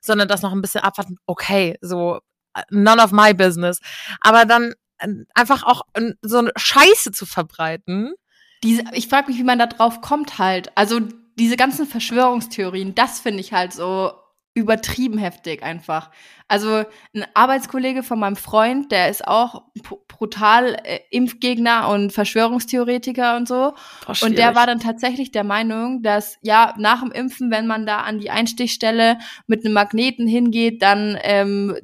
sondern 0.00 0.28
das 0.28 0.42
noch 0.42 0.52
ein 0.52 0.62
bisschen 0.62 0.82
abwarten. 0.82 1.16
Okay, 1.26 1.76
so 1.80 2.20
none 2.70 3.02
of 3.02 3.12
my 3.12 3.34
business. 3.34 3.80
Aber 4.20 4.44
dann 4.44 4.74
äh, 4.98 5.08
einfach 5.34 5.64
auch 5.64 5.82
äh, 5.94 6.12
so 6.22 6.38
eine 6.38 6.52
Scheiße 6.56 7.12
zu 7.12 7.26
verbreiten. 7.26 8.14
Diese, 8.62 8.84
ich 8.92 9.08
frage 9.08 9.28
mich, 9.28 9.38
wie 9.38 9.44
man 9.44 9.58
da 9.58 9.66
drauf 9.66 10.00
kommt 10.00 10.38
halt. 10.38 10.70
Also 10.76 11.00
diese 11.38 11.56
ganzen 11.56 11.86
Verschwörungstheorien, 11.86 12.94
das 12.94 13.20
finde 13.20 13.40
ich 13.40 13.52
halt 13.52 13.72
so 13.72 14.12
übertrieben 14.56 15.18
heftig 15.18 15.62
einfach. 15.62 16.10
Also 16.48 16.84
ein 17.14 17.26
Arbeitskollege 17.34 18.02
von 18.02 18.18
meinem 18.18 18.36
Freund, 18.36 18.90
der 18.90 19.10
ist 19.10 19.26
auch 19.26 19.64
brutal 20.08 20.78
äh, 20.82 21.00
Impfgegner 21.10 21.90
und 21.90 22.10
Verschwörungstheoretiker 22.10 23.36
und 23.36 23.46
so. 23.46 23.74
Und 24.22 24.38
der 24.38 24.54
war 24.54 24.66
dann 24.66 24.80
tatsächlich 24.80 25.30
der 25.30 25.44
Meinung, 25.44 26.02
dass 26.02 26.38
ja 26.40 26.72
nach 26.78 27.02
dem 27.02 27.12
Impfen, 27.12 27.50
wenn 27.50 27.66
man 27.66 27.84
da 27.84 27.98
an 27.98 28.18
die 28.18 28.30
Einstichstelle 28.30 29.18
mit 29.46 29.62
einem 29.62 29.74
Magneten 29.74 30.26
hingeht, 30.26 30.80
dann 30.80 31.18
ähm, 31.20 31.76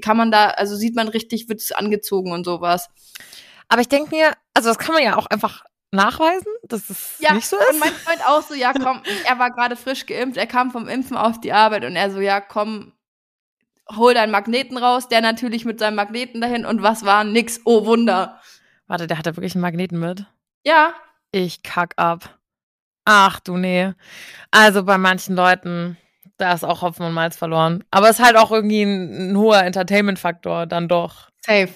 kann 0.00 0.16
man 0.16 0.30
da, 0.30 0.46
also 0.46 0.76
sieht 0.76 0.96
man 0.96 1.08
richtig, 1.08 1.50
wird 1.50 1.60
es 1.60 1.70
angezogen 1.70 2.32
und 2.32 2.44
sowas. 2.44 2.88
Aber 3.68 3.82
ich 3.82 3.88
denke 3.88 4.16
mir, 4.16 4.32
also 4.54 4.70
das 4.70 4.78
kann 4.78 4.94
man 4.94 5.04
ja 5.04 5.16
auch 5.18 5.26
einfach 5.26 5.64
nachweisen, 5.92 6.52
dass 6.62 6.88
es 6.90 7.16
Ja, 7.18 7.34
nicht 7.34 7.46
so 7.48 7.56
und 7.56 7.62
ist. 7.70 7.80
mein 7.80 7.92
Freund 8.04 8.20
auch 8.26 8.42
so, 8.42 8.54
ja 8.54 8.72
komm, 8.72 9.02
er 9.26 9.38
war 9.38 9.50
gerade 9.50 9.76
frisch 9.76 10.06
geimpft, 10.06 10.36
er 10.36 10.46
kam 10.46 10.70
vom 10.70 10.88
Impfen 10.88 11.16
auf 11.16 11.40
die 11.40 11.52
Arbeit 11.52 11.84
und 11.84 11.96
er 11.96 12.10
so, 12.10 12.20
ja 12.20 12.40
komm, 12.40 12.92
hol 13.94 14.14
deinen 14.14 14.30
Magneten 14.30 14.76
raus, 14.78 15.08
der 15.08 15.20
natürlich 15.20 15.64
mit 15.64 15.78
seinem 15.80 15.96
Magneten 15.96 16.40
dahin 16.40 16.64
und 16.64 16.82
was 16.82 17.04
war? 17.04 17.24
Nix, 17.24 17.60
oh 17.64 17.86
Wunder. 17.86 18.40
Warte, 18.86 19.06
der 19.06 19.18
hatte 19.18 19.36
wirklich 19.36 19.54
einen 19.54 19.62
Magneten 19.62 19.98
mit. 19.98 20.24
Ja, 20.64 20.92
Ich 21.32 21.62
kack 21.62 21.94
ab. 21.96 22.38
Ach 23.04 23.40
du 23.40 23.56
nee. 23.56 23.92
Also 24.50 24.84
bei 24.84 24.98
manchen 24.98 25.34
Leuten, 25.34 25.96
da 26.36 26.52
ist 26.52 26.64
auch 26.64 26.82
Hopfen 26.82 27.04
und 27.06 27.12
Malz 27.14 27.36
verloren. 27.36 27.82
Aber 27.90 28.08
es 28.10 28.18
ist 28.18 28.24
halt 28.24 28.36
auch 28.36 28.52
irgendwie 28.52 28.82
ein, 28.82 29.32
ein 29.32 29.36
hoher 29.36 29.62
Entertainment-Faktor 29.64 30.66
dann 30.66 30.86
doch. 30.88 31.30
safe. 31.44 31.70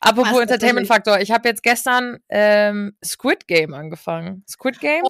Apropos 0.00 0.32
Was 0.32 0.40
Entertainment-Faktor, 0.42 1.20
ich 1.20 1.30
habe 1.30 1.48
jetzt 1.48 1.62
gestern 1.62 2.18
ähm, 2.28 2.96
Squid 3.04 3.46
Game 3.48 3.74
angefangen. 3.74 4.44
Squid 4.48 4.80
Games? 4.80 5.08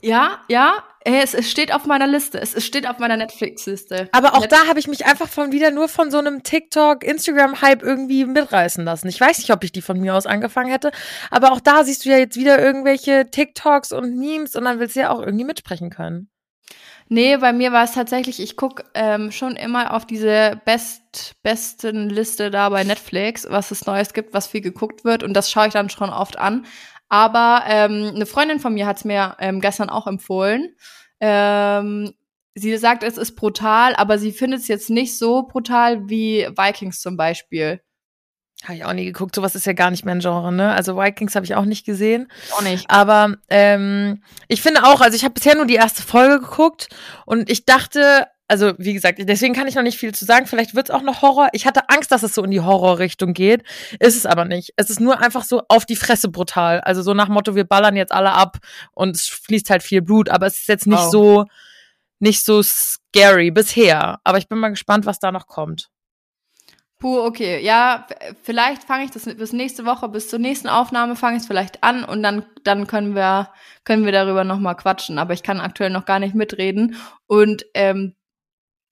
Ja, 0.00 0.42
ja, 0.48 0.84
es, 1.04 1.34
es 1.34 1.50
steht 1.50 1.72
auf 1.72 1.86
meiner 1.86 2.06
Liste, 2.06 2.38
es, 2.38 2.54
es 2.54 2.64
steht 2.64 2.88
auf 2.88 2.98
meiner 2.98 3.16
Netflix-Liste. 3.16 4.08
Aber 4.12 4.34
auch 4.34 4.42
Net- 4.42 4.52
da 4.52 4.66
habe 4.68 4.78
ich 4.78 4.86
mich 4.86 5.06
einfach 5.06 5.28
von 5.28 5.50
wieder 5.50 5.70
nur 5.70 5.88
von 5.88 6.10
so 6.10 6.18
einem 6.18 6.42
TikTok, 6.42 7.02
Instagram-Hype 7.02 7.82
irgendwie 7.82 8.24
mitreißen 8.26 8.84
lassen. 8.84 9.08
Ich 9.08 9.20
weiß 9.20 9.38
nicht, 9.38 9.50
ob 9.50 9.64
ich 9.64 9.72
die 9.72 9.82
von 9.82 9.98
mir 9.98 10.14
aus 10.14 10.26
angefangen 10.26 10.70
hätte, 10.70 10.92
aber 11.30 11.52
auch 11.52 11.60
da 11.60 11.84
siehst 11.84 12.04
du 12.04 12.10
ja 12.10 12.18
jetzt 12.18 12.36
wieder 12.36 12.60
irgendwelche 12.60 13.30
TikToks 13.30 13.92
und 13.92 14.16
Memes 14.16 14.54
und 14.54 14.64
dann 14.64 14.78
willst 14.78 14.94
du 14.94 15.00
ja 15.00 15.10
auch 15.10 15.20
irgendwie 15.20 15.44
mitsprechen 15.44 15.90
können. 15.90 16.30
Nee, 17.10 17.38
bei 17.38 17.54
mir 17.54 17.72
war 17.72 17.84
es 17.84 17.92
tatsächlich, 17.92 18.38
ich 18.38 18.56
guck 18.56 18.84
ähm, 18.94 19.32
schon 19.32 19.56
immer 19.56 19.94
auf 19.94 20.04
diese 20.04 20.60
Best, 20.66 21.34
besten 21.42 22.10
Liste 22.10 22.50
da 22.50 22.68
bei 22.68 22.84
Netflix, 22.84 23.46
was 23.48 23.70
es 23.70 23.86
Neues 23.86 24.12
gibt, 24.12 24.34
was 24.34 24.46
viel 24.46 24.60
geguckt 24.60 25.04
wird 25.04 25.22
und 25.22 25.32
das 25.32 25.50
schaue 25.50 25.68
ich 25.68 25.72
dann 25.72 25.88
schon 25.88 26.10
oft 26.10 26.38
an. 26.38 26.66
Aber 27.08 27.62
ähm, 27.66 28.12
eine 28.14 28.26
Freundin 28.26 28.60
von 28.60 28.74
mir 28.74 28.86
hat 28.86 28.98
es 28.98 29.04
mir 29.06 29.36
ähm, 29.40 29.60
gestern 29.62 29.88
auch 29.88 30.06
empfohlen. 30.06 30.74
Ähm, 31.20 32.12
sie 32.54 32.76
sagt, 32.76 33.02
es 33.02 33.16
ist 33.16 33.34
brutal, 33.36 33.94
aber 33.96 34.18
sie 34.18 34.32
findet 34.32 34.60
es 34.60 34.68
jetzt 34.68 34.90
nicht 34.90 35.16
so 35.16 35.44
brutal 35.44 36.10
wie 36.10 36.46
Vikings 36.54 37.00
zum 37.00 37.16
Beispiel. 37.16 37.80
Habe 38.64 38.74
ich 38.74 38.84
auch 38.84 38.92
nie 38.92 39.04
geguckt. 39.06 39.34
Sowas 39.34 39.54
ist 39.54 39.66
ja 39.66 39.72
gar 39.72 39.90
nicht 39.90 40.04
mein 40.04 40.18
Genre, 40.18 40.52
ne? 40.52 40.72
Also 40.72 40.96
Vikings 40.96 41.34
habe 41.36 41.46
ich 41.46 41.54
auch 41.54 41.64
nicht 41.64 41.86
gesehen. 41.86 42.30
Auch 42.52 42.62
nicht. 42.62 42.90
Aber 42.90 43.34
ähm, 43.48 44.22
ich 44.48 44.62
finde 44.62 44.82
auch, 44.84 45.00
also 45.00 45.14
ich 45.16 45.24
habe 45.24 45.34
bisher 45.34 45.54
nur 45.54 45.66
die 45.66 45.76
erste 45.76 46.02
Folge 46.02 46.40
geguckt 46.40 46.88
und 47.24 47.48
ich 47.48 47.66
dachte, 47.66 48.26
also 48.48 48.72
wie 48.78 48.94
gesagt, 48.94 49.18
deswegen 49.22 49.54
kann 49.54 49.68
ich 49.68 49.74
noch 49.74 49.82
nicht 49.82 49.98
viel 49.98 50.12
zu 50.14 50.24
sagen. 50.24 50.46
Vielleicht 50.46 50.74
wird 50.74 50.88
es 50.88 50.94
auch 50.94 51.02
noch 51.02 51.22
Horror. 51.22 51.48
Ich 51.52 51.66
hatte 51.66 51.88
Angst, 51.90 52.10
dass 52.10 52.22
es 52.22 52.34
so 52.34 52.42
in 52.42 52.50
die 52.50 52.60
Horrorrichtung 52.62 53.32
geht. 53.34 53.62
Ist 54.00 54.16
es 54.16 54.26
aber 54.26 54.44
nicht. 54.46 54.72
Es 54.76 54.90
ist 54.90 55.00
nur 55.00 55.20
einfach 55.20 55.44
so 55.44 55.62
auf 55.68 55.84
die 55.84 55.96
Fresse 55.96 56.28
brutal. 56.28 56.80
Also 56.80 57.02
so 57.02 57.12
nach 57.14 57.28
Motto, 57.28 57.54
wir 57.54 57.64
ballern 57.64 57.94
jetzt 57.94 58.10
alle 58.12 58.32
ab 58.32 58.56
und 58.92 59.14
es 59.14 59.26
fließt 59.28 59.70
halt 59.70 59.82
viel 59.82 60.02
Blut, 60.02 60.30
aber 60.30 60.46
es 60.46 60.58
ist 60.60 60.68
jetzt 60.68 60.86
nicht 60.86 60.98
Wow. 60.98 61.10
so 61.12 61.44
nicht 62.20 62.44
so 62.44 62.62
scary 62.62 63.50
bisher. 63.52 64.18
Aber 64.24 64.38
ich 64.38 64.48
bin 64.48 64.58
mal 64.58 64.70
gespannt, 64.70 65.06
was 65.06 65.20
da 65.20 65.30
noch 65.30 65.46
kommt. 65.46 65.90
Puh, 67.00 67.20
okay. 67.20 67.62
Ja, 67.62 68.06
vielleicht 68.42 68.82
fange 68.82 69.04
ich 69.04 69.12
das 69.12 69.24
bis 69.24 69.52
nächste 69.52 69.86
Woche, 69.86 70.08
bis 70.08 70.28
zur 70.28 70.40
nächsten 70.40 70.68
Aufnahme 70.68 71.14
fange 71.14 71.36
ich 71.36 71.42
es 71.42 71.46
vielleicht 71.46 71.84
an 71.84 72.02
und 72.02 72.24
dann, 72.24 72.44
dann 72.64 72.88
können 72.88 73.14
wir, 73.14 73.52
können 73.84 74.04
wir 74.04 74.10
darüber 74.10 74.42
nochmal 74.42 74.74
quatschen. 74.74 75.18
Aber 75.18 75.32
ich 75.32 75.44
kann 75.44 75.60
aktuell 75.60 75.90
noch 75.90 76.06
gar 76.06 76.18
nicht 76.18 76.34
mitreden. 76.34 76.96
Und 77.28 77.64
ähm, 77.74 78.16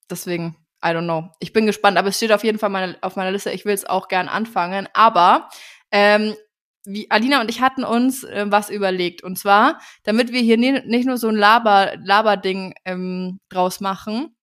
deswegen, 0.09 0.57
I 0.85 0.89
don't 0.89 1.05
know. 1.05 1.31
Ich 1.41 1.53
bin 1.53 1.67
gespannt, 1.67 1.99
aber 1.99 2.09
es 2.09 2.17
steht 2.17 2.31
auf 2.31 2.45
jeden 2.45 2.61
Fall 2.61 2.71
meine, 2.71 2.97
auf 3.01 3.17
meiner 3.17 3.33
Liste. 3.33 3.51
Ich 3.51 3.65
will 3.65 3.75
es 3.75 3.85
auch 3.85 4.07
gern 4.07 4.29
anfangen. 4.29 4.89
Aber 4.93 5.49
ähm, 5.91 6.37
wie 6.85 7.11
Alina 7.11 7.41
und 7.41 7.51
ich 7.51 7.61
hatten 7.61 7.83
uns 7.83 8.23
äh, 8.23 8.45
was 8.49 8.71
überlegt. 8.71 9.25
Und 9.25 9.37
zwar, 9.37 9.81
damit 10.05 10.33
wir 10.33 10.41
hier 10.43 10.59
nie, 10.59 10.81
nicht 10.87 11.07
nur 11.07 11.19
so 11.19 11.29
ein 11.29 11.35
Laber, 11.35 11.97
Laberding 12.05 12.75
ähm, 12.85 13.41
draus 13.49 13.81
machen, 13.81 14.36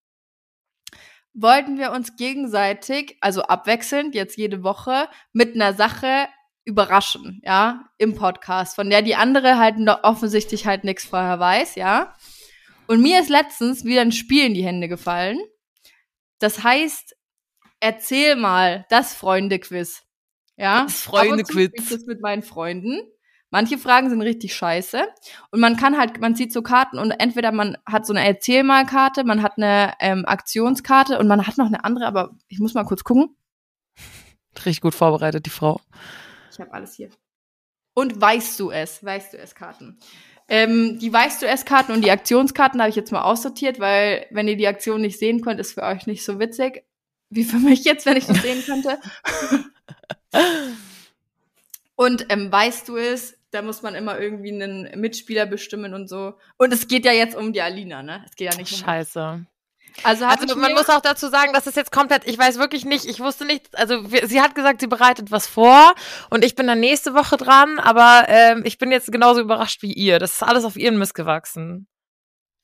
wollten 1.33 1.77
wir 1.77 1.91
uns 1.91 2.15
gegenseitig, 2.15 3.17
also 3.21 3.43
abwechselnd, 3.43 4.15
jetzt 4.15 4.37
jede 4.37 4.63
Woche, 4.63 5.09
mit 5.31 5.55
einer 5.55 5.73
Sache 5.73 6.27
überraschen, 6.65 7.41
ja, 7.43 7.89
im 7.97 8.15
Podcast, 8.15 8.75
von 8.75 8.89
der 8.89 9.01
die 9.01 9.15
andere 9.15 9.57
halt 9.57 9.77
noch 9.77 10.03
offensichtlich 10.03 10.65
halt 10.65 10.83
nichts 10.83 11.05
vorher 11.05 11.39
weiß, 11.39 11.75
ja. 11.75 12.13
Und 12.87 13.01
mir 13.01 13.19
ist 13.19 13.29
letztens 13.29 13.83
wieder 13.83 14.01
ein 14.01 14.11
Spiel 14.11 14.45
in 14.45 14.53
die 14.53 14.63
Hände 14.63 14.87
gefallen. 14.87 15.39
Das 16.39 16.63
heißt, 16.63 17.15
erzähl 17.79 18.35
mal 18.35 18.85
das 18.89 19.13
Freunde-Quiz. 19.13 20.03
Ja, 20.55 20.83
Das 20.83 21.01
Freunde-Quiz. 21.01 21.71
Ich 21.73 21.89
das 21.89 22.05
mit 22.05 22.21
meinen 22.21 22.43
Freunden. 22.43 23.01
Manche 23.53 23.77
Fragen 23.77 24.09
sind 24.09 24.23
richtig 24.23 24.55
scheiße. 24.55 25.03
Und 25.51 25.59
man 25.59 25.77
kann 25.77 25.95
halt, 25.95 26.19
man 26.19 26.35
zieht 26.35 26.51
so 26.51 26.63
Karten 26.63 26.97
und 26.97 27.11
entweder 27.11 27.51
man 27.51 27.77
hat 27.85 28.07
so 28.07 28.11
eine 28.11 28.25
Erzählmalkarte, 28.25 29.23
man 29.23 29.43
hat 29.43 29.57
eine 29.57 29.93
ähm, 29.99 30.25
Aktionskarte 30.25 31.19
und 31.19 31.27
man 31.27 31.45
hat 31.45 31.59
noch 31.59 31.67
eine 31.67 31.83
andere, 31.83 32.07
aber 32.07 32.31
ich 32.47 32.57
muss 32.57 32.73
mal 32.73 32.83
kurz 32.83 33.03
gucken. 33.03 33.37
Richtig 34.55 34.81
gut 34.81 34.95
vorbereitet, 34.95 35.45
die 35.45 35.51
Frau. 35.51 35.79
Ich 36.51 36.59
habe 36.59 36.73
alles 36.73 36.95
hier. 36.95 37.11
Und 37.93 38.19
weißt 38.19 38.59
du 38.59 38.71
es? 38.71 39.05
Weißt 39.05 39.33
du 39.33 39.37
es 39.37 39.53
Karten? 39.53 39.99
Ähm, 40.47 40.97
die 40.97 41.13
weißt 41.13 41.43
du 41.43 41.45
es 41.45 41.63
Karten 41.63 41.91
und 41.91 42.03
die 42.03 42.09
Aktionskarten 42.09 42.81
habe 42.81 42.89
ich 42.89 42.95
jetzt 42.95 43.11
mal 43.11 43.21
aussortiert, 43.21 43.79
weil 43.79 44.25
wenn 44.31 44.47
ihr 44.47 44.57
die 44.57 44.67
Aktion 44.67 45.01
nicht 45.01 45.19
sehen 45.19 45.41
könnt, 45.41 45.59
ist 45.59 45.73
für 45.73 45.83
euch 45.83 46.07
nicht 46.07 46.25
so 46.25 46.39
witzig 46.39 46.85
wie 47.29 47.43
für 47.43 47.57
mich 47.57 47.83
jetzt, 47.83 48.07
wenn 48.07 48.17
ich 48.17 48.25
das 48.25 48.41
sehen 48.41 48.63
könnte. 48.65 48.99
und 51.95 52.25
ähm, 52.29 52.51
weißt 52.51 52.89
du 52.89 52.97
es? 52.97 53.37
Da 53.53 53.61
muss 53.61 53.83
man 53.83 53.93
immer 53.93 54.19
irgendwie 54.19 54.51
einen 54.51 54.99
Mitspieler 54.99 55.45
bestimmen 55.45 55.93
und 55.93 56.07
so. 56.07 56.33
Und 56.57 56.73
es 56.73 56.87
geht 56.87 57.05
ja 57.05 57.11
jetzt 57.11 57.35
um 57.35 57.53
die 57.53 57.61
Alina, 57.61 58.01
ne? 58.01 58.23
Es 58.27 58.35
geht 58.35 58.51
ja 58.51 58.57
nicht 58.57 58.73
um. 58.73 58.79
Scheiße. 58.79 59.45
Also, 60.03 60.25
Also 60.25 60.55
man 60.55 60.73
muss 60.73 60.89
auch 60.89 61.01
dazu 61.01 61.27
sagen, 61.27 61.53
das 61.53 61.67
ist 61.67 61.77
jetzt 61.77 61.91
komplett, 61.91 62.27
ich 62.27 62.35
weiß 62.37 62.57
wirklich 62.57 62.83
nicht, 62.83 63.05
ich 63.05 63.19
wusste 63.19 63.45
nicht, 63.45 63.77
also 63.77 64.11
wir, 64.11 64.27
sie 64.27 64.41
hat 64.41 64.55
gesagt, 64.55 64.81
sie 64.81 64.87
bereitet 64.87 65.29
was 65.29 65.45
vor 65.45 65.93
und 66.31 66.43
ich 66.43 66.55
bin 66.55 66.65
dann 66.65 66.79
nächste 66.79 67.13
Woche 67.13 67.37
dran, 67.37 67.77
aber 67.77 68.25
ähm, 68.27 68.63
ich 68.65 68.79
bin 68.79 68.91
jetzt 68.91 69.11
genauso 69.11 69.41
überrascht 69.41 69.83
wie 69.83 69.93
ihr. 69.93 70.17
Das 70.17 70.33
ist 70.33 70.41
alles 70.43 70.65
auf 70.65 70.77
ihren 70.77 70.97
Mist 70.97 71.13
gewachsen. 71.13 71.87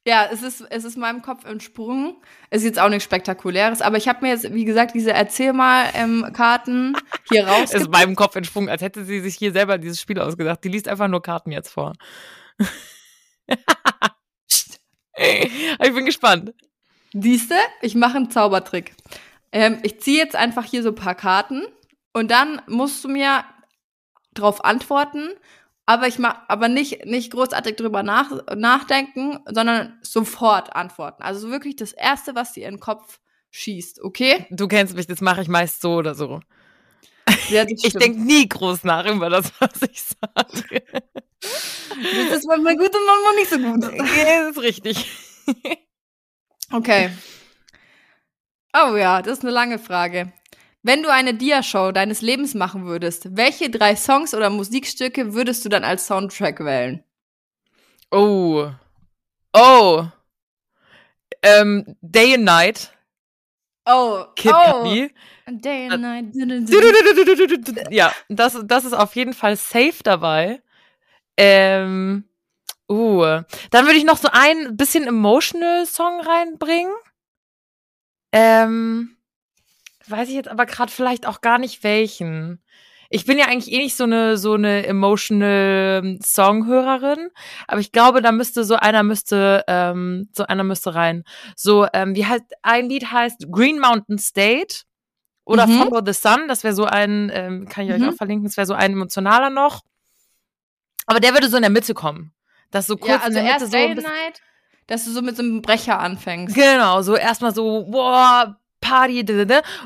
Ja, 0.10 0.28
es 0.32 0.41
ist, 0.41 0.65
es 0.72 0.86
ist 0.86 0.98
meinem 0.98 1.22
Kopf 1.22 1.45
entsprungen. 1.45 2.15
Es 2.50 2.63
ist 2.63 2.69
jetzt 2.69 2.80
auch 2.80 2.89
nichts 2.89 3.04
Spektakuläres, 3.04 3.84
aber 3.84 3.98
ich 3.98 4.08
habe 4.08 4.26
mir 4.26 4.30
jetzt, 4.30 4.52
wie 4.52 4.65
gesagt, 4.65 4.95
diese 4.95 5.13
Erzähl-mal-Karten 5.13 6.98
hier 7.30 7.48
Es 7.63 7.76
ist 7.76 7.91
meinem 7.91 8.15
Kopf 8.15 8.36
entsprungen, 8.36 8.69
als 8.69 8.82
hätte 8.82 9.06
sie 9.06 9.19
sich 9.19 9.36
hier 9.36 9.52
selber 9.52 9.78
dieses 9.78 10.02
Spiel 10.02 10.19
ausgedacht. 10.19 10.63
Die 10.63 10.69
liest 10.69 10.88
einfach 10.88 11.08
nur 11.08 11.22
Karten 11.22 11.52
jetzt 11.52 11.69
vor. 11.69 11.93
ich 15.15 15.93
bin 15.93 16.08
gespannt. 16.08 16.56
Siehste, 17.13 17.54
ich 17.84 17.93
mache 17.93 18.17
einen 18.17 18.32
Zaubertrick. 18.32 18.95
Ähm, 19.52 19.78
ich 19.84 20.02
ziehe 20.02 20.17
jetzt 20.17 20.36
einfach 20.36 20.65
hier 20.65 20.82
so 20.82 20.89
ein 20.89 20.95
paar 20.95 21.13
Karten 21.13 21.67
und 22.13 22.32
dann 22.32 22.63
musst 22.65 23.04
du 23.04 23.10
mir 23.10 23.45
drauf 24.34 24.65
antworten, 24.65 25.30
aber 25.89 26.08
ich 26.08 26.19
mach, 26.19 26.36
aber 26.47 26.67
nicht, 26.67 27.06
nicht 27.08 27.32
großartig 27.32 27.75
drüber 27.75 28.04
nach, 28.04 28.30
nachdenken, 28.56 29.39
sondern 29.47 29.97
sofort 30.04 30.75
antworten. 30.75 31.23
Also 31.23 31.49
wirklich 31.49 31.78
das 31.78 31.93
Erste, 31.93 32.36
was 32.36 32.54
dir 32.54 32.67
in 32.67 32.75
den 32.75 32.80
Kopf 32.80 33.19
schießt, 33.49 34.04
okay? 34.04 34.45
Du 34.52 34.67
kennst 34.67 34.95
mich, 34.95 35.08
das 35.08 35.19
mache 35.19 35.41
ich 35.41 35.47
meist 35.47 35.82
so 35.82 35.95
oder 35.95 36.13
so. 36.13 36.41
Ja, 37.49 37.65
Ich 37.67 37.93
denke 37.93 38.19
nie 38.19 38.47
groß 38.47 38.84
nach 38.84 39.04
über 39.08 39.32
das, 39.32 39.52
was 39.60 39.82
ich 39.89 40.04
sage. 40.04 40.84
das 41.41 42.38
ist 42.38 42.47
manchmal 42.47 42.78
gut 42.78 42.95
und 42.95 43.06
manchmal 43.08 43.36
nicht 43.36 43.49
so 43.49 43.58
gut. 43.58 43.99
das 43.99 44.52
ist 44.52 44.62
richtig. 44.62 45.12
Okay. 46.71 47.10
Oh 48.78 48.95
ja, 48.95 49.23
das 49.23 49.39
ist 49.39 49.43
eine 49.43 49.54
lange 49.54 49.80
Frage. 49.80 50.34
Wenn 50.82 51.04
du 51.04 51.12
eine 51.12 51.34
Dia-Show 51.34 51.92
deines 51.92 52.22
Lebens 52.22 52.54
machen 52.54 52.86
würdest, 52.86 53.36
welche 53.36 53.70
drei 53.70 53.96
Songs 53.96 54.34
oder 54.34 54.50
Musikstücke 54.50 55.34
würdest 55.34 55.65
du 55.65 55.70
dann 55.70 55.84
als 55.84 56.08
Soundtrack 56.08 56.63
wählen? 56.63 57.04
Oh. 58.12 58.70
Oh. 59.54 60.06
Ähm, 61.42 61.96
Day 62.02 62.36
and 62.36 62.46
Night. 62.46 62.94
Oh, 63.86 64.26
Kid 64.36 64.54
oh. 64.54 64.84
Cudi. 64.84 65.13
Day 65.48 65.89
and 65.89 66.02
Night. 66.02 67.92
Ja, 67.92 68.13
das, 68.30 68.58
das 68.63 68.86
ist 68.86 68.94
auf 68.94 69.15
jeden 69.15 69.34
Fall 69.34 69.56
safe 69.56 70.04
dabei. 70.04 70.62
Ähm, 71.38 72.26
uh, 72.89 73.42
dann 73.72 73.86
würde 73.86 73.98
ich 73.98 74.06
noch 74.06 74.18
so 74.18 74.30
ein 74.32 74.78
bisschen 74.78 75.08
emotional 75.08 75.86
Song 75.86 76.22
reinbringen. 76.22 76.94
Ähm, 78.32 79.18
weiß 80.10 80.30
ich 80.30 80.36
jetzt 80.36 80.50
aber 80.50 80.65
gerade 80.65 80.91
vielleicht 80.91 81.26
auch 81.28 81.41
gar 81.41 81.58
nicht 81.60 81.84
welchen. 81.84 82.62
Ich 83.12 83.26
bin 83.26 83.39
ja 83.39 83.45
eigentlich 83.48 83.74
eh 83.74 83.80
nicht 83.80 83.95
so 83.95 84.04
eine 84.04 84.38
so 84.38 84.54
eine 84.54 84.86
emotional 84.86 86.19
Songhörerin, 86.24 87.30
aber 87.67 87.80
ich 87.80 87.91
glaube, 87.91 88.22
da 88.22 88.32
müsste 88.32 88.63
so 88.63 88.76
einer 88.76 89.02
müsste 89.04 89.63
ähm, 89.67 90.30
so 90.36 90.45
einer 90.45 90.63
müsste 90.63 90.93
rein. 90.93 91.24
So 91.56 91.88
ähm, 91.93 92.15
wie 92.15 92.26
heißt 92.26 92.45
ein 92.62 92.88
Lied 92.89 93.12
heißt 93.12 93.48
Green 93.52 93.80
Mountain 93.80 94.19
State 94.19 94.84
oder 95.45 95.65
Mhm. 95.67 95.78
Follow 95.78 96.02
the 96.06 96.13
Sun, 96.13 96.48
das 96.48 96.63
wäre 96.63 96.76
so 96.76 96.86
ein 96.86 97.32
ähm, 97.34 97.67
kann 97.67 97.86
ich 97.86 97.91
euch 97.91 98.02
Mhm. 98.04 98.10
auch 98.10 98.13
verlinken, 98.13 98.45
das 98.45 98.58
wäre 98.58 98.67
so 98.67 98.76
ein 98.76 98.91
emotionaler 98.93 99.50
noch. 99.50 99.82
Aber 101.08 101.19
der 101.19 101.34
würde 101.34 101.50
so 101.50 101.56
in 101.58 101.63
der 101.63 101.72
Mitte 101.72 101.95
kommen. 101.95 102.34
Das 102.72 102.86
so 102.86 102.95
kurz 102.95 103.10
Ja, 103.10 103.17
also 103.17 103.39
in 103.39 103.45
der 103.45 103.54
Mitte 103.54 103.63
erst 103.63 103.72
so 103.72 103.78
Day 103.78 103.95
Night, 103.95 104.41
dass 104.86 105.06
du 105.06 105.12
so 105.12 105.24
mit 105.24 105.36
so 105.36 105.41
einem 105.41 105.63
Brecher 105.63 106.00
anfängst. 106.00 106.54
Genau, 106.56 107.02
so 107.02 107.15
erstmal 107.15 107.54
so, 107.56 107.86
boah, 107.89 108.60
Party, 108.89 109.19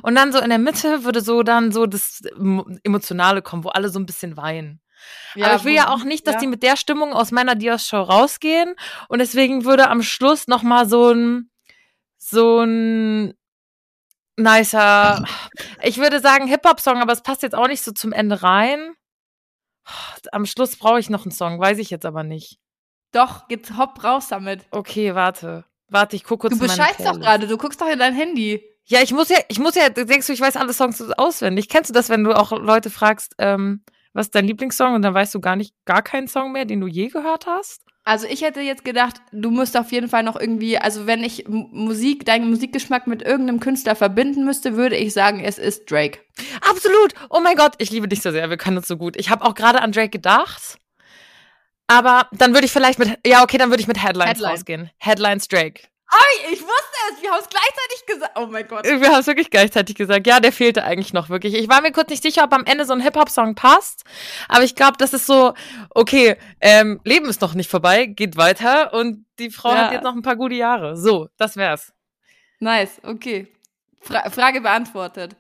und 0.02 0.16
dann 0.16 0.32
so 0.32 0.40
in 0.40 0.50
der 0.50 0.60
Mitte 0.60 1.04
würde 1.04 1.22
so 1.22 1.44
dann 1.44 1.72
so 1.72 1.86
das 1.86 2.22
Emo- 2.36 2.66
Emotionale 2.84 3.42
kommen, 3.42 3.64
wo 3.64 3.70
alle 3.70 3.90
so 3.90 4.00
ein 4.00 4.06
bisschen 4.06 4.38
weinen. 4.38 4.82
Aber 5.36 5.56
ich 5.56 5.64
will 5.64 5.74
ja 5.74 5.90
auch 5.90 6.04
nicht, 6.04 6.28
dass 6.28 6.36
ja. 6.36 6.40
die 6.42 6.48
mit 6.48 6.64
der 6.64 6.78
Stimmung 6.78 7.14
aus 7.14 7.32
meiner 7.32 7.56
Dios-Show 7.56 8.02
rausgehen 8.02 8.76
und 9.10 9.20
deswegen 9.20 9.66
würde 9.66 9.90
am 9.90 10.02
Schluss 10.02 10.48
noch 10.48 10.64
mal 10.64 10.88
so 10.88 11.12
ein 11.12 11.50
so 12.18 12.62
ein 12.62 13.34
nicer, 14.38 15.26
ich 15.82 15.98
würde 15.98 16.20
sagen 16.20 16.48
Hip-Hop-Song, 16.48 17.02
aber 17.02 17.12
es 17.12 17.22
passt 17.22 17.44
jetzt 17.44 17.56
auch 17.56 17.68
nicht 17.68 17.84
so 17.84 17.92
zum 17.92 18.14
Ende 18.14 18.44
rein. 18.44 18.94
Am 20.32 20.46
Schluss 20.46 20.78
brauche 20.78 21.00
ich 21.00 21.10
noch 21.10 21.26
einen 21.26 21.32
Song, 21.32 21.60
weiß 21.60 21.80
ich 21.80 21.90
jetzt 21.90 22.06
aber 22.06 22.24
nicht. 22.24 22.58
Doch, 23.12 23.44
jetzt 23.50 23.78
hopp 23.78 24.04
raus 24.04 24.30
damit. 24.30 24.66
Okay, 24.72 25.14
warte. 25.14 25.66
Warte, 25.90 26.16
ich 26.16 26.24
gucke 26.24 26.48
kurz 26.48 26.58
Du 26.58 26.66
bescheißt 26.66 27.02
doch 27.02 27.20
gerade, 27.20 27.48
du 27.48 27.58
guckst 27.58 27.80
doch 27.82 27.90
in 27.90 28.00
dein 28.00 28.16
Handy. 28.16 28.64
Ja, 28.86 29.02
ich 29.02 29.14
muss 29.14 29.30
ja, 29.30 29.38
ich 29.48 29.60
muss 29.60 29.76
ja, 29.76 29.90
denkst 29.90 30.28
du, 30.28 30.34
ich 30.34 30.42
weiß 30.42 30.58
alle 30.58 30.74
Songs 30.74 31.02
auswendig. 31.02 31.70
Kennst 31.70 31.90
du 31.90 31.94
das, 31.94 32.10
wenn 32.10 32.24
du 32.24 32.34
auch 32.38 32.52
Leute 32.52 32.90
fragst, 32.90 33.34
ähm, 33.38 33.84
was 34.14 34.28
ist 34.28 34.36
dein 34.36 34.46
Lieblingssong 34.46 34.94
und 34.94 35.02
dann 35.02 35.14
weißt 35.14 35.34
du 35.34 35.40
gar 35.40 35.56
nicht, 35.56 35.74
gar 35.86 36.02
keinen 36.02 36.28
Song 36.28 36.52
mehr, 36.52 36.66
den 36.66 36.82
du 36.82 36.88
je 36.88 37.08
gehört 37.08 37.48
hast? 37.48 37.82
Also 38.06 38.28
ich 38.28 38.42
hätte 38.42 38.60
jetzt 38.60 38.84
gedacht, 38.84 39.16
du 39.32 39.50
musst 39.50 39.78
auf 39.78 39.94
jeden 39.94 40.10
Fall 40.10 40.24
noch 40.24 40.38
irgendwie, 40.38 40.78
also 40.78 41.08
wenn 41.08 41.24
ich 41.24 41.46
Musik, 41.48 42.26
deinen 42.26 42.50
Musikgeschmack 42.50 43.08
mit 43.08 43.22
irgendeinem 43.22 43.62
Künstler 43.62 43.96
verbinden 43.96 44.44
müsste, 44.44 44.76
würde 44.76 44.98
ich 44.98 45.14
sagen, 45.14 45.40
es 45.40 45.58
ist 45.58 45.90
Drake. 45.90 46.20
Absolut. 46.70 47.14
Oh 47.30 47.40
mein 47.42 47.56
Gott, 47.56 47.76
ich 47.78 47.92
liebe 47.92 48.10
dich 48.10 48.22
so 48.22 48.32
sehr. 48.32 48.50
Wir 48.50 48.58
können 48.58 48.78
uns 48.78 48.90
so 48.90 48.98
gut. 48.98 49.16
Ich 49.16 49.30
habe 49.30 49.46
auch 49.46 49.56
gerade 49.56 49.82
an 49.82 49.94
Drake 49.94 50.10
gedacht. 50.10 50.78
Aber 51.88 52.28
dann 52.34 52.54
würde 52.54 52.66
ich 52.66 52.72
vielleicht 52.74 53.00
mit, 53.00 53.20
ja, 53.26 53.42
okay, 53.42 53.58
dann 53.58 53.70
würde 53.70 53.82
ich 53.82 53.88
mit 53.88 54.04
Headlines 54.04 54.32
Headline. 54.32 54.52
rausgehen. 54.52 54.90
Headlines 54.98 55.48
Drake. 55.48 55.84
Ich 56.52 56.62
wusste 56.62 56.98
es, 57.12 57.22
wir 57.22 57.32
haben 57.32 57.40
es 57.42 57.50
gleichzeitig 57.50 58.06
gesagt. 58.08 58.32
Oh 58.38 58.46
mein 58.48 58.68
Gott. 58.68 58.86
Wir 58.86 59.10
haben 59.10 59.20
es 59.20 59.28
wirklich 59.28 59.50
gleichzeitig 59.50 59.96
gesagt. 59.96 60.28
Ja, 60.28 60.40
der 60.40 60.52
fehlte 60.52 60.84
eigentlich 60.84 61.14
noch 61.14 61.30
wirklich. 61.30 61.54
Ich 61.56 61.70
war 61.70 61.82
mir 61.82 61.92
kurz 61.92 62.10
nicht 62.10 62.24
sicher, 62.24 62.44
ob 62.44 62.54
am 62.54 62.66
Ende 62.66 62.86
so 62.86 62.94
ein 62.94 63.00
Hip-Hop-Song 63.02 63.56
passt. 63.56 64.04
Aber 64.48 64.64
ich 64.64 64.76
glaube, 64.76 64.98
das 64.98 65.14
ist 65.14 65.26
so, 65.26 65.54
okay, 65.90 66.38
ähm, 66.62 67.00
Leben 67.04 67.28
ist 67.28 67.42
noch 67.42 67.54
nicht 67.54 67.70
vorbei, 67.70 68.06
geht 68.06 68.38
weiter 68.38 68.94
und 68.94 69.26
die 69.40 69.50
Frau 69.50 69.70
Ja. 69.74 69.86
hat 69.86 69.92
jetzt 69.94 70.04
noch 70.04 70.16
ein 70.16 70.22
paar 70.22 70.36
gute 70.36 70.56
Jahre. 70.56 70.96
So, 70.98 71.30
das 71.38 71.56
wär's. 71.58 71.94
Nice, 72.60 73.02
okay. 73.04 73.48
Fra 74.02 74.30
Frage 74.30 74.62
beantwortet. 74.62 75.36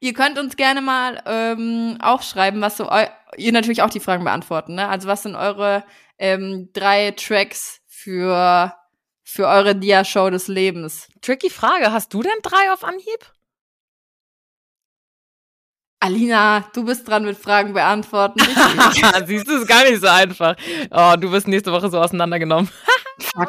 Ihr 0.00 0.12
könnt 0.12 0.38
uns 0.38 0.56
gerne 0.56 0.80
mal 0.82 1.22
ähm, 1.26 1.98
aufschreiben, 2.00 2.60
was 2.60 2.76
so 2.76 2.90
ihr 3.36 3.52
natürlich 3.52 3.82
auch 3.82 3.90
die 3.90 4.00
Fragen 4.00 4.24
beantworten, 4.24 4.74
ne? 4.74 4.88
Also 4.88 5.08
was 5.08 5.22
sind 5.22 5.34
eure 5.36 5.84
ähm, 6.18 6.68
drei 6.72 7.12
Tracks 7.12 7.80
für 7.86 8.74
für 9.24 9.46
eure 9.48 9.74
Dia-Show 9.74 10.30
des 10.30 10.46
Lebens? 10.48 11.08
Tricky 11.22 11.50
Frage. 11.50 11.90
Hast 11.90 12.12
du 12.14 12.22
denn 12.22 12.38
drei 12.42 12.72
auf 12.72 12.84
Anhieb? 12.84 13.32
Alina, 16.00 16.60
du 16.74 16.84
bist 16.84 17.08
dran 17.08 17.24
mit 17.24 17.38
Fragen 17.38 17.72
beantworten. 17.72 18.40
Siehst 19.26 19.48
du, 19.48 19.56
ist 19.56 19.66
gar 19.66 19.84
nicht 19.84 20.02
so 20.02 20.06
einfach. 20.06 20.54
Oh, 20.90 21.14
du 21.18 21.32
wirst 21.32 21.48
nächste 21.48 21.72
Woche 21.72 21.88
so 21.88 21.98
auseinandergenommen. 21.98 22.70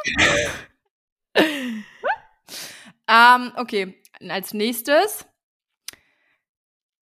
ähm, 3.10 3.52
okay, 3.58 4.02
als 4.30 4.54
nächstes. 4.54 5.26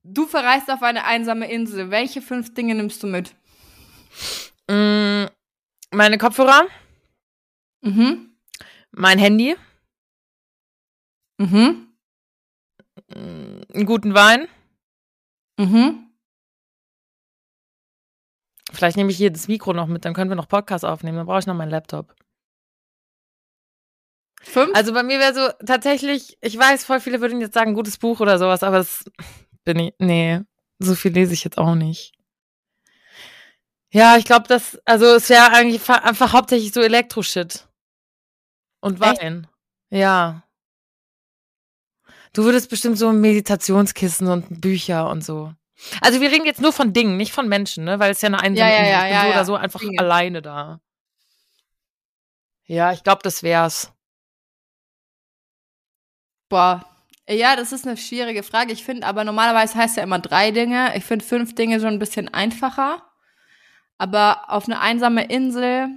Du 0.02 0.26
verreist 0.26 0.72
auf 0.72 0.82
eine 0.82 1.06
einsame 1.06 1.50
Insel. 1.52 1.92
Welche 1.92 2.22
fünf 2.24 2.54
Dinge 2.56 2.74
nimmst 2.74 3.04
du 3.04 3.08
mit? 3.08 3.36
Mm, 4.68 5.26
meine 5.92 6.18
Kopfhörer, 6.18 6.68
Mhm. 7.84 8.33
Mein 8.95 9.19
Handy, 9.19 9.56
Mhm. 11.39 11.93
mm, 13.10 13.62
einen 13.73 13.86
guten 13.86 14.13
Wein, 14.13 14.47
Mhm. 15.60 16.10
Vielleicht 18.71 18.97
nehme 18.97 19.12
ich 19.12 19.17
hier 19.17 19.32
das 19.32 19.47
Mikro 19.47 19.71
noch 19.73 19.86
mit, 19.86 20.03
dann 20.03 20.15
können 20.15 20.32
wir 20.32 20.36
noch 20.36 20.47
Podcast 20.47 20.84
aufnehmen. 20.84 21.17
Dann 21.17 21.27
brauche 21.27 21.39
ich 21.39 21.45
noch 21.45 21.53
meinen 21.53 21.69
Laptop. 21.69 22.15
Fünf? 24.41 24.75
Also 24.75 24.93
bei 24.93 25.03
mir 25.03 25.19
wäre 25.19 25.34
so 25.36 25.47
tatsächlich, 25.65 26.38
ich 26.41 26.58
weiß, 26.58 26.84
voll 26.84 26.99
viele 26.99 27.21
würden 27.21 27.39
jetzt 27.39 27.53
sagen, 27.53 27.75
gutes 27.75 27.99
Buch 27.99 28.19
oder 28.19 28.39
sowas, 28.39 28.63
aber 28.63 28.77
das 28.77 29.06
bin 29.63 29.77
ich, 29.79 29.93
nee, 29.99 30.41
so 30.79 30.95
viel 30.95 31.12
lese 31.13 31.34
ich 31.34 31.43
jetzt 31.43 31.60
auch 31.60 31.75
nicht. 31.75 32.13
Ja, 33.93 34.17
ich 34.17 34.25
glaube, 34.25 34.47
das, 34.47 34.82
also 34.86 35.06
es 35.06 35.29
wäre 35.29 35.51
eigentlich 35.51 35.82
fa- 35.82 35.97
einfach 36.03 36.34
hauptsächlich 36.34 36.73
so 36.73 36.82
Elektro-Shit. 36.82 37.67
Und 38.84 39.02
Echt? 39.02 39.22
Wein. 39.22 39.48
Ja. 39.89 40.43
Du 42.34 42.43
würdest 42.43 42.69
bestimmt 42.69 42.98
so 42.98 43.13
Meditationskissen 43.13 44.28
und 44.28 44.60
Bücher 44.60 45.10
und 45.10 45.24
so. 45.24 45.54
Also 46.02 46.19
wir 46.19 46.30
reden 46.32 46.46
jetzt 46.46 46.60
nur 46.62 46.74
von 46.74 46.91
Dingen, 46.91 47.15
nicht 47.15 47.32
von 47.32 47.48
Menschen, 47.48 47.86
ne? 47.86 48.00
Weil 48.00 48.12
es 48.12 48.22
ja 48.22 48.28
eine 48.28 48.41
einsame 48.41 48.69
Ja, 48.69 48.76
ja, 48.76 48.80
Insel. 48.82 48.91
ja, 48.91 49.08
ja, 49.08 49.22
so 49.22 49.28
ja. 49.28 49.34
oder 49.34 49.46
so 49.46 49.56
einfach 49.56 49.80
Dinge. 49.80 50.00
alleine 50.00 50.41
da. 50.41 50.82
Ja, 52.65 52.91
ich 52.91 53.04
glaube, 53.04 53.22
das 53.24 53.41
wär's. 53.41 53.93
Boah. 56.50 56.86
Ja, 57.30 57.56
das 57.56 57.72
ist 57.72 57.88
eine 57.88 57.96
schwierige 57.96 58.43
Frage. 58.43 58.74
Ich 58.74 58.84
finde 58.84 59.08
aber 59.08 59.24
normalerweise 59.24 59.76
heißt 59.76 59.96
ja 59.96 60.04
immer 60.04 60.19
drei 60.19 60.52
Dinge. 60.52 60.96
Ich 60.98 61.06
finde 61.06 61.24
fünf 61.24 61.56
Dinge 61.56 61.80
schon 61.80 61.93
ein 61.93 62.00
bisschen 62.00 62.34
einfacher. 62.34 63.02
Aber 63.98 64.50
auf 64.50 64.65
eine 64.65 64.82
einsame 64.82 65.26
Insel, 65.30 65.88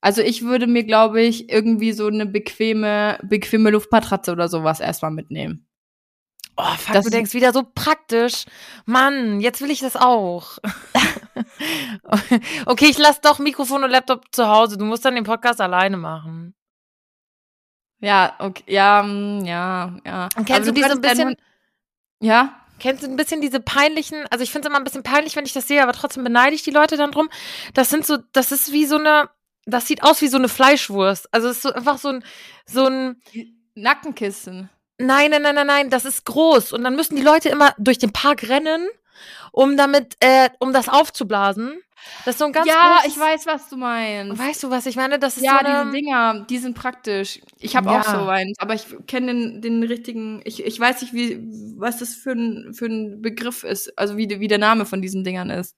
also 0.00 0.22
ich 0.22 0.42
würde 0.42 0.66
mir, 0.66 0.84
glaube 0.84 1.20
ich, 1.22 1.50
irgendwie 1.50 1.92
so 1.92 2.06
eine 2.06 2.26
bequeme, 2.26 3.18
bequeme 3.22 3.70
Luftmatratze 3.70 4.32
oder 4.32 4.48
sowas 4.48 4.80
erstmal 4.80 5.10
mitnehmen. 5.10 5.66
Oh, 6.56 6.74
fuck, 6.76 6.94
Das 6.94 7.04
du 7.04 7.10
denkst 7.10 7.32
wieder 7.32 7.52
so 7.52 7.62
praktisch. 7.74 8.44
Mann, 8.84 9.40
jetzt 9.40 9.60
will 9.60 9.70
ich 9.70 9.80
das 9.80 9.96
auch. 9.96 10.58
okay, 12.66 12.86
ich 12.86 12.98
lass 12.98 13.20
doch 13.20 13.38
Mikrofon 13.38 13.84
und 13.84 13.90
Laptop 13.90 14.24
zu 14.32 14.48
Hause. 14.48 14.76
Du 14.76 14.84
musst 14.84 15.04
dann 15.04 15.14
den 15.14 15.24
Podcast 15.24 15.60
alleine 15.60 15.96
machen. 15.96 16.54
Ja, 18.00 18.34
okay, 18.38 18.64
ja, 18.66 19.02
mm, 19.02 19.44
ja, 19.44 19.96
ja. 20.04 20.28
Und 20.36 20.46
kennst 20.46 20.68
Aber 20.68 20.72
du 20.72 20.72
diese 20.72 20.92
ein 20.92 21.00
bisschen, 21.00 21.36
Ja? 22.20 22.56
kennst 22.78 23.02
du 23.02 23.08
ein 23.08 23.16
bisschen 23.16 23.40
diese 23.42 23.60
peinlichen, 23.60 24.26
also 24.30 24.42
ich 24.42 24.50
finde 24.50 24.66
es 24.66 24.70
immer 24.70 24.80
ein 24.80 24.84
bisschen 24.84 25.02
peinlich, 25.02 25.36
wenn 25.36 25.44
ich 25.44 25.52
das 25.52 25.68
sehe, 25.68 25.82
aber 25.82 25.92
trotzdem 25.92 26.24
beneide 26.24 26.54
ich 26.54 26.62
die 26.62 26.70
Leute 26.70 26.96
dann 26.96 27.12
drum. 27.12 27.28
Das 27.74 27.90
sind 27.90 28.06
so, 28.06 28.16
das 28.32 28.52
ist 28.52 28.72
wie 28.72 28.86
so 28.86 28.96
eine, 28.96 29.28
das 29.66 29.86
sieht 29.86 30.02
aus 30.02 30.20
wie 30.22 30.28
so 30.28 30.38
eine 30.38 30.48
Fleischwurst. 30.48 31.32
Also 31.32 31.48
es 31.48 31.56
ist 31.56 31.62
so 31.62 31.72
einfach 31.72 31.98
so 31.98 32.08
ein, 32.08 32.24
so 32.66 32.86
ein, 32.86 33.20
Nackenkissen. 33.74 34.68
Nein, 34.98 35.30
nein, 35.30 35.42
nein, 35.42 35.54
nein, 35.54 35.66
nein, 35.66 35.90
das 35.90 36.04
ist 36.04 36.24
groß. 36.26 36.72
Und 36.72 36.84
dann 36.84 36.94
müssen 36.96 37.16
die 37.16 37.22
Leute 37.22 37.48
immer 37.48 37.74
durch 37.78 37.98
den 37.98 38.12
Park 38.12 38.48
rennen, 38.48 38.86
um 39.52 39.76
damit, 39.76 40.16
äh, 40.20 40.50
um 40.58 40.72
das 40.72 40.88
aufzublasen. 40.88 41.80
Das 42.24 42.34
ist 42.34 42.38
so 42.38 42.46
ein 42.46 42.52
ganz 42.52 42.66
ja, 42.66 42.96
großes, 42.96 43.12
ich 43.12 43.20
weiß, 43.20 43.46
was 43.46 43.68
du 43.68 43.76
meinst. 43.76 44.38
Weißt 44.38 44.62
du, 44.62 44.70
was 44.70 44.86
ich 44.86 44.96
meine? 44.96 45.18
Das 45.18 45.36
ist 45.36 45.44
ja, 45.44 45.52
so 45.52 45.66
eine, 45.66 45.84
diese 45.84 46.02
Dinger, 46.02 46.46
die 46.48 46.58
sind 46.58 46.74
praktisch. 46.74 47.40
Ich 47.58 47.76
habe 47.76 47.90
Ja. 47.90 48.00
auch 48.00 48.04
so 48.04 48.28
eins, 48.28 48.58
aber 48.58 48.74
ich 48.74 48.86
kenne 49.06 49.32
den, 49.34 49.62
den 49.62 49.82
richtigen, 49.82 50.40
ich, 50.44 50.64
ich 50.64 50.80
weiß 50.80 51.02
nicht, 51.02 51.12
wie, 51.12 51.38
was 51.76 51.98
das 51.98 52.14
für 52.14 52.32
ein, 52.32 52.72
für 52.74 52.86
ein 52.86 53.20
Begriff 53.22 53.64
ist, 53.64 53.98
also 53.98 54.16
wie, 54.16 54.28
wie 54.28 54.48
der 54.48 54.58
Name 54.58 54.86
von 54.86 55.02
diesen 55.02 55.24
Dingern 55.24 55.50
ist. 55.50 55.76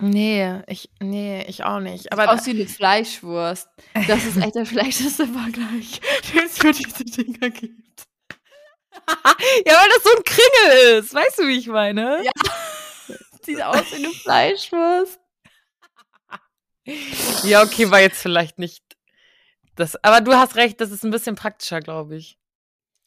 Nee, 0.00 0.62
ich, 0.68 0.90
nee, 1.00 1.44
ich 1.48 1.64
auch 1.64 1.80
nicht. 1.80 2.12
Aber 2.12 2.30
aus 2.30 2.46
wie 2.46 2.50
eine 2.50 2.66
Fleischwurst. 2.66 3.68
Das 4.06 4.24
ist 4.24 4.36
echt 4.36 4.54
der 4.54 4.64
schlechteste 4.64 5.26
Vergleich, 5.26 6.00
den 6.32 6.44
es 6.44 6.58
für 6.58 6.72
diese 6.72 7.04
Dinger 7.04 7.50
gibt. 7.50 8.04
ja, 9.08 9.74
weil 9.74 9.88
das 9.88 10.04
so 10.04 10.10
ein 10.16 10.24
Kringel 10.24 10.98
ist. 10.98 11.14
Weißt 11.14 11.38
du, 11.38 11.48
wie 11.48 11.58
ich 11.58 11.66
meine? 11.66 12.22
Ja. 12.24 12.30
Sieht 13.42 13.62
aus 13.62 13.90
wie 13.90 14.04
eine 14.04 14.10
Fleischwurst. 14.10 15.18
Ja, 17.42 17.62
okay, 17.62 17.90
war 17.90 18.00
jetzt 18.00 18.20
vielleicht 18.20 18.58
nicht 18.58 18.82
das. 19.74 20.02
Aber 20.04 20.20
du 20.20 20.34
hast 20.34 20.56
recht, 20.56 20.80
das 20.80 20.90
ist 20.90 21.04
ein 21.04 21.10
bisschen 21.10 21.34
praktischer, 21.34 21.80
glaube 21.80 22.16
ich. 22.16 22.38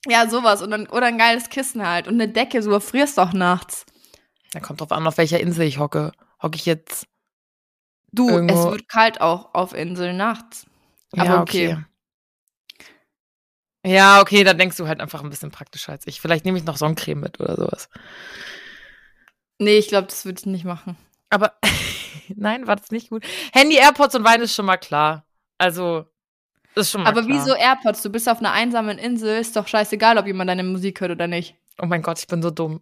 Ja, 0.08 0.30
sowas. 0.30 0.62
Und 0.62 0.72
dann, 0.72 0.88
oder 0.88 1.08
ein 1.08 1.18
geiles 1.18 1.50
Kissen 1.50 1.88
halt. 1.88 2.08
Und 2.08 2.16
eine 2.16 2.28
Decke, 2.28 2.62
so 2.62 2.80
frierst 2.80 3.18
doch 3.18 3.34
nachts. 3.34 3.86
Da 4.52 4.60
kommt 4.60 4.82
drauf 4.82 4.92
an, 4.92 5.08
auf 5.08 5.18
welcher 5.18 5.40
Insel 5.40 5.66
ich 5.66 5.78
hocke. 5.80 6.12
Hocke 6.42 6.56
ich 6.56 6.66
jetzt. 6.66 7.06
Du, 8.12 8.30
Irgendwo- 8.30 8.66
es 8.68 8.72
wird 8.72 8.88
kalt 8.90 9.22
auch 9.22 9.54
auf 9.54 9.74
Inseln 9.74 10.18
nachts. 10.18 10.66
Aber 11.14 11.26
ja, 11.26 11.42
okay. 11.42 11.78
Ja, 13.86 14.22
okay, 14.22 14.44
dann 14.44 14.58
denkst 14.58 14.78
du 14.78 14.88
halt 14.88 15.00
einfach 15.02 15.24
ein 15.24 15.30
bisschen 15.30 15.50
praktischer 15.52 15.92
als 15.94 16.06
ich. 16.06 16.22
Vielleicht 16.22 16.46
nehme 16.46 16.58
ich 16.58 16.64
noch 16.66 16.78
Sonnencreme 16.78 17.20
mit 17.22 17.40
oder 17.40 17.56
sowas. 17.56 17.90
Nee, 19.58 19.78
ich 19.78 19.88
glaube, 19.88 20.08
das 20.08 20.24
würde 20.26 20.40
ich 20.40 20.46
nicht 20.46 20.66
machen. 20.66 20.98
Aber 21.30 21.54
nein, 22.36 22.68
war 22.68 22.76
das 22.76 22.92
nicht 22.92 23.10
gut. 23.10 23.26
Handy, 23.54 23.78
AirPods 23.78 24.16
und 24.16 24.24
Wein 24.24 24.42
ist 24.42 24.54
schon 24.56 24.66
mal 24.66 24.78
klar. 24.78 25.26
Also, 25.58 26.06
ist 26.76 26.92
schon 26.92 27.04
mal 27.04 27.10
Aber 27.10 27.24
klar. 27.24 27.38
wieso 27.38 27.56
AirPods? 27.56 28.02
Du 28.04 28.10
bist 28.10 28.30
auf 28.30 28.40
einer 28.40 28.52
einsamen 28.52 28.98
Insel, 28.98 29.40
ist 29.40 29.56
doch 29.56 29.68
scheißegal, 29.68 30.18
ob 30.18 30.28
jemand 30.28 30.50
deine 30.50 30.64
Musik 30.64 31.02
hört 31.02 31.12
oder 31.12 31.28
nicht. 31.28 31.56
Oh 31.82 31.86
mein 31.86 32.02
Gott, 32.02 32.20
ich 32.20 32.28
bin 32.28 32.42
so 32.44 32.52
dumm. 32.52 32.82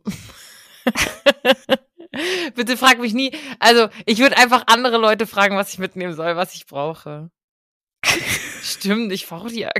Bitte 2.55 2.77
frag 2.77 2.99
mich 2.99 3.13
nie. 3.13 3.31
Also, 3.59 3.89
ich 4.05 4.19
würde 4.19 4.37
einfach 4.37 4.63
andere 4.67 4.97
Leute 4.97 5.27
fragen, 5.27 5.57
was 5.57 5.71
ich 5.73 5.79
mitnehmen 5.79 6.13
soll, 6.13 6.35
was 6.35 6.55
ich 6.55 6.65
brauche. 6.65 7.29
Stimmt, 8.61 9.11
ich 9.11 9.27
brauche 9.27 9.49
die 9.49 9.59
ja 9.59 9.71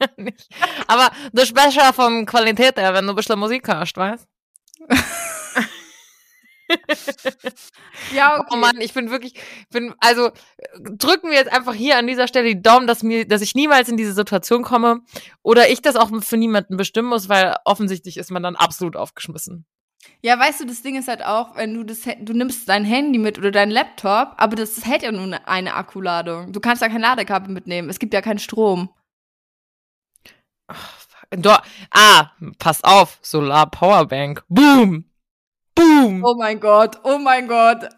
gar 0.00 0.10
nicht. 0.16 0.48
Aber 0.86 1.10
das 1.32 1.44
ist 1.44 1.54
besser 1.54 1.92
vom 1.92 2.26
Qualität 2.26 2.76
her, 2.76 2.94
wenn 2.94 3.06
du 3.06 3.12
ein 3.12 3.16
bisschen 3.16 3.38
Musik 3.38 3.66
hörst, 3.68 3.96
weißt 3.96 4.26
Ja, 8.14 8.44
Oh 8.50 8.56
Mann, 8.56 8.80
ich 8.80 8.92
bin 8.92 9.10
wirklich, 9.10 9.34
bin, 9.70 9.94
also 10.00 10.30
drücken 10.78 11.30
wir 11.30 11.38
jetzt 11.38 11.50
einfach 11.50 11.72
hier 11.74 11.96
an 11.96 12.06
dieser 12.06 12.28
Stelle 12.28 12.54
die 12.54 12.60
Daumen, 12.60 12.86
dass 12.86 13.02
mir, 13.02 13.26
dass 13.26 13.40
ich 13.40 13.54
niemals 13.54 13.88
in 13.88 13.96
diese 13.96 14.12
Situation 14.12 14.62
komme 14.62 15.00
oder 15.42 15.70
ich 15.70 15.80
das 15.80 15.96
auch 15.96 16.10
für 16.22 16.36
niemanden 16.36 16.76
bestimmen 16.76 17.08
muss, 17.08 17.28
weil 17.30 17.56
offensichtlich 17.64 18.18
ist 18.18 18.30
man 18.30 18.42
dann 18.42 18.54
absolut 18.54 18.96
aufgeschmissen. 18.96 19.66
Ja, 20.20 20.38
weißt 20.38 20.60
du, 20.60 20.66
das 20.66 20.82
Ding 20.82 20.96
ist 20.96 21.08
halt 21.08 21.24
auch, 21.24 21.56
wenn 21.56 21.74
du 21.74 21.84
das, 21.84 22.02
du 22.02 22.32
nimmst 22.32 22.68
dein 22.68 22.84
Handy 22.84 23.18
mit 23.18 23.38
oder 23.38 23.50
dein 23.50 23.70
Laptop, 23.70 24.34
aber 24.36 24.56
das 24.56 24.84
hält 24.84 25.02
ja 25.02 25.12
nur 25.12 25.48
eine, 25.48 25.74
Akkuladung. 25.74 26.52
Du 26.52 26.60
kannst 26.60 26.82
ja 26.82 26.88
kein 26.88 27.00
Ladekabel 27.00 27.52
mitnehmen. 27.52 27.88
Es 27.88 27.98
gibt 27.98 28.14
ja 28.14 28.20
keinen 28.20 28.38
Strom. 28.38 28.90
Do 31.30 31.50
ah, 31.90 32.30
pass 32.58 32.82
auf, 32.84 33.18
Solar 33.22 33.70
Powerbank. 33.70 34.44
Boom! 34.48 35.04
Boom! 35.74 36.24
Oh 36.24 36.34
mein 36.34 36.58
Gott, 36.58 36.98
oh 37.04 37.18
mein 37.18 37.46
Gott. 37.46 37.88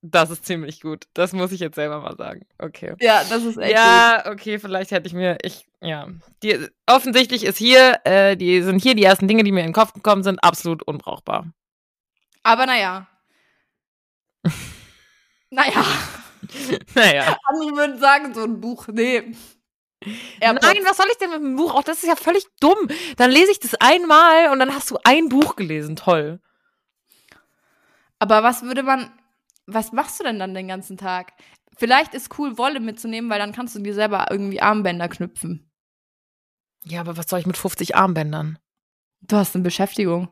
Das 0.00 0.30
ist 0.30 0.46
ziemlich 0.46 0.80
gut. 0.80 1.06
Das 1.12 1.32
muss 1.32 1.52
ich 1.52 1.60
jetzt 1.60 1.74
selber 1.74 2.00
mal 2.00 2.16
sagen. 2.16 2.46
Okay. 2.58 2.94
Ja, 3.00 3.22
das 3.28 3.42
ist 3.44 3.58
echt 3.58 3.74
gut. 3.74 3.76
Ja, 3.76 4.24
okay, 4.26 4.58
vielleicht 4.58 4.90
hätte 4.92 5.06
ich 5.06 5.12
mir, 5.12 5.38
ich, 5.42 5.67
ja. 5.80 6.08
Die, 6.42 6.68
offensichtlich 6.86 7.44
ist 7.44 7.58
hier, 7.58 8.00
äh, 8.04 8.36
die 8.36 8.62
sind 8.62 8.82
hier 8.82 8.94
die 8.94 9.04
ersten 9.04 9.28
Dinge, 9.28 9.44
die 9.44 9.52
mir 9.52 9.60
in 9.60 9.68
den 9.68 9.72
Kopf 9.72 9.92
gekommen 9.92 10.22
sind, 10.22 10.42
absolut 10.42 10.82
unbrauchbar. 10.82 11.46
Aber 12.42 12.66
naja. 12.66 13.06
naja. 15.50 15.84
Naja. 16.94 17.36
Andere 17.44 17.76
würden 17.76 17.98
sagen, 17.98 18.34
so 18.34 18.42
ein 18.42 18.60
Buch, 18.60 18.88
nee. 18.88 19.34
AirPods. 20.40 20.66
Nein, 20.66 20.84
was 20.84 20.96
soll 20.96 21.06
ich 21.10 21.18
denn 21.18 21.30
mit 21.30 21.40
dem 21.40 21.56
Buch? 21.56 21.74
Auch 21.74 21.82
das 21.82 22.02
ist 22.02 22.08
ja 22.08 22.16
völlig 22.16 22.46
dumm. 22.60 22.88
Dann 23.16 23.30
lese 23.30 23.50
ich 23.50 23.58
das 23.58 23.74
einmal 23.74 24.50
und 24.50 24.58
dann 24.58 24.74
hast 24.74 24.90
du 24.90 24.98
ein 25.04 25.28
Buch 25.28 25.56
gelesen. 25.56 25.96
Toll. 25.96 26.40
Aber 28.18 28.42
was 28.42 28.62
würde 28.62 28.82
man, 28.82 29.12
was 29.66 29.92
machst 29.92 30.20
du 30.20 30.24
denn 30.24 30.38
dann 30.38 30.54
den 30.54 30.68
ganzen 30.68 30.96
Tag? 30.96 31.32
Vielleicht 31.76 32.14
ist 32.14 32.36
cool, 32.38 32.58
Wolle 32.58 32.80
mitzunehmen, 32.80 33.30
weil 33.30 33.38
dann 33.38 33.52
kannst 33.52 33.74
du 33.76 33.80
dir 33.80 33.94
selber 33.94 34.26
irgendwie 34.30 34.60
Armbänder 34.60 35.08
knüpfen. 35.08 35.67
Ja, 36.84 37.00
aber 37.00 37.16
was 37.16 37.28
soll 37.28 37.40
ich 37.40 37.46
mit 37.46 37.56
50 37.56 37.96
Armbändern? 37.96 38.58
Du 39.20 39.36
hast 39.36 39.54
eine 39.54 39.64
Beschäftigung. 39.64 40.28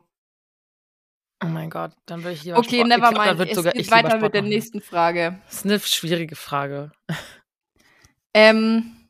Oh 1.43 1.47
mein 1.47 1.69
Gott, 1.69 1.91
dann 2.07 2.23
würde 2.23 2.33
ich 2.33 2.43
lieber 2.45 2.57
Okay, 2.57 2.77
Sport- 2.77 2.87
never 2.87 3.11
mind. 3.11 3.37
würd 3.37 3.49
Es 3.49 3.55
sogar 3.55 3.73
geht 3.73 3.91
weiter 3.91 4.17
mit 4.17 4.33
der 4.33 4.41
machen. 4.41 4.49
nächsten 4.49 4.81
Frage. 4.81 5.39
Das 5.45 5.55
ist 5.57 5.65
eine 5.65 5.79
schwierige 5.79 6.35
Frage. 6.35 6.91
Ähm, 8.33 9.07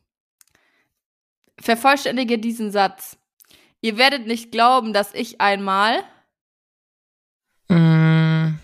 vervollständige 1.60 2.38
diesen 2.38 2.72
Satz. 2.72 3.18
Ihr 3.80 3.98
werdet 3.98 4.28
nicht 4.28 4.52
glauben, 4.52 4.92
dass 4.92 5.14
ich 5.14 5.40
einmal. 5.40 6.04
Mm, 7.70 8.56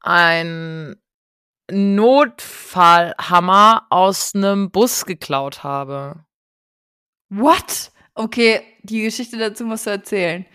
ein 0.00 0.96
Notfallhammer 1.70 3.86
aus 3.88 4.34
einem 4.34 4.70
Bus 4.70 5.06
geklaut 5.06 5.62
habe. 5.64 6.25
What? 7.28 7.90
Okay, 8.14 8.62
die 8.82 9.02
Geschichte 9.02 9.36
dazu 9.36 9.64
musst 9.64 9.86
du 9.86 9.90
erzählen. 9.90 10.46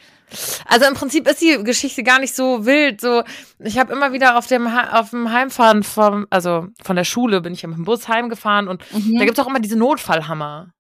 Also 0.66 0.86
im 0.86 0.94
Prinzip 0.94 1.28
ist 1.28 1.42
die 1.42 1.62
Geschichte 1.64 2.04
gar 2.04 2.20
nicht 2.20 2.34
so 2.34 2.66
wild. 2.66 3.02
So, 3.02 3.24
ich 3.60 3.78
habe 3.78 3.92
immer 3.92 4.14
wieder 4.14 4.38
auf 4.38 4.48
dem 4.48 4.72
Ha- 4.74 4.98
auf 5.00 5.10
dem 5.10 5.30
Heimfahren 5.32 5.84
vom, 5.84 6.26
also 6.30 6.68
von 6.82 6.96
der 6.96 7.04
Schule 7.04 7.42
bin 7.42 7.54
ich 7.54 7.62
ja 7.64 7.68
mit 7.68 7.78
dem 7.78 7.84
Bus 7.84 8.08
heimgefahren 8.08 8.70
und 8.70 8.82
Mhm. 8.94 9.18
da 9.20 9.26
gibt's 9.26 9.40
auch 9.40 9.48
immer 9.48 9.60
diese 9.60 9.78
Notfallhammer. 9.78 10.72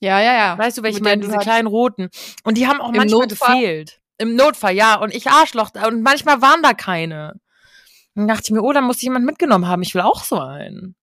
ja, 0.00 0.20
ja, 0.20 0.34
ja. 0.34 0.58
Weißt 0.58 0.76
du, 0.78 0.82
welche 0.82 0.98
ich 0.98 1.04
meine? 1.04 1.22
Diese 1.22 1.38
kleinen 1.38 1.66
roten. 1.68 2.10
Und 2.44 2.58
die 2.58 2.66
haben 2.66 2.80
auch 2.80 2.90
Im 2.90 2.96
manchmal 2.96 3.20
Notfall? 3.26 3.54
gefehlt. 3.54 4.00
Im 4.18 4.36
Notfall, 4.36 4.74
ja. 4.74 4.96
Und 4.96 5.14
ich 5.14 5.28
Arschloch. 5.30 5.70
Und 5.86 6.02
manchmal 6.02 6.42
waren 6.42 6.62
da 6.62 6.74
keine. 6.74 7.40
Dann 8.14 8.28
dachte 8.28 8.42
ich 8.46 8.50
mir, 8.50 8.62
oh, 8.62 8.72
dann 8.72 8.84
muss 8.84 9.00
jemand 9.00 9.24
mitgenommen 9.24 9.66
haben. 9.68 9.80
Ich 9.82 9.94
will 9.94 10.02
auch 10.02 10.22
so 10.24 10.38
einen. 10.38 10.96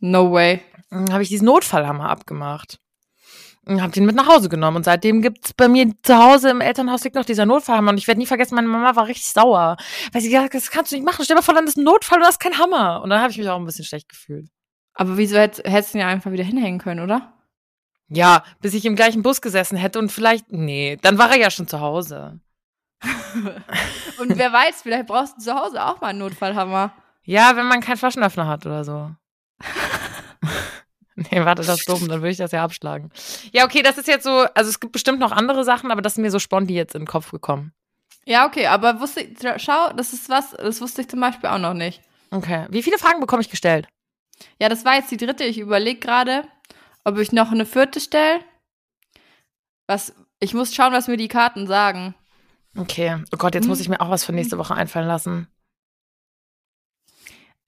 No 0.00 0.32
way. 0.32 0.60
Dann 0.90 1.10
habe 1.12 1.22
ich 1.22 1.28
diesen 1.30 1.46
Notfallhammer 1.46 2.10
abgemacht. 2.10 2.78
Und 3.68 3.82
habe 3.82 3.92
den 3.92 4.06
mit 4.06 4.14
nach 4.14 4.28
Hause 4.28 4.48
genommen. 4.48 4.76
Und 4.76 4.84
seitdem 4.84 5.22
gibt's 5.22 5.52
bei 5.52 5.66
mir 5.66 5.90
zu 6.02 6.16
Hause 6.16 6.50
im 6.50 6.60
Elternhaus 6.60 7.02
liegt 7.02 7.16
noch 7.16 7.24
dieser 7.24 7.46
Notfallhammer. 7.46 7.90
Und 7.90 7.98
ich 7.98 8.06
werde 8.06 8.20
nie 8.20 8.26
vergessen, 8.26 8.54
meine 8.54 8.68
Mama 8.68 8.94
war 8.94 9.08
richtig 9.08 9.28
sauer. 9.28 9.76
Weil 10.12 10.22
sie 10.22 10.28
gesagt 10.28 10.46
hat, 10.46 10.54
das 10.54 10.70
kannst 10.70 10.92
du 10.92 10.96
nicht 10.96 11.04
machen. 11.04 11.24
Stell 11.24 11.34
dir 11.34 11.40
mal 11.40 11.44
vor, 11.44 11.54
dann 11.54 11.66
ist 11.66 11.76
ein 11.76 11.84
Notfall 11.84 12.18
und 12.18 12.22
du 12.22 12.28
hast 12.28 12.38
keinen 12.38 12.58
Hammer. 12.58 13.02
Und 13.02 13.10
dann 13.10 13.20
habe 13.20 13.32
ich 13.32 13.38
mich 13.38 13.48
auch 13.48 13.58
ein 13.58 13.66
bisschen 13.66 13.84
schlecht 13.84 14.08
gefühlt. 14.08 14.48
Aber 14.94 15.18
wieso 15.18 15.36
hätt, 15.36 15.62
hättest 15.64 15.94
du 15.94 15.98
ihn 15.98 16.02
ja 16.02 16.08
einfach 16.08 16.30
wieder 16.30 16.44
hinhängen 16.44 16.78
können, 16.80 17.00
oder? 17.00 17.32
Ja, 18.08 18.44
bis 18.60 18.72
ich 18.74 18.84
im 18.84 18.94
gleichen 18.94 19.22
Bus 19.22 19.42
gesessen 19.42 19.76
hätte 19.76 19.98
und 19.98 20.12
vielleicht, 20.12 20.52
nee, 20.52 20.96
dann 21.02 21.18
war 21.18 21.30
er 21.30 21.38
ja 21.38 21.50
schon 21.50 21.66
zu 21.66 21.80
Hause. 21.80 22.40
Und 24.18 24.38
wer 24.38 24.52
weiß, 24.52 24.82
vielleicht 24.82 25.06
brauchst 25.06 25.36
du 25.36 25.42
zu 25.42 25.54
Hause 25.54 25.84
auch 25.84 26.00
mal 26.00 26.08
einen 26.08 26.20
Notfallhammer. 26.20 26.92
Ja, 27.24 27.56
wenn 27.56 27.66
man 27.66 27.80
keinen 27.80 27.98
Flaschenöffner 27.98 28.46
hat 28.46 28.64
oder 28.64 28.84
so. 28.84 29.10
nee, 31.30 31.44
warte, 31.44 31.62
das 31.62 31.80
ist 31.80 31.88
dumm, 31.88 32.08
dann 32.08 32.20
würde 32.20 32.30
ich 32.30 32.36
das 32.36 32.52
ja 32.52 32.62
abschlagen. 32.62 33.10
Ja, 33.52 33.64
okay, 33.64 33.82
das 33.82 33.96
ist 33.96 34.06
jetzt 34.06 34.24
so, 34.24 34.46
also 34.54 34.68
es 34.68 34.80
gibt 34.80 34.92
bestimmt 34.92 35.18
noch 35.18 35.32
andere 35.32 35.64
Sachen, 35.64 35.90
aber 35.90 36.02
das 36.02 36.14
ist 36.14 36.18
mir 36.18 36.30
so 36.30 36.38
sponti 36.38 36.74
jetzt 36.74 36.94
in 36.94 37.02
den 37.02 37.08
Kopf 37.08 37.30
gekommen. 37.30 37.72
Ja, 38.26 38.46
okay, 38.46 38.66
aber 38.66 39.00
wusste 39.00 39.22
ich, 39.22 39.38
schau, 39.56 39.92
das 39.96 40.12
ist 40.12 40.28
was, 40.28 40.50
das 40.50 40.80
wusste 40.80 41.00
ich 41.00 41.08
zum 41.08 41.20
Beispiel 41.20 41.48
auch 41.48 41.58
noch 41.58 41.74
nicht. 41.74 42.02
Okay. 42.30 42.66
Wie 42.70 42.82
viele 42.82 42.98
Fragen 42.98 43.20
bekomme 43.20 43.40
ich 43.40 43.50
gestellt? 43.50 43.88
Ja, 44.60 44.68
das 44.68 44.84
war 44.84 44.96
jetzt 44.96 45.10
die 45.10 45.16
dritte. 45.16 45.44
Ich 45.44 45.58
überlege 45.58 46.00
gerade, 46.00 46.44
ob 47.04 47.18
ich 47.18 47.32
noch 47.32 47.52
eine 47.52 47.64
vierte 47.64 48.00
stelle. 48.00 48.40
Was, 49.86 50.12
ich 50.40 50.52
muss 50.52 50.74
schauen, 50.74 50.92
was 50.92 51.08
mir 51.08 51.16
die 51.16 51.28
Karten 51.28 51.66
sagen. 51.66 52.14
Okay. 52.76 53.22
Oh 53.32 53.36
Gott, 53.38 53.54
jetzt 53.54 53.68
muss 53.68 53.80
ich 53.80 53.88
mir 53.88 54.00
auch 54.00 54.10
was 54.10 54.24
für 54.24 54.32
nächste 54.32 54.58
Woche 54.58 54.74
einfallen 54.74 55.08
lassen. 55.08 55.48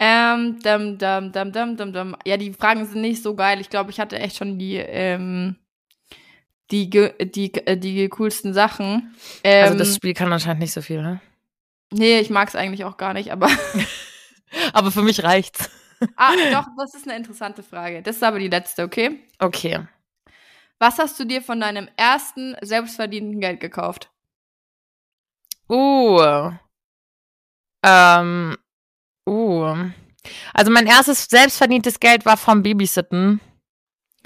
Ähm, 0.00 0.58
dum, 0.62 0.98
dum, 0.98 1.32
dum, 1.32 1.52
dum, 1.52 1.76
dum, 1.76 1.92
dum. 1.92 2.16
Ja, 2.24 2.36
die 2.36 2.52
Fragen 2.52 2.86
sind 2.86 3.00
nicht 3.00 3.22
so 3.22 3.34
geil. 3.34 3.60
Ich 3.60 3.68
glaube, 3.70 3.90
ich 3.90 3.98
hatte 3.98 4.18
echt 4.18 4.36
schon 4.36 4.58
die, 4.58 4.76
ähm, 4.76 5.56
die, 6.70 6.88
die, 6.88 7.54
äh, 7.54 7.76
die 7.76 8.08
coolsten 8.08 8.54
Sachen. 8.54 9.14
Ähm, 9.42 9.64
also 9.64 9.78
das 9.78 9.96
Spiel 9.96 10.14
kann 10.14 10.32
anscheinend 10.32 10.60
nicht 10.60 10.72
so 10.72 10.82
viel, 10.82 11.02
ne? 11.02 11.20
nee, 11.90 12.20
ich 12.20 12.30
mag 12.30 12.48
es 12.48 12.54
eigentlich 12.54 12.84
auch 12.84 12.96
gar 12.96 13.14
nicht, 13.14 13.32
aber. 13.32 13.50
Aber 14.72 14.90
für 14.90 15.02
mich 15.02 15.22
reicht's. 15.22 15.70
ah, 16.16 16.32
doch, 16.52 16.66
das 16.76 16.94
ist 16.94 17.06
eine 17.06 17.16
interessante 17.16 17.62
Frage. 17.62 18.02
Das 18.02 18.16
ist 18.16 18.22
aber 18.22 18.38
die 18.38 18.48
letzte, 18.48 18.82
okay? 18.84 19.20
Okay. 19.38 19.86
Was 20.78 20.98
hast 20.98 21.18
du 21.18 21.24
dir 21.24 21.42
von 21.42 21.60
deinem 21.60 21.88
ersten 21.96 22.56
selbstverdienten 22.60 23.40
Geld 23.40 23.60
gekauft? 23.60 24.10
Uh. 25.68 26.52
Ähm. 27.84 28.56
Uh. 29.28 29.90
Also 30.54 30.70
mein 30.70 30.86
erstes 30.86 31.26
selbstverdientes 31.26 32.00
Geld 32.00 32.24
war 32.26 32.36
vom 32.36 32.62
Babysitten. 32.62 33.40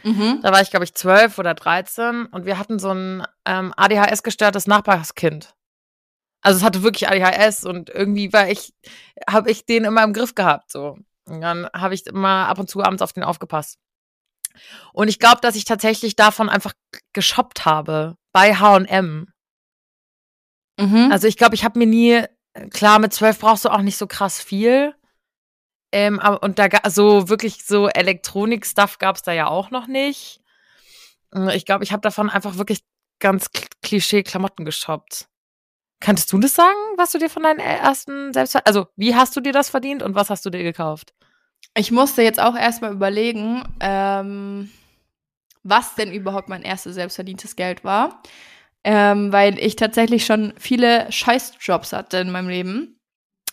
Mhm. 0.03 0.41
Da 0.43 0.53
war 0.53 0.61
ich, 0.61 0.71
glaube 0.71 0.85
ich, 0.85 0.95
zwölf 0.95 1.39
oder 1.39 1.55
dreizehn 1.55 2.27
und 2.27 2.45
wir 2.45 2.59
hatten 2.59 2.79
so 2.79 2.91
ein 2.93 3.25
ähm, 3.45 3.73
ADHS-gestörtes 3.77 4.67
Nachbarskind. 4.67 5.55
Also 6.43 6.59
es 6.59 6.65
hatte 6.65 6.83
wirklich 6.83 7.09
ADHS 7.09 7.65
und 7.65 7.89
irgendwie 7.89 8.33
war 8.33 8.49
ich, 8.49 8.75
habe 9.29 9.51
ich 9.51 9.65
den 9.65 9.85
immer 9.85 10.03
im 10.03 10.13
Griff 10.13 10.35
gehabt. 10.35 10.73
So. 10.73 10.99
Und 11.27 11.41
dann 11.41 11.69
habe 11.73 11.95
ich 11.95 12.07
immer 12.07 12.49
ab 12.49 12.59
und 12.59 12.69
zu 12.69 12.83
abends 12.83 13.03
auf 13.03 13.13
den 13.13 13.23
aufgepasst. 13.23 13.79
Und 14.93 15.09
ich 15.09 15.19
glaube, 15.19 15.41
dass 15.41 15.55
ich 15.55 15.65
tatsächlich 15.65 16.17
davon 16.17 16.49
einfach 16.49 16.75
geshoppt 17.13 17.65
habe 17.65 18.17
bei 18.33 18.55
H&M. 18.55 19.29
Mhm. 20.79 21.09
Also 21.13 21.29
ich 21.29 21.37
glaube, 21.37 21.55
ich 21.55 21.65
habe 21.65 21.79
mir 21.79 21.87
nie, 21.87 22.25
klar, 22.71 22.99
mit 22.99 23.13
zwölf 23.13 23.39
brauchst 23.39 23.65
du 23.65 23.71
auch 23.71 23.83
nicht 23.83 23.97
so 23.97 24.07
krass 24.07 24.41
viel. 24.43 24.95
Ähm, 25.93 26.21
aber, 26.21 26.43
und 26.43 26.59
da 26.59 26.69
so 26.89 27.29
wirklich 27.29 27.65
so 27.65 27.89
Elektronik-Stuff 27.89 28.99
gab 28.99 29.17
es 29.17 29.23
da 29.23 29.33
ja 29.33 29.49
auch 29.49 29.71
noch 29.71 29.87
nicht. 29.87 30.41
Mm, 31.33 31.49
Ich 31.51 31.67
glaube, 31.67 31.85
ich 31.85 31.93
habe 31.93 32.01
davon 32.01 32.31
einfach 32.31 32.57
wirklich 32.57 32.83
ganz 33.21 33.47
Kl- 33.47 33.69
Klischee-Klamotten 33.83 34.65
geshoppt. 34.65 35.29
Könntest 36.01 36.33
du 36.33 36.39
das 36.39 36.55
sagen, 36.55 36.77
was 36.97 37.13
du 37.13 37.19
dir 37.19 37.31
von 37.31 37.43
deinen 37.45 37.61
ersten 37.61 38.33
selbst, 38.33 38.57
also 38.67 38.89
wie 38.97 39.15
hast 39.15 39.37
du 39.37 39.41
dir 39.41 39.53
das 39.53 39.71
verdient 39.71 40.03
und 40.03 40.15
was 40.15 40.31
hast 40.31 40.45
du 40.45 40.51
dir 40.51 40.63
gekauft? 40.63 41.15
Ich 41.77 41.93
musste 41.93 42.23
jetzt 42.23 42.41
auch 42.41 42.57
erstmal 42.57 42.93
überlegen, 42.93 43.63
ähm, 43.81 44.71
was 45.63 45.95
denn 45.95 46.13
überhaupt 46.13 46.49
mein 46.49 46.63
erstes 46.63 46.95
selbstverdientes 46.95 47.55
Geld 47.55 47.85
war. 47.85 48.21
Ähm, 48.85 49.33
weil 49.33 49.59
ich 49.59 49.77
tatsächlich 49.77 50.25
schon 50.27 50.55
viele 50.59 51.11
Scheißjobs 51.13 51.93
hatte 51.93 52.19
in 52.19 52.31
meinem 52.31 52.49
Leben. 52.49 52.99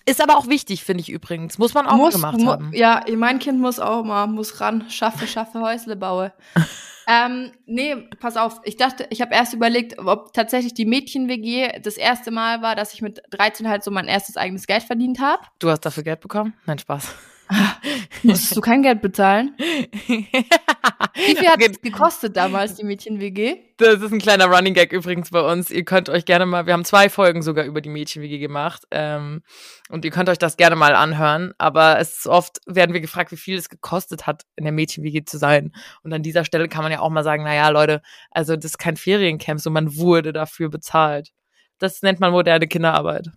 Ist 0.05 0.23
aber 0.23 0.37
auch 0.37 0.47
wichtig, 0.47 0.83
finde 0.83 1.01
ich 1.01 1.09
übrigens. 1.09 1.59
Muss 1.59 1.75
man 1.75 1.85
auch 1.85 1.97
muss, 1.97 2.15
gemacht 2.15 2.39
mu- 2.39 2.51
haben. 2.51 2.71
Ja, 2.73 3.03
mein 3.15 3.37
Kind 3.37 3.59
muss 3.59 3.79
auch 3.79 4.03
mal, 4.03 4.25
muss 4.25 4.59
ran, 4.59 4.89
schaffe, 4.89 5.27
schaffe, 5.27 5.61
Häusle 5.61 5.95
baue. 5.95 6.33
ähm, 7.07 7.51
nee, 7.67 7.95
pass 8.19 8.37
auf, 8.37 8.59
ich 8.63 8.75
dachte, 8.75 9.05
ich 9.11 9.21
habe 9.21 9.35
erst 9.35 9.53
überlegt, 9.53 9.99
ob 9.99 10.33
tatsächlich 10.33 10.73
die 10.73 10.85
Mädchen-WG 10.85 11.79
das 11.83 11.97
erste 11.97 12.31
Mal 12.31 12.63
war, 12.63 12.75
dass 12.75 12.95
ich 12.95 13.03
mit 13.03 13.21
13 13.29 13.67
halt 13.69 13.83
so 13.83 13.91
mein 13.91 14.07
erstes 14.07 14.35
eigenes 14.35 14.65
Geld 14.65 14.81
verdient 14.81 15.19
habe. 15.19 15.43
Du 15.59 15.69
hast 15.69 15.81
dafür 15.81 16.01
Geld 16.01 16.21
bekommen? 16.21 16.53
Nein, 16.65 16.79
Spaß. 16.79 17.13
Musstest 18.23 18.55
du 18.55 18.61
kein 18.61 18.83
Geld 18.83 19.01
bezahlen? 19.01 19.55
Wie 19.57 21.35
viel 21.35 21.47
hat 21.47 21.61
es 21.61 21.81
gekostet 21.81 22.35
damals, 22.35 22.75
die 22.75 22.83
Mädchen-WG? 22.83 23.57
Das 23.77 24.01
ist 24.01 24.11
ein 24.11 24.19
kleiner 24.19 24.45
Running 24.45 24.73
Gag 24.73 24.91
übrigens 24.91 25.31
bei 25.31 25.41
uns. 25.41 25.71
Ihr 25.71 25.83
könnt 25.83 26.09
euch 26.09 26.25
gerne 26.25 26.45
mal, 26.45 26.65
wir 26.67 26.73
haben 26.73 26.85
zwei 26.85 27.09
Folgen 27.09 27.41
sogar 27.41 27.65
über 27.65 27.81
die 27.81 27.89
Mädchen-WG 27.89 28.37
gemacht. 28.37 28.83
Ähm, 28.91 29.41
und 29.89 30.05
ihr 30.05 30.11
könnt 30.11 30.29
euch 30.29 30.37
das 30.37 30.57
gerne 30.57 30.75
mal 30.75 30.93
anhören. 30.93 31.53
Aber 31.57 31.97
es 31.99 32.19
ist 32.19 32.27
oft, 32.27 32.59
werden 32.67 32.93
wir 32.93 33.01
gefragt, 33.01 33.31
wie 33.31 33.37
viel 33.37 33.57
es 33.57 33.69
gekostet 33.69 34.27
hat, 34.27 34.43
in 34.55 34.65
der 34.65 34.73
Mädchen-WG 34.73 35.23
zu 35.25 35.37
sein. 35.37 35.71
Und 36.03 36.13
an 36.13 36.21
dieser 36.21 36.45
Stelle 36.45 36.67
kann 36.67 36.83
man 36.83 36.91
ja 36.91 36.99
auch 36.99 37.09
mal 37.09 37.23
sagen, 37.23 37.43
naja, 37.43 37.69
Leute, 37.69 38.01
also 38.31 38.55
das 38.55 38.65
ist 38.71 38.77
kein 38.77 38.97
Feriencamp, 38.97 39.59
so 39.59 39.71
man 39.71 39.95
wurde 39.95 40.33
dafür 40.33 40.69
bezahlt. 40.69 41.31
Das 41.79 42.01
nennt 42.03 42.19
man 42.19 42.31
moderne 42.31 42.67
Kinderarbeit. 42.67 43.29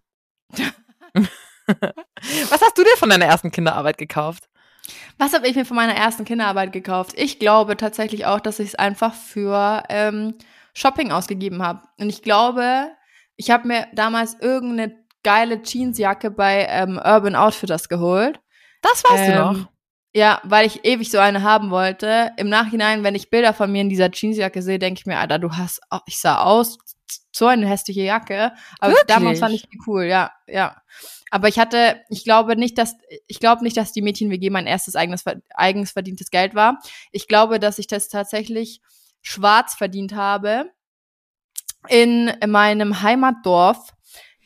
Was 2.51 2.61
hast 2.61 2.77
du 2.77 2.83
dir 2.83 2.97
von 2.97 3.11
deiner 3.11 3.27
ersten 3.27 3.51
Kinderarbeit 3.51 3.99
gekauft? 3.99 4.49
Was 5.19 5.33
habe 5.33 5.47
ich 5.47 5.55
mir 5.55 5.65
von 5.65 5.77
meiner 5.77 5.95
ersten 5.95 6.25
Kinderarbeit 6.25 6.73
gekauft? 6.73 7.13
Ich 7.17 7.39
glaube 7.39 7.77
tatsächlich 7.77 8.27
auch, 8.27 8.41
dass 8.41 8.59
ich 8.59 8.69
es 8.69 8.75
einfach 8.75 9.15
für 9.15 9.83
ähm, 9.89 10.35
Shopping 10.75 11.13
ausgegeben 11.13 11.63
habe. 11.63 11.83
Und 11.99 12.09
ich 12.09 12.23
glaube, 12.23 12.91
ich 13.37 13.51
habe 13.51 13.69
mir 13.69 13.87
damals 13.95 14.37
irgendeine 14.41 14.97
geile 15.23 15.63
Jeansjacke 15.63 16.31
bei 16.31 16.67
ähm, 16.69 16.97
Urban 16.97 17.37
Outfitters 17.37 17.89
geholt. 17.89 18.41
Das 18.81 19.05
weißt 19.05 19.29
du 19.29 19.33
Ähm, 19.33 19.39
noch. 19.39 19.69
Ja, 20.15 20.41
weil 20.45 20.67
ich 20.67 20.85
ewig 20.85 21.11
so 21.11 21.19
eine 21.19 21.43
haben 21.43 21.71
wollte. 21.71 22.33
Im 22.37 22.49
Nachhinein, 22.49 23.03
wenn 23.03 23.15
ich 23.15 23.31
Bilder 23.31 23.55
von 23.55 23.73
mir 23.73 23.81
in 23.81 23.89
dieser 23.89 24.11
Jeansjacke 24.13 24.61
sehe, 24.61 24.79
denke 24.79 25.01
ich 25.01 25.07
mir, 25.07 25.19
Alter, 25.19 25.39
du 25.39 25.53
hast, 25.53 25.81
oh, 25.91 26.01
ich 26.07 26.19
sah 26.21 26.43
aus, 26.43 26.79
so 27.35 27.47
eine 27.47 27.67
hässliche 27.67 28.03
Jacke. 28.03 28.53
Aber 28.79 28.93
Wirklich? 28.93 29.07
damals 29.07 29.39
fand 29.39 29.55
ich 29.55 29.63
die 29.63 29.79
cool, 29.87 30.05
ja, 30.05 30.33
ja. 30.47 30.77
Aber 31.33 31.49
ich 31.49 31.59
hatte, 31.59 31.99
ich 32.11 32.25
glaube 32.25 32.57
nicht, 32.57 32.77
dass, 32.77 32.95
ich 33.27 33.41
glaube 33.41 33.65
nicht, 33.65 33.75
dass 33.79 33.93
die 33.93 34.03
Mädchen-WG 34.03 34.51
mein 34.51 34.67
erstes 34.67 34.97
eigenes, 34.97 35.25
eigens 35.55 35.93
verdientes 35.93 36.31
Geld 36.31 36.55
war. 36.55 36.79
Ich 37.11 37.27
glaube, 37.27 37.59
dass 37.59 37.79
ich 37.79 37.87
das 37.87 38.11
tatsächlich 38.11 38.83
schwarz 39.23 39.75
verdient 39.75 40.15
habe 40.15 40.71
in 41.89 42.31
meinem 42.47 43.01
Heimatdorf 43.01 43.95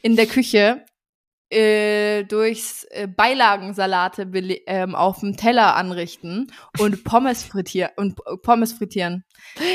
in 0.01 0.14
der 0.14 0.27
Küche 0.27 0.85
äh, 1.51 2.22
durchs 2.22 2.85
äh, 2.85 3.09
Beilagensalate 3.09 4.31
ähm, 4.66 4.94
auf 4.94 5.18
dem 5.18 5.37
Teller 5.37 5.75
anrichten 5.75 6.53
und 6.79 7.03
Pommes 7.05 7.42
frittieren 7.42 7.90
und 7.96 8.16
Pommes 8.42 8.75
frittieren. 8.75 9.25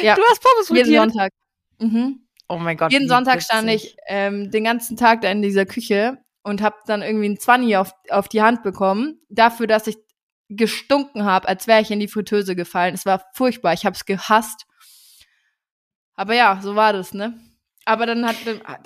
Ja, 0.01 0.15
Du 0.15 0.21
hast 0.29 0.41
Pommes 0.41 0.69
jeden 0.69 0.83
frittiert. 0.85 1.01
Sonntag. 1.11 1.33
Mhm. 1.79 2.25
Oh 2.47 2.57
mein 2.57 2.77
Gott. 2.77 2.93
Jeden 2.93 3.09
Sonntag 3.09 3.43
stand 3.43 3.69
ich 3.69 3.97
ähm, 4.07 4.49
den 4.49 4.63
ganzen 4.63 4.95
Tag 4.95 5.19
da 5.19 5.29
in 5.29 5.41
dieser 5.41 5.65
Küche 5.65 6.17
und 6.43 6.61
habe 6.61 6.77
dann 6.85 7.01
irgendwie 7.01 7.29
ein 7.29 7.39
Zwanni 7.39 7.75
auf, 7.75 7.93
auf 8.09 8.27
die 8.27 8.41
Hand 8.41 8.63
bekommen, 8.63 9.19
dafür, 9.29 9.67
dass 9.67 9.87
ich 9.87 9.97
gestunken 10.49 11.23
habe, 11.23 11.47
als 11.47 11.67
wäre 11.67 11.81
ich 11.81 11.91
in 11.91 11.99
die 11.99 12.07
Fritteuse 12.07 12.55
gefallen. 12.55 12.93
Es 12.93 13.05
war 13.05 13.23
furchtbar, 13.33 13.73
ich 13.73 13.85
habe 13.85 13.95
es 13.95 14.05
gehasst. 14.05 14.65
Aber 16.13 16.35
ja, 16.35 16.59
so 16.61 16.75
war 16.75 16.93
das, 16.93 17.13
ne? 17.13 17.39
Aber 17.85 18.05
dann 18.05 18.27
hat 18.27 18.35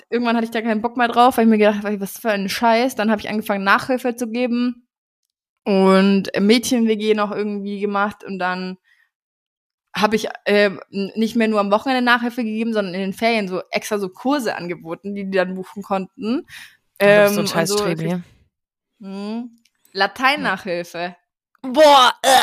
irgendwann 0.08 0.36
hatte 0.36 0.46
ich 0.46 0.50
da 0.50 0.62
keinen 0.62 0.80
Bock 0.80 0.96
mehr 0.96 1.08
drauf, 1.08 1.36
weil 1.36 1.44
ich 1.44 1.50
mir 1.50 1.58
gedacht 1.58 1.84
habe, 1.84 2.00
was 2.00 2.18
für 2.18 2.30
ein 2.30 2.48
Scheiß. 2.48 2.94
Dann 2.94 3.10
habe 3.10 3.20
ich 3.20 3.28
angefangen 3.28 3.64
Nachhilfe 3.64 4.16
zu 4.16 4.28
geben 4.28 4.86
und 5.64 6.30
Mädchen-WG 6.38 7.14
noch 7.14 7.32
irgendwie 7.32 7.80
gemacht 7.80 8.24
und 8.24 8.38
dann 8.38 8.78
habe 9.94 10.14
ich 10.14 10.28
äh, 10.44 10.70
nicht 10.90 11.36
mehr 11.36 11.48
nur 11.48 11.60
am 11.60 11.70
Wochenende 11.70 12.02
Nachhilfe 12.02 12.44
gegeben, 12.44 12.74
sondern 12.74 12.94
in 12.94 13.00
den 13.00 13.12
Ferien 13.14 13.48
so 13.48 13.62
extra 13.70 13.98
so 13.98 14.10
Kurse 14.10 14.54
angeboten, 14.54 15.14
die 15.14 15.24
die 15.24 15.36
dann 15.36 15.54
buchen 15.54 15.82
konnten. 15.82 16.46
Ähm, 16.98 17.34
so 17.34 17.40
ein 17.40 17.46
scheiß 17.46 17.72
Strebi. 17.72 18.22
Hm. 19.00 19.50
Latein-Nachhilfe. 19.92 21.16
Boah, 21.62 22.12
äh, 22.22 22.42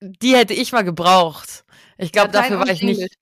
die 0.00 0.36
hätte 0.36 0.54
ich 0.54 0.72
mal 0.72 0.84
gebraucht. 0.84 1.64
Ich 1.98 2.12
glaube, 2.12 2.30
dafür 2.32 2.58
war 2.58 2.68
ich 2.68 2.82
nicht. 2.82 3.00
Englisch. 3.00 3.12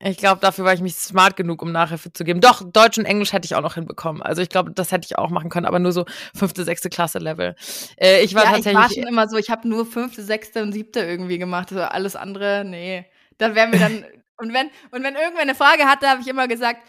Ich 0.00 0.16
glaube, 0.16 0.40
dafür 0.40 0.64
war 0.64 0.72
ich 0.72 0.80
mich 0.80 0.94
smart 0.94 1.36
genug, 1.36 1.60
um 1.60 1.72
Nachhilfe 1.72 2.12
zu 2.12 2.22
geben. 2.22 2.40
Doch, 2.40 2.62
Deutsch 2.64 2.98
und 2.98 3.04
Englisch 3.04 3.32
hätte 3.32 3.46
ich 3.46 3.56
auch 3.56 3.62
noch 3.62 3.74
hinbekommen. 3.74 4.22
Also 4.22 4.42
ich 4.42 4.48
glaube, 4.48 4.70
das 4.70 4.92
hätte 4.92 5.06
ich 5.06 5.18
auch 5.18 5.28
machen 5.30 5.50
können, 5.50 5.66
aber 5.66 5.80
nur 5.80 5.90
so 5.90 6.04
fünfte, 6.34 6.62
sechste 6.62 6.88
Klasse 6.88 7.18
Level. 7.18 7.56
Äh, 7.96 8.22
ich 8.22 8.32
war 8.34 8.44
ja, 8.44 8.52
tatsächlich. 8.52 8.74
Ich 8.74 8.78
war 8.78 8.90
schon 8.90 9.08
immer 9.08 9.28
so, 9.28 9.36
ich 9.38 9.50
habe 9.50 9.66
nur 9.66 9.84
fünfte, 9.86 10.22
sechste 10.22 10.62
und 10.62 10.72
siebte 10.72 11.00
irgendwie 11.00 11.38
gemacht. 11.38 11.72
Also 11.72 11.82
alles 11.82 12.14
andere, 12.14 12.64
nee. 12.64 13.06
Da 13.38 13.56
wären 13.56 13.72
wir 13.72 13.80
dann. 13.80 14.04
und 14.36 14.54
wenn, 14.54 14.70
und 14.92 15.02
wenn 15.02 15.16
irgendwer 15.16 15.42
eine 15.42 15.56
Frage 15.56 15.84
hatte, 15.86 16.08
habe 16.08 16.20
ich 16.20 16.28
immer 16.28 16.46
gesagt, 16.46 16.80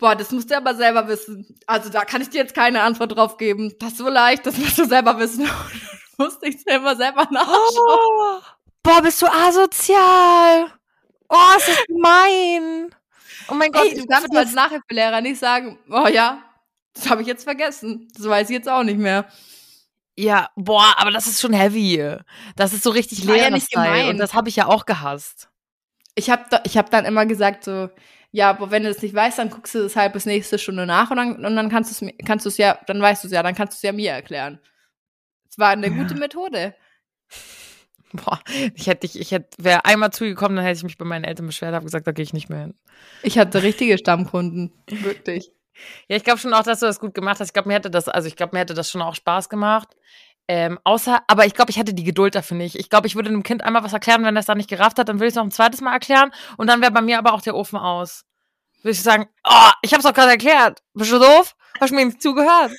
boah, 0.00 0.16
das 0.16 0.32
musst 0.32 0.50
du 0.50 0.56
aber 0.56 0.74
selber 0.74 1.06
wissen. 1.06 1.46
Also 1.66 1.90
da 1.90 2.04
kann 2.04 2.22
ich 2.22 2.30
dir 2.30 2.38
jetzt 2.38 2.54
keine 2.54 2.82
Antwort 2.82 3.14
drauf 3.14 3.36
geben. 3.36 3.74
Das 3.78 3.92
ist 3.92 3.98
so 3.98 4.08
leicht, 4.08 4.46
das 4.46 4.56
musst 4.56 4.78
du 4.78 4.84
selber 4.86 5.18
wissen. 5.18 5.48
musste 6.18 6.48
ich 6.48 6.60
selber 6.62 6.96
selber 6.96 7.26
nachschauen. 7.30 7.60
Oh, 7.76 8.40
boah, 8.82 9.02
bist 9.02 9.22
du 9.22 9.26
asozial. 9.26 10.72
Oh, 11.28 11.56
ist 11.56 11.68
das 11.68 11.86
gemein. 11.86 12.94
Oh 13.48 13.54
mein 13.54 13.70
Gott. 13.70 13.84
Ey, 13.84 13.94
du 13.94 14.06
kannst 14.06 14.34
als 14.36 14.52
Nachhilfelehrer 14.52 15.20
nicht 15.20 15.38
sagen, 15.38 15.78
oh 15.88 16.08
ja, 16.08 16.42
das 16.94 17.08
habe 17.08 17.22
ich 17.22 17.28
jetzt 17.28 17.44
vergessen. 17.44 18.08
Das 18.14 18.28
weiß 18.28 18.50
ich 18.50 18.54
jetzt 18.54 18.68
auch 18.68 18.82
nicht 18.82 18.98
mehr. 18.98 19.26
Ja, 20.16 20.50
boah, 20.56 20.94
aber 20.98 21.10
das 21.10 21.26
ist 21.26 21.40
schon 21.40 21.52
heavy. 21.52 22.16
Das 22.56 22.72
ist 22.72 22.82
so 22.82 22.90
richtig 22.90 23.24
leer. 23.24 23.44
Ja 23.44 23.50
nicht 23.50 23.70
gemein. 23.70 24.08
Und 24.08 24.18
das 24.18 24.34
habe 24.34 24.48
ich 24.48 24.56
ja 24.56 24.66
auch 24.66 24.84
gehasst. 24.84 25.48
Ich 26.14 26.28
habe 26.28 26.44
da, 26.50 26.62
hab 26.62 26.90
dann 26.90 27.04
immer 27.04 27.24
gesagt 27.26 27.64
so, 27.64 27.88
ja, 28.32 28.50
aber 28.50 28.70
wenn 28.70 28.84
du 28.84 28.90
es 28.90 29.02
nicht 29.02 29.14
weißt, 29.14 29.38
dann 29.38 29.50
guckst 29.50 29.74
du 29.74 29.82
das 29.82 29.96
halt 29.96 30.12
bis 30.12 30.26
nächste 30.26 30.58
Stunde 30.58 30.86
nach 30.86 31.10
und 31.10 31.16
dann, 31.16 31.44
und 31.44 31.56
dann 31.56 31.68
kannst 31.68 32.00
du 32.00 32.06
es 32.06 32.14
kannst 32.24 32.46
du's 32.46 32.58
ja, 32.58 32.78
dann 32.86 33.00
weißt 33.00 33.24
du 33.24 33.28
es 33.28 33.32
ja, 33.32 33.42
dann 33.42 33.54
kannst 33.54 33.74
du 33.74 33.76
es 33.76 33.82
ja 33.82 33.92
mir 33.92 34.12
erklären. 34.12 34.60
Es 35.48 35.58
war 35.58 35.70
eine 35.70 35.88
ja. 35.88 35.94
gute 35.94 36.14
Methode. 36.14 36.74
Boah, 38.12 38.40
ich 38.74 38.86
hätte 38.86 39.06
ich, 39.06 39.18
ich 39.18 39.30
hätte, 39.30 39.62
wäre 39.62 39.84
einmal 39.84 40.10
zugekommen, 40.10 40.56
dann 40.56 40.64
hätte 40.64 40.78
ich 40.78 40.84
mich 40.84 40.98
bei 40.98 41.04
meinen 41.04 41.24
Eltern 41.24 41.46
beschwert, 41.46 41.74
habe 41.74 41.84
gesagt, 41.84 42.06
da 42.06 42.12
gehe 42.12 42.24
ich 42.24 42.32
nicht 42.32 42.48
mehr 42.48 42.60
hin. 42.60 42.74
Ich 43.22 43.38
hatte 43.38 43.62
richtige 43.62 43.98
Stammkunden, 43.98 44.72
wirklich. 44.88 45.52
Ja, 46.08 46.16
ich 46.16 46.24
glaube 46.24 46.38
schon 46.38 46.52
auch, 46.52 46.62
dass 46.62 46.80
du 46.80 46.86
das 46.86 47.00
gut 47.00 47.14
gemacht 47.14 47.40
hast. 47.40 47.48
Ich 47.48 47.52
glaube, 47.52 47.68
mir 47.68 47.74
hätte 47.74 47.90
das, 47.90 48.08
also 48.08 48.28
ich 48.28 48.36
glaube, 48.36 48.54
mir 48.54 48.60
hätte 48.60 48.74
das 48.74 48.90
schon 48.90 49.02
auch 49.02 49.14
Spaß 49.14 49.48
gemacht. 49.48 49.96
Ähm, 50.52 50.80
außer, 50.82 51.22
aber 51.28 51.46
ich 51.46 51.54
glaube, 51.54 51.70
ich 51.70 51.76
hätte 51.76 51.94
die 51.94 52.02
Geduld 52.02 52.34
dafür 52.34 52.56
nicht. 52.56 52.74
Ich 52.74 52.90
glaube, 52.90 53.06
ich 53.06 53.14
würde 53.14 53.28
einem 53.28 53.44
Kind 53.44 53.62
einmal 53.62 53.84
was 53.84 53.92
erklären, 53.92 54.24
wenn 54.24 54.34
er 54.34 54.40
es 54.40 54.46
dann 54.46 54.56
nicht 54.56 54.68
gerafft 54.68 54.98
hat, 54.98 55.08
dann 55.08 55.20
würde 55.20 55.26
ich 55.28 55.32
es 55.32 55.36
noch 55.36 55.44
ein 55.44 55.52
zweites 55.52 55.80
Mal 55.80 55.92
erklären 55.92 56.32
und 56.56 56.66
dann 56.66 56.80
wäre 56.80 56.90
bei 56.90 57.02
mir 57.02 57.18
aber 57.18 57.34
auch 57.34 57.40
der 57.40 57.54
Ofen 57.54 57.78
aus. 57.78 58.24
Würde 58.82 58.90
ich 58.90 59.00
sagen, 59.00 59.28
oh, 59.44 59.70
ich 59.82 59.92
habe 59.92 60.00
es 60.00 60.04
doch 60.04 60.12
gerade 60.12 60.32
erklärt. 60.32 60.82
Bist 60.92 61.12
du 61.12 61.20
doof? 61.20 61.54
Hast 61.80 61.90
du 61.90 61.94
mir 61.94 62.04
nicht 62.04 62.20
zugehört? 62.20 62.72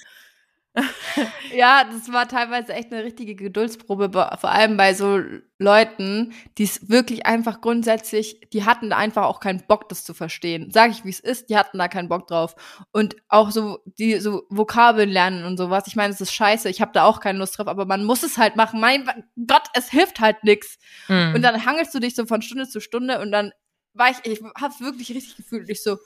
Ja, 1.54 1.84
das 1.84 2.14
war 2.14 2.30
teilweise 2.30 2.74
echt 2.74 2.94
eine 2.94 3.04
richtige 3.04 3.36
Geduldsprobe, 3.36 4.10
vor 4.12 4.52
allem 4.52 4.78
bei 4.78 4.94
so 4.94 5.20
Leuten, 5.60 6.34
die 6.58 6.64
es 6.64 6.90
wirklich 6.90 7.26
einfach 7.26 7.60
grundsätzlich, 7.60 8.40
die 8.54 8.64
hatten 8.64 8.90
da 8.90 8.98
einfach 8.98 9.26
auch 9.26 9.42
keinen 9.42 9.68
Bock, 9.68 9.90
das 9.90 10.06
zu 10.06 10.14
verstehen. 10.14 10.72
Sag 10.72 10.92
ich, 10.92 11.04
wie 11.04 11.10
es 11.10 11.20
ist, 11.20 11.50
die 11.50 11.58
hatten 11.58 11.78
da 11.78 11.90
keinen 11.90 12.08
Bock 12.08 12.28
drauf. 12.28 12.56
Und 12.94 13.18
auch 13.28 13.52
so 13.52 13.80
die 13.86 14.20
so 14.20 14.44
Vokabeln 14.50 15.10
lernen 15.10 15.44
und 15.44 15.58
sowas. 15.58 15.88
Ich 15.88 15.98
meine, 15.98 16.14
es 16.14 16.22
ist 16.22 16.34
scheiße, 16.34 16.70
ich 16.70 16.80
habe 16.80 16.94
da 16.94 17.04
auch 17.04 17.20
keine 17.20 17.40
Lust 17.40 17.58
drauf, 17.58 17.68
aber 17.68 17.86
man 17.86 18.06
muss 18.06 18.24
es 18.24 18.38
halt 18.38 18.56
machen. 18.56 18.80
Mein 18.80 19.06
Gott, 19.48 19.68
es 19.74 19.90
hilft 19.90 20.22
halt 20.22 20.44
nix. 20.44 20.80
Mhm. 21.10 21.34
Und 21.36 21.42
dann 21.42 21.66
hangelst 21.66 21.94
du 21.94 22.00
dich 22.00 22.16
so 22.16 22.26
von 22.26 22.42
Stunde 22.42 22.68
zu 22.70 22.80
Stunde 22.80 23.20
und 23.20 23.32
dann 23.32 23.52
war 23.94 24.10
ich, 24.10 24.18
ich 24.24 24.42
habe 24.56 24.74
wirklich 24.80 25.10
richtig 25.10 25.36
gefühlt, 25.36 25.70
ich 25.70 25.84
so, 25.84 25.98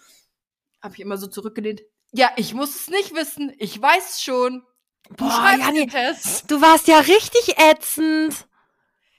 habe 0.82 0.96
ich 0.96 1.02
immer 1.02 1.18
so 1.18 1.28
zurückgelehnt, 1.28 1.82
ja, 2.16 2.32
ich 2.38 2.54
muss 2.54 2.76
es 2.76 2.90
nicht 2.90 3.14
wissen. 3.14 3.54
Ich 3.58 3.82
weiß 3.82 4.14
es 4.14 4.24
schon. 4.24 4.64
Du 5.10 5.16
Boah, 5.16 5.56
Jani, 5.58 5.88
du 6.48 6.62
warst 6.62 6.88
ja 6.88 7.00
richtig 7.00 7.58
ätzend. 7.58 8.48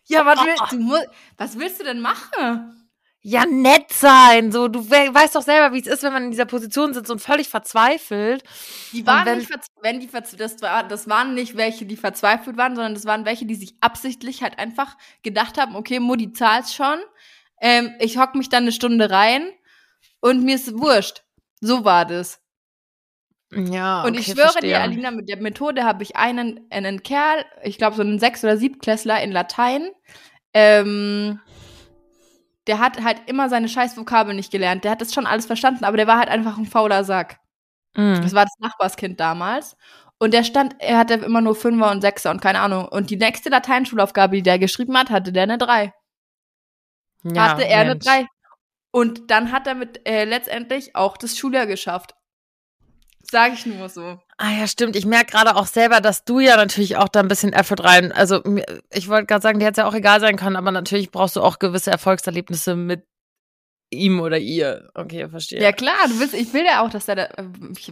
Ja, 0.07 0.25
was, 0.25 0.41
will, 0.45 0.55
du, 0.71 0.99
was 1.37 1.59
willst 1.59 1.81
du 1.81 1.85
denn 1.85 2.01
machen? 2.01 2.89
Ja, 3.21 3.45
nett 3.45 3.93
sein. 3.93 4.51
So, 4.53 4.69
du 4.69 4.89
we 4.89 5.13
weißt 5.13 5.35
doch 5.35 5.43
selber, 5.43 5.75
wie 5.75 5.81
es 5.81 5.87
ist, 5.87 6.03
wenn 6.05 6.13
man 6.13 6.25
in 6.25 6.31
dieser 6.31 6.45
Position 6.45 6.95
sitzt 6.95 7.11
und 7.11 7.21
völlig 7.21 7.49
verzweifelt. 7.49 8.45
Die 8.93 9.07
waren 9.07 9.27
wenn, 9.27 9.39
nicht, 9.39 9.51
wenn 9.83 10.01
die 10.01 10.09
das, 10.37 10.63
war, 10.63 10.85
das 10.85 11.09
waren 11.09 11.35
nicht 11.35 11.57
welche, 11.57 11.87
die 11.87 11.97
verzweifelt 11.97 12.57
waren, 12.57 12.77
sondern 12.77 12.95
das 12.95 13.05
waren 13.05 13.25
welche, 13.25 13.45
die 13.45 13.57
sich 13.57 13.75
absichtlich 13.81 14.43
halt 14.43 14.59
einfach 14.59 14.97
gedacht 15.23 15.59
haben, 15.59 15.77
okay, 15.77 16.01
Mutti 16.01 16.33
zahlt 16.33 16.69
schon. 16.69 16.99
Ähm, 17.61 17.95
ich 17.99 18.17
hock 18.17 18.35
mich 18.37 18.49
dann 18.49 18.65
eine 18.65 18.73
Stunde 18.73 19.11
rein 19.11 19.51
und 20.21 20.45
mir 20.45 20.55
ist 20.55 20.79
wurscht. 20.79 21.25
So 21.61 21.85
war 21.85 22.05
das. 22.05 22.41
Ja, 23.53 24.03
Und 24.03 24.19
ich 24.19 24.27
schwöre 24.27 24.49
verstehe. 24.49 24.71
dir, 24.71 24.81
Alina, 24.81 25.11
mit 25.13 25.29
der 25.29 25.37
Methode 25.37 25.85
habe 25.85 26.03
ich 26.03 26.17
einen, 26.17 26.67
einen 26.71 27.03
Kerl, 27.03 27.45
ich 27.63 27.79
glaube 27.79 27.97
so 27.97 28.03
einen 28.03 28.19
Sechs- 28.19 28.43
oder 28.43 28.57
Siebtklässler 28.57 29.23
in 29.23 29.31
Latein, 29.31 29.91
ähm, 30.53 31.41
der 32.67 32.81
hat 32.81 33.03
halt 33.05 33.23
immer 33.27 33.49
seine 33.49 33.69
scheiß 33.69 33.97
Vokabeln 33.97 34.37
nicht 34.37 34.51
gelernt. 34.51 34.83
Der 34.83 34.91
hat 34.91 35.01
das 35.01 35.15
schon 35.15 35.27
alles 35.27 35.47
verstanden, 35.47 35.85
aber 35.85 35.97
der 35.97 36.09
war 36.09 36.19
halt 36.19 36.29
einfach 36.29 36.59
ein 36.59 36.67
fauler 36.67 37.05
Sack. 37.05 37.39
Mm. 37.95 38.15
Das 38.23 38.35
war 38.35 38.45
das 38.45 38.55
Nachbarskind 38.59 39.21
damals. 39.21 39.77
Und 40.19 40.35
der 40.35 40.43
stand, 40.43 40.75
er 40.79 40.99
hatte 40.99 41.15
immer 41.15 41.41
nur 41.43 41.55
Fünfer 41.55 41.91
und 41.91 42.01
Sechser 42.01 42.31
und 42.31 42.41
keine 42.41 42.61
Ahnung. 42.61 42.89
Und 42.89 43.11
die 43.11 43.17
nächste 43.17 43.51
Lateinschulaufgabe, 43.51 44.37
die 44.37 44.43
der 44.43 44.59
geschrieben 44.59 44.97
hat, 44.97 45.11
hatte 45.11 45.31
der 45.33 45.45
eine 45.45 45.59
Drei. 45.59 45.93
Ja, 47.23 47.51
hatte 47.51 47.67
er 47.67 47.85
Mensch. 47.85 48.07
eine 48.07 48.23
Drei. 48.25 48.27
Und 48.91 49.31
dann 49.31 49.53
hat 49.53 49.67
er 49.67 49.75
mit 49.75 50.09
äh, 50.09 50.25
letztendlich 50.25 50.97
auch 50.97 51.17
das 51.17 51.37
Schuljahr 51.39 51.67
geschafft. 51.67 52.15
Sag 53.31 53.55
ich 53.55 53.67
nur 53.67 53.89
so. 53.89 54.19
Ah 54.39 54.51
ja, 54.59 54.67
stimmt. 54.67 54.97
Ich 54.97 55.07
merke 55.07 55.33
gerade 55.33 55.57
auch 55.57 55.67
selber, 55.67 56.01
dass 56.01 56.25
du 56.25 56.41
ja 56.41 56.57
natürlich 56.57 56.97
auch 56.97 57.09
da 57.09 57.21
ein 57.21 57.29
bisschen 57.29 57.53
Effort 57.53 57.83
rein. 57.83 58.13
Also 58.13 58.43
ich 58.93 59.09
wollte 59.09 59.27
gerade 59.27 59.43
sagen, 59.43 59.59
dir 59.59 59.67
hätte 59.67 59.81
es 59.81 59.85
ja 59.85 59.89
auch 59.89 59.95
egal 59.95 60.21
sein 60.21 60.37
können, 60.37 60.57
aber 60.57 60.71
natürlich 60.71 61.11
brauchst 61.11 61.37
du 61.37 61.43
auch 61.43 61.59
gewisse 61.59 61.91
Erfolgserlebnisse 61.91 62.77
mit 62.77 63.05
ihm 63.91 64.21
oder 64.21 64.39
ihr. 64.39 64.91
Okay, 64.95 65.29
verstehe. 65.29 65.63
Ja 65.63 65.73
klar, 65.73 65.97
du 66.09 66.19
willst, 66.19 66.35
ich 66.35 66.53
will 66.53 66.65
ja 66.65 66.85
auch, 66.85 66.91
dass 66.91 67.07
der, 67.07 67.15
da, 67.15 67.29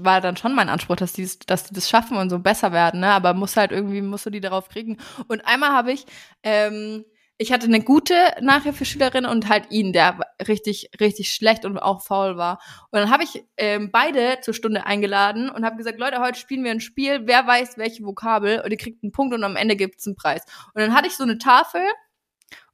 war 0.01 0.21
dann 0.21 0.37
schon 0.37 0.55
mein 0.55 0.69
Anspruch, 0.69 0.97
dass 0.97 1.13
die, 1.13 1.29
dass 1.47 1.65
die 1.65 1.75
das 1.75 1.89
schaffen 1.89 2.17
und 2.17 2.31
so 2.31 2.39
besser 2.39 2.73
werden, 2.73 3.01
ne? 3.01 3.11
Aber 3.11 3.35
muss 3.35 3.57
halt 3.57 3.73
irgendwie, 3.73 4.03
musst 4.03 4.27
du 4.27 4.31
die 4.31 4.41
darauf 4.41 4.69
kriegen. 4.69 4.99
Und 5.29 5.47
einmal 5.47 5.71
habe 5.71 5.93
ich, 5.93 6.05
ähm, 6.43 7.05
ich 7.37 7.53
hatte 7.53 7.67
eine 7.67 7.81
gute 7.81 8.15
Nachhilfeschülerin 8.41 9.27
und 9.27 9.49
halt 9.49 9.71
ihn, 9.71 9.93
der 9.93 10.21
richtig, 10.47 10.91
richtig 11.01 11.33
schlecht 11.33 11.65
und 11.65 11.79
auch 11.79 12.03
faul 12.03 12.37
war. 12.37 12.61
Und 12.91 13.01
dann 13.01 13.11
habe 13.11 13.25
ich 13.25 13.45
ähm, 13.57 13.91
beide 13.91 14.39
zur 14.41 14.55
Stunde 14.55 14.87
eingeladen 14.87 15.51
und 15.51 15.65
habe 15.65 15.77
gesagt, 15.77 15.99
Leute, 15.99 16.21
heute 16.21 16.39
spielen 16.39 16.63
wir 16.63 16.71
ein 16.71 16.81
Spiel, 16.81 17.23
wer 17.25 17.47
weiß 17.47 17.77
welche 17.77 18.05
Vokabel 18.05 18.61
und 18.65 18.71
ihr 18.71 18.77
kriegt 18.77 19.03
einen 19.03 19.13
Punkt 19.13 19.35
und 19.35 19.43
am 19.43 19.57
Ende 19.57 19.75
gibt's 19.75 20.07
einen 20.07 20.17
Preis. 20.17 20.45
Und 20.75 20.83
dann 20.83 20.95
hatte 20.95 21.09
ich 21.09 21.17
so 21.17 21.25
eine 21.25 21.39
Tafel 21.39 21.83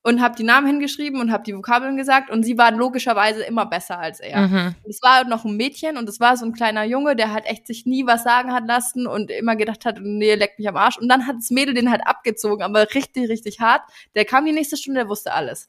und 0.02 0.22
habe 0.22 0.34
die 0.36 0.44
Namen 0.44 0.66
hingeschrieben 0.66 1.20
und 1.20 1.30
habe 1.30 1.44
die 1.44 1.54
Vokabeln 1.54 1.96
gesagt 1.96 2.30
und 2.30 2.42
sie 2.42 2.56
war 2.56 2.70
logischerweise 2.70 3.42
immer 3.42 3.66
besser 3.66 3.98
als 3.98 4.20
er. 4.20 4.48
Mhm. 4.48 4.74
Es 4.88 5.02
war 5.02 5.24
noch 5.24 5.44
ein 5.44 5.56
Mädchen 5.56 5.96
und 5.96 6.08
es 6.08 6.20
war 6.20 6.36
so 6.36 6.46
ein 6.46 6.52
kleiner 6.52 6.84
Junge, 6.84 7.16
der 7.16 7.32
halt 7.32 7.44
echt 7.46 7.66
sich 7.66 7.84
nie 7.84 8.06
was 8.06 8.22
sagen 8.22 8.52
hat 8.52 8.66
lassen 8.66 9.06
und 9.06 9.30
immer 9.30 9.56
gedacht 9.56 9.84
hat, 9.84 9.98
nee, 10.00 10.34
leck 10.34 10.58
mich 10.58 10.68
am 10.68 10.76
Arsch. 10.76 10.96
Und 10.96 11.08
dann 11.08 11.26
hat 11.26 11.36
das 11.36 11.50
Mädel 11.50 11.74
den 11.74 11.90
halt 11.90 12.06
abgezogen, 12.06 12.62
aber 12.62 12.94
richtig, 12.94 13.28
richtig 13.28 13.60
hart. 13.60 13.82
Der 14.14 14.24
kam 14.24 14.46
die 14.46 14.52
nächste 14.52 14.76
Stunde, 14.76 15.00
der 15.00 15.08
wusste 15.08 15.32
alles. 15.32 15.68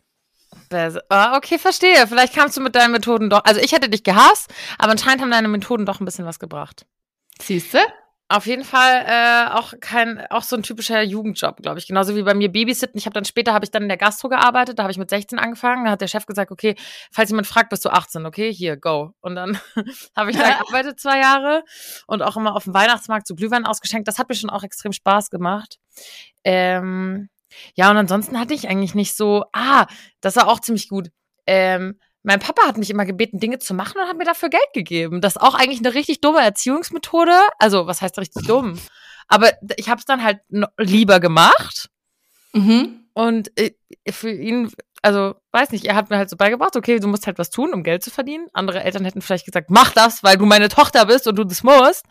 Ah, 1.09 1.37
okay, 1.37 1.57
verstehe. 1.57 2.07
Vielleicht 2.07 2.33
kamst 2.33 2.55
du 2.57 2.61
mit 2.61 2.75
deinen 2.75 2.91
Methoden 2.91 3.29
doch. 3.29 3.43
Also 3.43 3.59
ich 3.61 3.71
hätte 3.71 3.89
dich 3.89 4.03
gehasst, 4.03 4.53
aber 4.77 4.91
anscheinend 4.91 5.21
haben 5.21 5.31
deine 5.31 5.47
Methoden 5.47 5.85
doch 5.85 5.99
ein 5.99 6.05
bisschen 6.05 6.25
was 6.25 6.39
gebracht. 6.39 6.85
Siehst 7.41 7.73
du? 7.73 7.79
Auf 8.31 8.45
jeden 8.45 8.63
Fall 8.63 9.03
äh, 9.05 9.51
auch 9.51 9.73
kein, 9.81 10.25
auch 10.29 10.43
so 10.43 10.55
ein 10.55 10.63
typischer 10.63 11.01
Jugendjob, 11.01 11.57
glaube 11.57 11.79
ich. 11.79 11.87
Genauso 11.87 12.15
wie 12.15 12.23
bei 12.23 12.33
mir 12.33 12.49
Babysitten. 12.49 12.97
Ich 12.97 13.05
habe 13.05 13.13
dann 13.13 13.25
später 13.25 13.53
habe 13.53 13.65
ich 13.65 13.71
dann 13.71 13.83
in 13.83 13.89
der 13.89 13.97
Gastro 13.97 14.29
gearbeitet. 14.29 14.79
Da 14.79 14.83
habe 14.83 14.91
ich 14.91 14.97
mit 14.97 15.09
16 15.09 15.37
angefangen. 15.37 15.83
Da 15.83 15.91
hat 15.91 15.99
der 15.99 16.07
Chef 16.07 16.25
gesagt, 16.25 16.49
okay, 16.49 16.75
falls 17.11 17.29
jemand 17.29 17.45
fragt, 17.45 17.69
bist 17.71 17.83
du 17.83 17.89
18, 17.89 18.25
okay, 18.25 18.53
hier 18.53 18.77
go. 18.77 19.13
Und 19.19 19.35
dann 19.35 19.59
habe 20.15 20.31
ich 20.31 20.37
da 20.37 20.43
gearbeitet 20.59 20.97
zwei 20.97 21.19
Jahre 21.19 21.65
und 22.07 22.21
auch 22.21 22.37
immer 22.37 22.55
auf 22.55 22.63
dem 22.63 22.73
Weihnachtsmarkt 22.73 23.27
so 23.27 23.35
Glühwein 23.35 23.65
ausgeschenkt. 23.65 24.07
Das 24.07 24.17
hat 24.17 24.29
mir 24.29 24.35
schon 24.35 24.49
auch 24.49 24.63
extrem 24.63 24.93
Spaß 24.93 25.29
gemacht. 25.29 25.77
Ähm, 26.45 27.27
ja, 27.75 27.91
und 27.91 27.97
ansonsten 27.97 28.39
hatte 28.39 28.53
ich 28.53 28.69
eigentlich 28.69 28.95
nicht 28.95 29.17
so. 29.17 29.43
Ah, 29.51 29.87
das 30.21 30.37
war 30.37 30.47
auch 30.47 30.61
ziemlich 30.61 30.87
gut. 30.87 31.09
Ähm, 31.45 31.99
mein 32.23 32.39
Papa 32.39 32.67
hat 32.67 32.77
mich 32.77 32.89
immer 32.89 33.05
gebeten, 33.05 33.39
Dinge 33.39 33.59
zu 33.59 33.73
machen 33.73 33.99
und 33.99 34.07
hat 34.07 34.17
mir 34.17 34.25
dafür 34.25 34.49
Geld 34.49 34.73
gegeben. 34.73 35.21
Das 35.21 35.35
ist 35.35 35.41
auch 35.41 35.55
eigentlich 35.55 35.79
eine 35.79 35.93
richtig 35.93 36.21
dumme 36.21 36.41
Erziehungsmethode. 36.41 37.37
Also, 37.57 37.87
was 37.87 38.01
heißt 38.01 38.17
richtig 38.19 38.45
dumm? 38.45 38.77
Aber 39.27 39.51
ich 39.77 39.89
habe 39.89 39.99
es 39.99 40.05
dann 40.05 40.23
halt 40.23 40.39
lieber 40.77 41.19
gemacht. 41.19 41.89
Mhm. 42.53 43.05
Und 43.13 43.57
äh, 43.59 43.71
für 44.11 44.31
ihn, 44.31 44.71
also 45.01 45.35
weiß 45.51 45.71
nicht, 45.71 45.85
er 45.85 45.95
hat 45.95 46.09
mir 46.09 46.17
halt 46.17 46.29
so 46.29 46.37
beigebracht, 46.37 46.75
okay, 46.75 46.99
du 46.99 47.07
musst 47.07 47.27
halt 47.27 47.39
was 47.39 47.49
tun, 47.49 47.73
um 47.73 47.83
Geld 47.83 48.03
zu 48.03 48.11
verdienen. 48.11 48.47
Andere 48.53 48.83
Eltern 48.83 49.03
hätten 49.03 49.21
vielleicht 49.21 49.45
gesagt, 49.45 49.69
mach 49.69 49.91
das, 49.91 50.23
weil 50.23 50.37
du 50.37 50.45
meine 50.45 50.69
Tochter 50.69 51.05
bist 51.05 51.27
und 51.27 51.37
du 51.37 51.43
das 51.43 51.63
musst. 51.63 52.05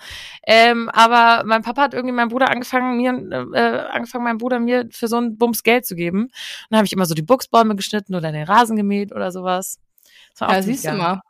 Ähm, 0.46 0.90
aber 0.90 1.44
mein 1.46 1.62
Papa 1.62 1.82
hat 1.82 1.94
irgendwie 1.94 2.14
meinem 2.14 2.28
Bruder 2.28 2.50
angefangen, 2.50 2.96
mir, 2.96 3.12
äh, 3.54 3.78
angefangen, 3.90 4.24
meinem 4.24 4.38
Bruder 4.38 4.60
mir 4.60 4.88
für 4.90 5.08
so 5.08 5.16
einen 5.16 5.38
Bums 5.38 5.62
Geld 5.62 5.86
zu 5.86 5.94
geben. 5.94 6.24
Und 6.24 6.32
dann 6.70 6.78
habe 6.78 6.86
ich 6.86 6.92
immer 6.92 7.06
so 7.06 7.14
die 7.14 7.22
Buchsbäume 7.22 7.76
geschnitten 7.76 8.14
oder 8.14 8.32
den 8.32 8.44
Rasen 8.44 8.76
gemäht 8.76 9.12
oder 9.12 9.30
sowas. 9.30 9.78
Ja, 10.38 10.62
siehst 10.62 10.86
du 10.86 10.92
mal. 10.92 11.20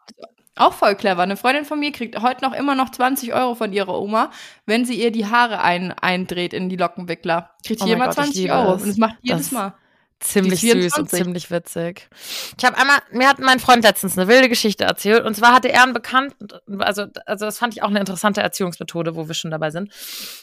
Auch 0.56 0.74
voll 0.74 0.94
clever. 0.94 1.22
Eine 1.22 1.36
Freundin 1.36 1.64
von 1.64 1.80
mir 1.80 1.90
kriegt 1.90 2.20
heute 2.20 2.44
noch 2.44 2.52
immer 2.52 2.74
noch 2.74 2.90
20 2.90 3.32
Euro 3.32 3.54
von 3.54 3.72
ihrer 3.72 3.98
Oma, 3.98 4.30
wenn 4.66 4.84
sie 4.84 5.00
ihr 5.00 5.10
die 5.10 5.26
Haare 5.26 5.62
ein, 5.62 5.92
eindreht 5.92 6.52
in 6.52 6.68
die 6.68 6.76
Lockenwickler. 6.76 7.50
Kriegt 7.64 7.80
oh 7.80 7.86
sie 7.86 7.92
immer 7.92 8.10
20 8.10 8.52
Euro. 8.52 8.74
Es. 8.74 8.82
Und 8.82 8.88
das 8.90 8.98
macht 8.98 9.16
jedes 9.22 9.44
das, 9.44 9.52
Mal. 9.52 9.74
ziemlich 10.18 10.60
süß 10.60 10.98
und 10.98 11.08
24. 11.08 11.18
ziemlich 11.18 11.50
witzig. 11.50 12.10
Ich 12.58 12.64
habe 12.64 12.76
einmal, 12.76 12.98
mir 13.10 13.28
hat 13.28 13.38
mein 13.38 13.58
Freund 13.58 13.84
letztens 13.84 14.18
eine 14.18 14.28
wilde 14.28 14.48
Geschichte 14.48 14.84
erzählt. 14.84 15.24
Und 15.24 15.34
zwar 15.34 15.54
hatte 15.54 15.72
er 15.72 15.82
einen 15.82 15.94
Bekannten, 15.94 16.48
also, 16.80 17.06
also 17.24 17.46
das 17.46 17.58
fand 17.58 17.74
ich 17.74 17.82
auch 17.82 17.88
eine 17.88 18.00
interessante 18.00 18.42
Erziehungsmethode, 18.42 19.16
wo 19.16 19.28
wir 19.28 19.34
schon 19.34 19.50
dabei 19.50 19.70
sind. 19.70 19.90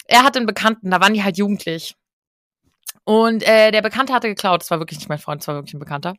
Er 0.05 0.24
hatte 0.24 0.39
einen 0.39 0.47
Bekannten, 0.47 0.89
da 0.89 0.99
waren 0.99 1.14
die 1.14 1.24
halt 1.24 1.38
jugendlich. 1.38 1.95
Und 3.08 3.41
äh, 3.43 3.72
der 3.72 3.82
Bekannte 3.82 4.12
hatte 4.12 4.28
geklaut. 4.28 4.62
Das 4.62 4.70
war 4.70 4.80
wirklich 4.80 4.99
nicht 4.99 5.08
mein 5.08 5.18
Freund, 5.18 5.41
das 5.41 5.47
war 5.47 5.55
wirklich 5.55 5.74
ein 5.74 5.80
Bekannter. 5.80 6.16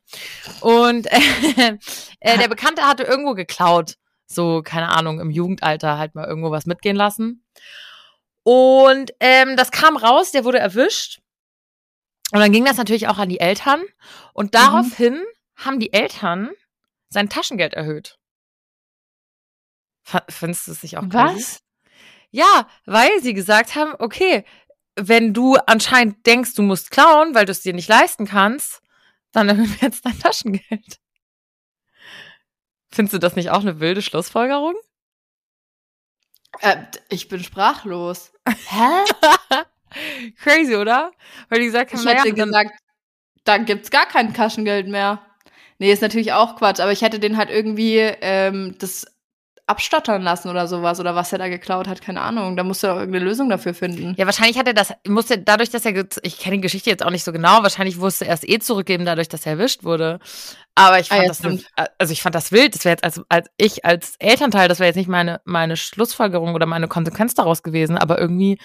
Und 0.62 1.06
äh, 1.12 1.76
äh, 2.20 2.38
der 2.38 2.48
Bekannte 2.48 2.86
hatte 2.86 3.02
irgendwo 3.02 3.34
geklaut. 3.34 3.96
So, 4.26 4.62
keine 4.62 4.88
Ahnung, 4.88 5.20
im 5.20 5.30
Jugendalter 5.30 5.98
halt 5.98 6.14
mal 6.14 6.26
irgendwo 6.26 6.50
was 6.50 6.64
mitgehen 6.64 6.96
lassen. 6.96 7.44
Und 8.42 9.10
ähm, 9.20 9.54
das 9.54 9.70
kam 9.70 9.98
raus, 9.98 10.30
der 10.30 10.46
wurde 10.46 10.60
erwischt. 10.60 11.20
Und 12.32 12.40
dann 12.40 12.52
ging 12.52 12.64
das 12.64 12.78
natürlich 12.78 13.06
auch 13.06 13.18
an 13.18 13.28
die 13.28 13.40
Eltern. 13.40 13.82
Und 14.32 14.54
daraufhin 14.54 15.22
haben 15.56 15.80
die 15.80 15.92
Eltern 15.92 16.48
sein 17.10 17.28
Taschengeld 17.28 17.74
erhöht. 17.74 18.18
Findest 20.30 20.66
du 20.66 20.72
es 20.72 20.82
nicht 20.82 20.96
auch 20.96 21.06
crazy? 21.06 21.36
Was? 21.36 21.58
Ja, 22.30 22.66
weil 22.86 23.10
sie 23.20 23.34
gesagt 23.34 23.74
haben, 23.74 23.92
okay, 23.98 24.46
wenn 24.98 25.34
du 25.34 25.56
anscheinend 25.66 26.26
denkst, 26.26 26.54
du 26.54 26.62
musst 26.62 26.90
klauen, 26.90 27.34
weil 27.34 27.46
du 27.46 27.52
es 27.52 27.60
dir 27.60 27.72
nicht 27.72 27.88
leisten 27.88 28.26
kannst, 28.26 28.82
dann 29.32 29.48
erhöhen 29.48 29.70
wir 29.70 29.88
jetzt 29.88 30.04
dein 30.04 30.18
Taschengeld. 30.18 30.98
Findest 32.90 33.14
du 33.14 33.18
das 33.18 33.36
nicht 33.36 33.50
auch 33.50 33.60
eine 33.60 33.80
wilde 33.80 34.02
Schlussfolgerung? 34.02 34.74
Äh, 36.60 36.76
ich 37.10 37.28
bin 37.28 37.42
sprachlos. 37.42 38.32
Hä? 38.46 39.04
Crazy, 40.42 40.76
oder? 40.76 41.12
Weil 41.48 41.60
die 41.60 41.66
gesagt 41.66 41.92
haben, 41.92 42.00
Ich 42.00 42.06
hätte 42.06 42.34
dann, 42.34 42.46
gesagt, 42.46 42.78
dann 43.44 43.64
gibt's 43.64 43.90
gar 43.90 44.06
kein 44.06 44.34
Taschengeld 44.34 44.88
mehr. 44.88 45.24
Nee, 45.78 45.92
ist 45.92 46.02
natürlich 46.02 46.32
auch 46.32 46.56
Quatsch, 46.56 46.80
aber 46.80 46.92
ich 46.92 47.02
hätte 47.02 47.20
den 47.20 47.36
halt 47.36 47.50
irgendwie 47.50 47.98
ähm, 47.98 48.74
das 48.78 49.06
abstottern 49.68 50.22
lassen 50.22 50.48
oder 50.48 50.66
sowas 50.66 50.98
oder 50.98 51.14
was 51.14 51.32
er 51.32 51.38
da 51.38 51.48
geklaut 51.48 51.86
hat, 51.86 52.00
keine 52.00 52.20
Ahnung. 52.22 52.56
Da 52.56 52.64
musst 52.64 52.82
du 52.82 52.88
auch 52.88 52.96
irgendeine 52.96 53.24
Lösung 53.24 53.48
dafür 53.48 53.74
finden. 53.74 54.14
Ja, 54.16 54.26
wahrscheinlich 54.26 54.58
hat 54.58 54.66
er 54.66 54.74
das, 54.74 54.94
musste 55.06 55.38
dadurch, 55.38 55.70
dass 55.70 55.84
er, 55.84 56.06
ich 56.22 56.38
kenne 56.38 56.56
die 56.56 56.62
Geschichte 56.62 56.90
jetzt 56.90 57.04
auch 57.04 57.10
nicht 57.10 57.24
so 57.24 57.32
genau, 57.32 57.62
wahrscheinlich 57.62 57.96
musste 57.96 58.26
er 58.26 58.34
es 58.34 58.42
eh 58.44 58.58
zurückgeben, 58.58 59.04
dadurch, 59.04 59.28
dass 59.28 59.44
er 59.46 59.52
erwischt 59.52 59.84
wurde. 59.84 60.18
Aber 60.74 60.98
ich 61.00 61.10
Ah, 61.12 61.16
fand 61.16 61.22
ja, 61.22 61.28
das, 61.28 61.38
stimmt. 61.38 61.66
also 61.98 62.12
ich 62.12 62.22
fand 62.22 62.34
das 62.34 62.50
wild. 62.52 62.74
Das 62.74 62.84
wäre 62.84 62.92
jetzt 62.92 63.04
als, 63.04 63.20
als 63.28 63.48
ich 63.56 63.84
als 63.84 64.14
Elternteil, 64.18 64.68
das 64.68 64.78
wäre 64.78 64.86
jetzt 64.88 64.96
nicht 64.96 65.08
meine, 65.08 65.40
meine 65.44 65.76
Schlussfolgerung 65.76 66.54
oder 66.54 66.66
meine 66.66 66.88
Konsequenz 66.88 67.34
daraus 67.34 67.62
gewesen, 67.62 67.98
aber 67.98 68.18
irgendwie 68.18 68.58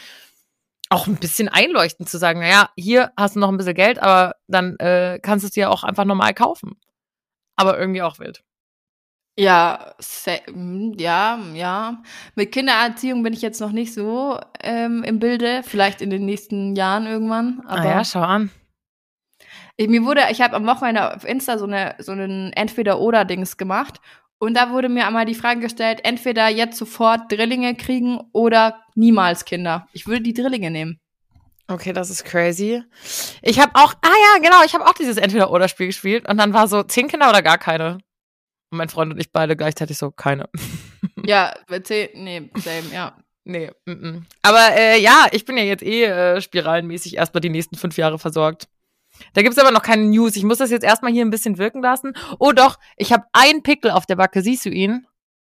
auch 0.90 1.08
ein 1.08 1.16
bisschen 1.16 1.50
einleuchtend 1.50 2.08
zu 2.08 2.18
sagen, 2.18 2.40
naja, 2.40 2.70
hier 2.78 3.12
hast 3.18 3.36
du 3.36 3.40
noch 3.40 3.50
ein 3.50 3.58
bisschen 3.58 3.74
Geld, 3.74 4.00
aber 4.00 4.36
dann 4.48 4.78
äh, 4.78 5.20
kannst 5.22 5.44
du 5.44 5.48
es 5.48 5.54
dir 5.54 5.72
auch 5.72 5.84
einfach 5.84 6.06
normal 6.06 6.34
kaufen. 6.34 6.80
Aber 7.56 7.78
irgendwie 7.80 8.02
auch 8.04 8.20
wild. 8.20 8.44
Ja, 9.36 9.96
mm, 10.54 10.94
ja, 10.98 11.40
ja. 11.54 12.04
Mit 12.36 12.52
Kindererziehung 12.52 13.24
bin 13.24 13.34
ich 13.34 13.42
jetzt 13.42 13.60
noch 13.60 13.72
nicht 13.72 13.94
so 13.94 14.40
ähm, 14.62 15.04
im 15.04 15.20
Bilde. 15.20 15.62
Vielleicht 15.64 16.02
in 16.02 16.10
den 16.10 16.26
nächsten 16.26 16.76
Jahren 16.76 17.08
irgendwann. 17.08 17.62
Aber 17.66 17.82
ah 17.82 17.86
ja, 17.86 18.06
schau 18.06 18.22
an. 18.22 18.52
Ich, 19.76 19.88
mir 19.88 20.06
wurde, 20.06 20.22
ich 20.30 20.42
habe 20.42 20.56
am 20.56 20.68
Wochenende 20.68 21.16
auf 21.16 21.26
Insta 21.26 21.58
so 21.58 21.66
eine 21.66 21.96
so 21.98 22.12
einen 22.12 22.54
Entweder-Oder-Dings 22.54 23.58
gemacht 23.58 24.00
und 24.38 24.56
da 24.56 24.72
wurde 24.72 24.90
mir 24.90 25.08
einmal 25.08 25.26
die 25.26 25.36
Frage 25.36 25.62
gestellt, 25.62 26.02
entweder 26.04 26.50
jetzt 26.50 26.78
sofort 26.78 27.32
Drillinge 27.32 27.76
kriegen 27.76 28.20
oder 28.34 28.84
niemals 28.94 29.46
Kinder. 29.46 29.88
Ich 29.94 30.06
würde 30.06 30.22
die 30.22 30.34
Drillinge 30.34 30.70
nehmen. 30.70 31.00
Okay, 31.68 31.94
das 31.94 32.10
ist 32.10 32.26
crazy. 32.26 32.84
Ich 33.42 33.60
habe 33.60 33.72
auch, 33.76 33.94
ah 34.02 34.08
ja, 34.08 34.42
genau, 34.44 34.64
ich 34.66 34.74
habe 34.76 34.86
auch 34.86 34.94
dieses 34.94 35.18
Entweder-Oder-Spiel 35.18 35.88
gespielt 35.88 36.28
und 36.28 36.38
dann 36.38 36.54
war 36.54 36.68
so 36.68 36.84
zehn 36.84 37.08
Kinder 37.08 37.30
oder 37.30 37.42
gar 37.42 37.58
keine. 37.58 38.00
Und 38.74 38.78
mein 38.78 38.90
Freund 38.90 39.14
und 39.14 39.20
ich 39.20 39.32
beide 39.32 39.56
gleichzeitig 39.56 40.00
so, 40.00 40.10
keine. 40.10 40.50
Ja, 41.26 41.54
nee, 41.70 42.50
same, 42.56 42.92
ja. 42.92 43.16
Nee, 43.46 43.72
mm 43.86 43.92
-mm. 43.92 44.22
Aber 44.42 44.76
äh, 44.76 45.00
ja, 45.00 45.28
ich 45.32 45.46
bin 45.46 45.58
ja 45.58 45.64
jetzt 45.64 45.84
eh 45.84 46.06
äh, 46.06 46.42
spiralenmäßig 46.42 47.16
erstmal 47.16 47.40
die 47.40 47.50
nächsten 47.50 47.78
fünf 47.78 47.98
Jahre 47.98 48.20
versorgt. 48.20 48.68
Da 49.34 49.42
gibt's 49.42 49.60
aber 49.60 49.72
noch 49.72 49.84
keine 49.84 50.04
News. 50.06 50.36
Ich 50.36 50.44
muss 50.44 50.58
das 50.58 50.72
jetzt 50.72 50.84
erstmal 50.84 51.14
hier 51.14 51.24
ein 51.24 51.30
bisschen 51.30 51.60
wirken 51.60 51.82
lassen. 51.82 52.14
Oh 52.40 52.52
doch, 52.52 52.78
ich 52.98 53.14
habe 53.14 53.26
einen 53.32 53.62
Pickel 53.64 53.92
auf 53.92 54.06
der 54.06 54.16
Backe. 54.16 54.42
Siehst 54.42 54.66
du 54.66 54.70
ihn? 54.70 55.06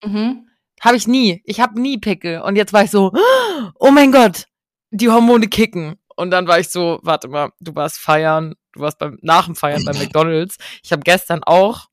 Mhm. 0.03 0.49
Habe 0.81 0.97
ich 0.97 1.07
nie. 1.07 1.41
Ich 1.45 1.61
habe 1.61 1.81
nie 1.81 1.97
Pickel. 1.97 2.41
Und 2.41 2.57
jetzt 2.57 2.73
war 2.73 2.83
ich 2.83 2.91
so, 2.91 3.11
oh 3.79 3.91
mein 3.91 4.11
Gott, 4.11 4.45
die 4.91 5.09
Hormone 5.09 5.47
kicken. 5.47 5.95
Und 6.15 6.31
dann 6.31 6.47
war 6.47 6.59
ich 6.59 6.69
so, 6.69 6.99
warte 7.01 7.27
mal, 7.29 7.51
du 7.59 7.73
warst 7.73 7.97
feiern, 7.97 8.55
du 8.73 8.81
warst 8.81 8.99
beim 8.99 9.17
nach 9.21 9.45
dem 9.45 9.55
Feiern 9.55 9.83
bei 9.85 9.93
McDonald's. 9.97 10.57
Ich 10.83 10.91
habe 10.91 11.01
gestern 11.01 11.43
auch 11.43 11.87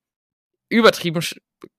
übertrieben 0.72 1.22
Sch 1.22 1.36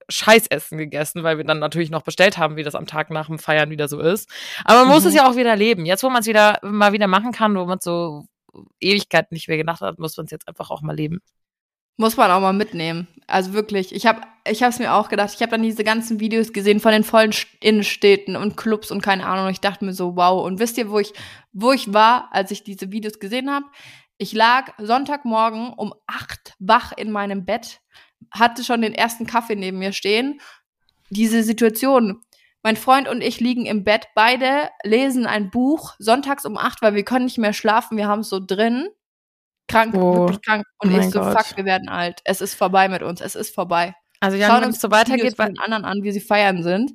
Scheißessen 0.10 0.78
gegessen, 0.78 1.24
weil 1.24 1.38
wir 1.38 1.44
dann 1.46 1.60
natürlich 1.60 1.90
noch 1.90 2.04
bestellt 2.04 2.38
haben, 2.38 2.56
wie 2.56 2.64
das 2.64 2.76
am 2.76 2.88
Tag 2.88 3.10
nach 3.10 3.28
dem 3.28 3.40
Feiern 3.40 3.70
wieder 3.70 3.88
so 3.88 4.00
ist. 4.00 4.30
Aber 4.66 4.80
man 4.82 4.90
muss 4.90 5.04
Mhm. 5.04 5.10
es 5.10 5.16
ja 5.16 5.30
auch 5.30 5.36
wieder 5.36 5.56
leben. 5.56 5.86
Jetzt, 5.86 6.04
wo 6.04 6.10
man 6.10 6.22
es 6.22 6.28
wieder 6.28 6.60
mal 6.62 6.94
wieder 6.94 7.08
machen 7.08 7.32
kann, 7.32 7.58
wo 7.58 7.66
man 7.66 7.80
so 7.82 8.26
Ewigkeit 8.80 9.32
nicht 9.32 9.48
mehr 9.48 9.58
gedacht 9.58 9.82
hat, 9.82 10.00
muss 10.00 10.16
man 10.18 10.26
es 10.26 10.32
jetzt 10.32 10.48
einfach 10.48 10.70
auch 10.72 10.82
mal 10.82 10.96
leben. 10.96 11.20
Muss 11.98 12.18
man 12.18 12.32
auch 12.32 12.40
mal 12.40 12.54
mitnehmen. 12.54 13.08
Also 13.28 13.54
wirklich, 13.54 13.94
ich 13.94 14.06
habe 14.06 14.22
ich 14.50 14.64
hab's 14.64 14.80
mir 14.80 14.94
auch 14.94 15.10
gedacht. 15.10 15.32
Ich 15.36 15.42
habe 15.42 15.52
dann 15.52 15.64
diese 15.64 15.84
ganzen 15.84 16.20
Videos 16.20 16.52
gesehen 16.54 16.80
von 16.80 16.92
den 16.92 17.04
vollen 17.04 17.32
St- 17.32 17.48
Innenstädten 17.62 18.36
und 18.36 18.58
Clubs 18.58 18.90
und 18.92 19.02
keine 19.02 19.26
Ahnung. 19.26 19.46
Und 19.46 19.52
ich 19.52 19.62
dachte 19.62 19.86
mir 19.86 19.94
so, 19.94 20.16
wow. 20.16 20.46
Und 20.46 20.60
wisst 20.60 20.78
ihr, 20.78 20.90
wo 20.90 21.00
ich, 21.00 21.14
wo 21.52 21.72
ich 21.72 21.94
war, 21.94 22.30
als 22.32 22.52
ich 22.52 22.64
diese 22.64 22.92
Videos 22.92 23.20
gesehen 23.20 23.52
habe? 23.52 23.66
Ich 24.18 24.34
lag 24.34 24.74
Sonntagmorgen 24.80 25.74
um 25.74 25.94
acht 26.08 26.54
wach 26.60 26.94
in 26.94 27.12
meinem 27.12 27.46
Bett, 27.46 27.80
hatte 28.32 28.64
schon 28.64 28.82
den 28.82 28.94
ersten 28.94 29.26
Kaffee 29.26 29.56
neben 29.56 29.80
mir 29.80 29.94
stehen. 29.94 30.40
Diese 31.10 31.44
Situation. 31.44 32.22
Mein 32.64 32.78
Freund 32.78 33.10
und 33.10 33.22
ich 33.22 33.40
liegen 33.42 33.66
im 33.66 33.84
Bett, 33.84 34.08
beide 34.16 34.70
lesen 34.84 35.26
ein 35.26 35.50
Buch, 35.52 35.96
sonntags 36.00 36.46
um 36.46 36.58
acht, 36.58 36.82
weil 36.82 36.96
wir 36.96 37.04
können 37.04 37.26
nicht 37.26 37.38
mehr 37.38 37.52
schlafen, 37.52 37.98
wir 37.98 38.08
haben 38.08 38.22
es 38.22 38.30
so 38.30 38.40
drin. 38.40 38.88
Krank, 39.68 39.94
Oh, 39.96 40.16
wirklich 40.16 40.42
krank. 40.42 40.66
Und 40.78 40.94
oh 40.94 40.98
ich 40.98 41.10
so, 41.10 41.20
Gott. 41.20 41.38
fuck, 41.38 41.58
wir 41.58 41.66
werden 41.66 41.90
alt. 41.90 42.22
Es 42.24 42.40
ist 42.42 42.56
vorbei 42.56 42.88
mit 42.88 43.04
uns, 43.04 43.20
es 43.22 43.36
ist 43.36 43.54
vorbei. 43.54 43.96
Also 44.22 44.38
Schauen 44.38 44.48
Jan, 44.50 44.62
wenn 44.62 44.68
uns 44.68 44.78
es 44.78 44.82
so 44.82 44.92
weitergeht, 44.92 45.38
den 45.38 45.60
anderen 45.60 45.84
an, 45.84 46.04
wie 46.04 46.12
sie 46.14 46.22
feiern 46.22 46.64
sind. 46.64 46.94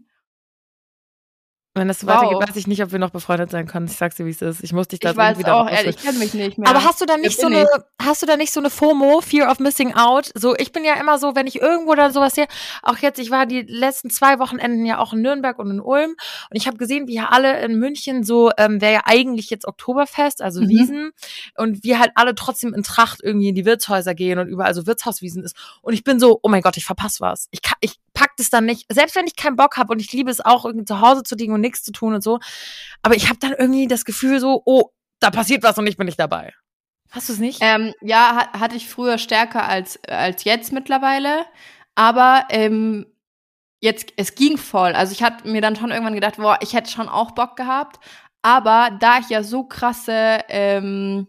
Wenn 1.74 1.88
es 1.90 2.00
so 2.00 2.06
Wow. 2.08 2.16
weitergeht, 2.22 2.48
weiß 2.48 2.56
ich 2.56 2.66
nicht, 2.66 2.82
ob 2.82 2.90
wir 2.90 2.98
noch 2.98 3.10
befreundet 3.10 3.50
sein 3.52 3.66
können. 3.68 3.86
Ich 3.86 3.96
sag's 3.96 4.16
dir, 4.16 4.26
wie 4.26 4.30
es 4.30 4.42
ist. 4.42 4.64
Ich 4.64 4.72
muss 4.72 4.88
dich 4.88 4.98
da 4.98 5.10
Ich 5.10 5.16
weiß 5.16 5.38
wieder 5.38 5.54
auch, 5.56 5.70
ehrlich, 5.70 5.96
ich 5.96 6.02
kenne 6.02 6.18
mich 6.18 6.34
nicht 6.34 6.58
mehr. 6.58 6.68
Aber 6.68 6.82
hast 6.82 7.00
du 7.00 7.06
da 7.06 7.16
nicht 7.16 7.38
so 7.40 7.46
eine, 7.46 7.66
hast 8.02 8.20
du 8.22 8.26
da 8.26 8.36
nicht 8.36 8.52
so 8.52 8.58
eine 8.58 8.68
FOMO, 8.70 9.20
Fear 9.20 9.48
of 9.50 9.60
Missing 9.60 9.94
Out? 9.94 10.32
So, 10.34 10.56
ich 10.56 10.72
bin 10.72 10.84
ja 10.84 10.94
immer 10.94 11.18
so, 11.18 11.36
wenn 11.36 11.46
ich 11.46 11.60
irgendwo 11.60 11.94
dann 11.94 12.12
sowas 12.12 12.34
sehe, 12.34 12.46
auch 12.82 12.98
jetzt, 12.98 13.18
ich 13.20 13.30
war 13.30 13.46
die 13.46 13.62
letzten 13.62 14.10
zwei 14.10 14.38
Wochenenden 14.40 14.84
ja 14.86 14.98
auch 14.98 15.12
in 15.12 15.20
Nürnberg 15.22 15.58
und 15.58 15.70
in 15.70 15.80
Ulm 15.80 16.10
und 16.10 16.56
ich 16.56 16.66
habe 16.66 16.78
gesehen, 16.78 17.06
wie 17.06 17.14
ja 17.14 17.28
alle 17.28 17.60
in 17.60 17.78
München 17.78 18.24
so, 18.24 18.50
ähm, 18.58 18.80
wäre 18.80 18.94
ja 18.94 19.00
eigentlich 19.04 19.48
jetzt 19.50 19.66
Oktoberfest, 19.68 20.42
also 20.42 20.60
Mhm. 20.62 20.68
Wiesen 20.68 21.10
und 21.56 21.84
wir 21.84 22.00
halt 22.00 22.10
alle 22.16 22.34
trotzdem 22.34 22.74
in 22.74 22.82
Tracht 22.82 23.20
irgendwie 23.22 23.50
in 23.50 23.54
die 23.54 23.64
Wirtshäuser 23.64 24.14
gehen 24.14 24.38
und 24.40 24.48
überall 24.48 24.74
so 24.74 24.86
Wirtshauswiesen 24.86 25.44
ist 25.44 25.54
und 25.82 25.92
ich 25.94 26.02
bin 26.02 26.18
so, 26.18 26.40
oh 26.42 26.48
mein 26.48 26.62
Gott, 26.62 26.76
ich 26.76 26.84
verpasse 26.86 27.20
was. 27.20 27.46
Ich 27.52 27.62
kann, 27.62 27.76
ich 27.80 28.00
pack 28.18 28.36
das 28.36 28.50
dann 28.50 28.64
nicht, 28.64 28.84
selbst 28.92 29.14
wenn 29.14 29.28
ich 29.28 29.36
keinen 29.36 29.54
Bock 29.54 29.76
habe 29.76 29.92
und 29.92 30.00
ich 30.00 30.12
liebe 30.12 30.28
es 30.28 30.44
auch 30.44 30.64
irgendwie 30.64 30.84
zu 30.84 31.00
Hause 31.00 31.22
zu 31.22 31.36
liegen 31.36 31.52
und 31.52 31.60
nichts 31.60 31.84
zu 31.84 31.92
tun 31.92 32.14
und 32.14 32.22
so, 32.22 32.40
aber 33.02 33.14
ich 33.14 33.28
habe 33.28 33.38
dann 33.38 33.52
irgendwie 33.52 33.86
das 33.86 34.04
Gefühl 34.04 34.40
so, 34.40 34.60
oh, 34.64 34.90
da 35.20 35.30
passiert 35.30 35.62
was 35.62 35.78
und 35.78 35.86
ich 35.86 35.96
bin 35.96 36.06
nicht 36.06 36.18
dabei. 36.18 36.52
Hast 37.10 37.28
du 37.28 37.32
es 37.32 37.38
nicht? 37.38 37.60
Ähm, 37.62 37.94
ja, 38.02 38.34
hat, 38.34 38.60
hatte 38.60 38.76
ich 38.76 38.88
früher 38.88 39.18
stärker 39.18 39.68
als, 39.68 40.02
als 40.08 40.42
jetzt 40.42 40.72
mittlerweile. 40.72 41.46
Aber 41.94 42.46
ähm, 42.50 43.06
jetzt, 43.80 44.12
es 44.16 44.34
ging 44.34 44.58
voll. 44.58 44.92
Also 44.92 45.12
ich 45.12 45.22
hatte 45.22 45.48
mir 45.48 45.60
dann 45.60 45.76
schon 45.76 45.90
irgendwann 45.90 46.14
gedacht, 46.14 46.36
boah, 46.36 46.58
ich 46.60 46.74
hätte 46.74 46.90
schon 46.90 47.08
auch 47.08 47.30
Bock 47.30 47.56
gehabt. 47.56 47.98
Aber 48.42 48.90
da 49.00 49.20
ich 49.20 49.28
ja 49.30 49.42
so 49.44 49.64
krasse, 49.64 50.40
ähm, 50.48 51.28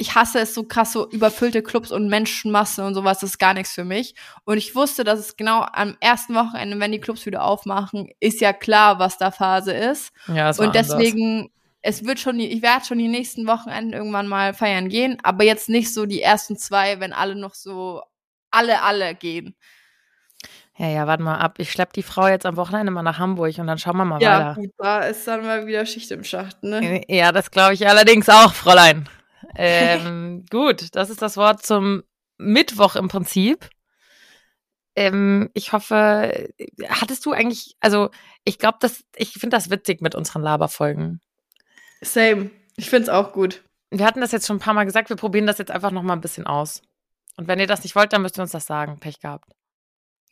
ich 0.00 0.14
hasse 0.14 0.38
es 0.40 0.54
so 0.54 0.64
krass, 0.64 0.92
so 0.92 1.08
überfüllte 1.10 1.62
Clubs 1.62 1.92
und 1.92 2.08
Menschenmasse 2.08 2.84
und 2.84 2.94
sowas, 2.94 3.18
das 3.20 3.30
ist 3.30 3.38
gar 3.38 3.52
nichts 3.52 3.72
für 3.74 3.84
mich. 3.84 4.14
Und 4.44 4.56
ich 4.56 4.74
wusste, 4.74 5.04
dass 5.04 5.20
es 5.20 5.36
genau 5.36 5.66
am 5.72 5.96
ersten 6.00 6.34
Wochenende, 6.34 6.80
wenn 6.80 6.92
die 6.92 7.00
Clubs 7.00 7.26
wieder 7.26 7.44
aufmachen, 7.44 8.10
ist 8.18 8.40
ja 8.40 8.52
klar, 8.54 8.98
was 8.98 9.18
da 9.18 9.30
Phase 9.30 9.72
ist. 9.72 10.12
Ja, 10.26 10.56
war 10.56 10.66
Und 10.66 10.74
deswegen, 10.74 11.50
es 11.82 12.04
wird 12.06 12.18
schon, 12.18 12.38
die, 12.38 12.48
ich 12.50 12.62
werde 12.62 12.84
schon 12.86 12.98
die 12.98 13.08
nächsten 13.08 13.46
Wochenenden 13.46 13.92
irgendwann 13.92 14.26
mal 14.26 14.54
feiern 14.54 14.88
gehen, 14.88 15.18
aber 15.22 15.44
jetzt 15.44 15.68
nicht 15.68 15.92
so 15.92 16.06
die 16.06 16.22
ersten 16.22 16.56
zwei, 16.56 16.98
wenn 16.98 17.12
alle 17.12 17.36
noch 17.36 17.54
so, 17.54 18.02
alle, 18.50 18.82
alle 18.82 19.14
gehen. 19.14 19.54
Ja, 20.78 20.86
ja, 20.88 21.06
warte 21.06 21.22
mal 21.22 21.36
ab. 21.36 21.56
Ich 21.58 21.70
schlepp 21.70 21.92
die 21.92 22.02
Frau 22.02 22.26
jetzt 22.26 22.46
am 22.46 22.56
Wochenende 22.56 22.90
mal 22.90 23.02
nach 23.02 23.18
Hamburg 23.18 23.58
und 23.58 23.66
dann 23.66 23.76
schauen 23.76 23.98
wir 23.98 24.06
mal 24.06 24.22
Ja, 24.22 24.38
weiter. 24.38 24.54
gut, 24.54 24.70
da 24.78 25.00
ist 25.00 25.26
dann 25.28 25.42
mal 25.42 25.66
wieder 25.66 25.84
Schicht 25.84 26.10
im 26.10 26.24
Schacht, 26.24 26.62
ne? 26.62 27.02
Ja, 27.08 27.32
das 27.32 27.50
glaube 27.50 27.74
ich 27.74 27.86
allerdings 27.86 28.30
auch, 28.30 28.54
Fräulein. 28.54 29.06
Ähm, 29.56 30.44
gut, 30.50 30.94
das 30.94 31.10
ist 31.10 31.22
das 31.22 31.36
Wort 31.36 31.64
zum 31.64 32.02
Mittwoch 32.38 32.96
im 32.96 33.08
Prinzip. 33.08 33.68
Ähm, 34.96 35.50
ich 35.54 35.72
hoffe, 35.72 36.48
hattest 36.88 37.24
du 37.24 37.32
eigentlich, 37.32 37.76
also 37.80 38.10
ich 38.44 38.58
glaube, 38.58 38.78
das, 38.80 39.04
ich 39.16 39.32
finde 39.32 39.56
das 39.56 39.70
witzig 39.70 40.00
mit 40.00 40.14
unseren 40.14 40.42
Laberfolgen. 40.42 41.20
Same. 42.00 42.50
Ich 42.76 42.90
find's 42.90 43.08
auch 43.08 43.32
gut. 43.32 43.62
wir 43.90 44.06
hatten 44.06 44.20
das 44.20 44.32
jetzt 44.32 44.46
schon 44.46 44.56
ein 44.56 44.60
paar 44.60 44.74
Mal 44.74 44.84
gesagt, 44.84 45.08
wir 45.10 45.16
probieren 45.16 45.46
das 45.46 45.58
jetzt 45.58 45.70
einfach 45.70 45.90
noch 45.90 46.02
mal 46.02 46.14
ein 46.14 46.20
bisschen 46.20 46.46
aus. 46.46 46.82
Und 47.36 47.48
wenn 47.48 47.58
ihr 47.60 47.66
das 47.66 47.82
nicht 47.82 47.96
wollt, 47.96 48.12
dann 48.12 48.22
müsst 48.22 48.38
ihr 48.38 48.42
uns 48.42 48.52
das 48.52 48.66
sagen. 48.66 48.98
Pech 49.00 49.20
gehabt. 49.20 49.50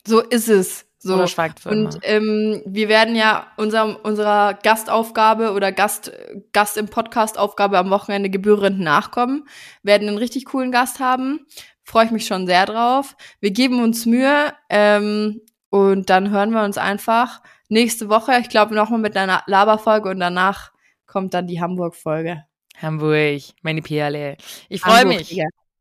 So 0.09 0.21
ist 0.21 0.49
es. 0.49 0.87
So. 1.01 1.15
Oder 1.15 1.29
schweigt 1.29 1.61
für 1.61 1.69
Und 1.69 1.99
ähm, 2.03 2.63
wir 2.67 2.89
werden 2.89 3.15
ja 3.15 3.47
unserem, 3.57 3.95
unserer 3.95 4.55
Gastaufgabe 4.55 5.53
oder 5.53 5.71
Gast, 5.71 6.11
Gast 6.53 6.77
im 6.77 6.89
Podcast-Aufgabe 6.89 7.79
am 7.79 7.91
Wochenende 7.91 8.31
gebührend 8.31 8.81
nachkommen. 8.81 9.47
Werden 9.83 10.09
einen 10.09 10.19
richtig 10.19 10.47
coolen 10.47 10.73
Gast 10.73 10.99
haben. 10.99 11.47
Freue 11.85 12.07
ich 12.07 12.11
mich 12.11 12.27
schon 12.27 12.47
sehr 12.47 12.67
drauf. 12.67 13.17
Wir 13.41 13.53
geben 13.53 13.83
uns 13.83 14.07
Mühe 14.07 14.53
ähm, 14.71 15.41
und 15.71 16.11
dann 16.11 16.31
hören 16.31 16.51
wir 16.51 16.65
uns 16.65 16.79
einfach 16.79 17.43
nächste 17.69 18.09
Woche. 18.09 18.39
Ich 18.41 18.49
glaube 18.49 18.75
nochmal 18.75 18.99
mit 18.99 19.17
einer 19.17 19.43
Laberfolge 19.47 20.09
und 20.09 20.19
danach 20.19 20.73
kommt 21.07 21.33
dann 21.35 21.47
die 21.47 21.61
Hamburg-Folge. 21.61 22.45
Hamburg, 22.81 23.43
meine 23.63 23.83
Perle. 23.83 24.37
Ich 24.69 24.81
freue 24.81 25.05
mich. 25.05 25.39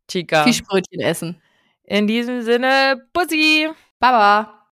Chica. 0.07 0.43
Fischbrötchen 0.43 1.01
essen. 1.01 1.41
In 1.83 2.05
diesem 2.05 2.41
Sinne, 2.41 3.01
Ba. 4.01 4.56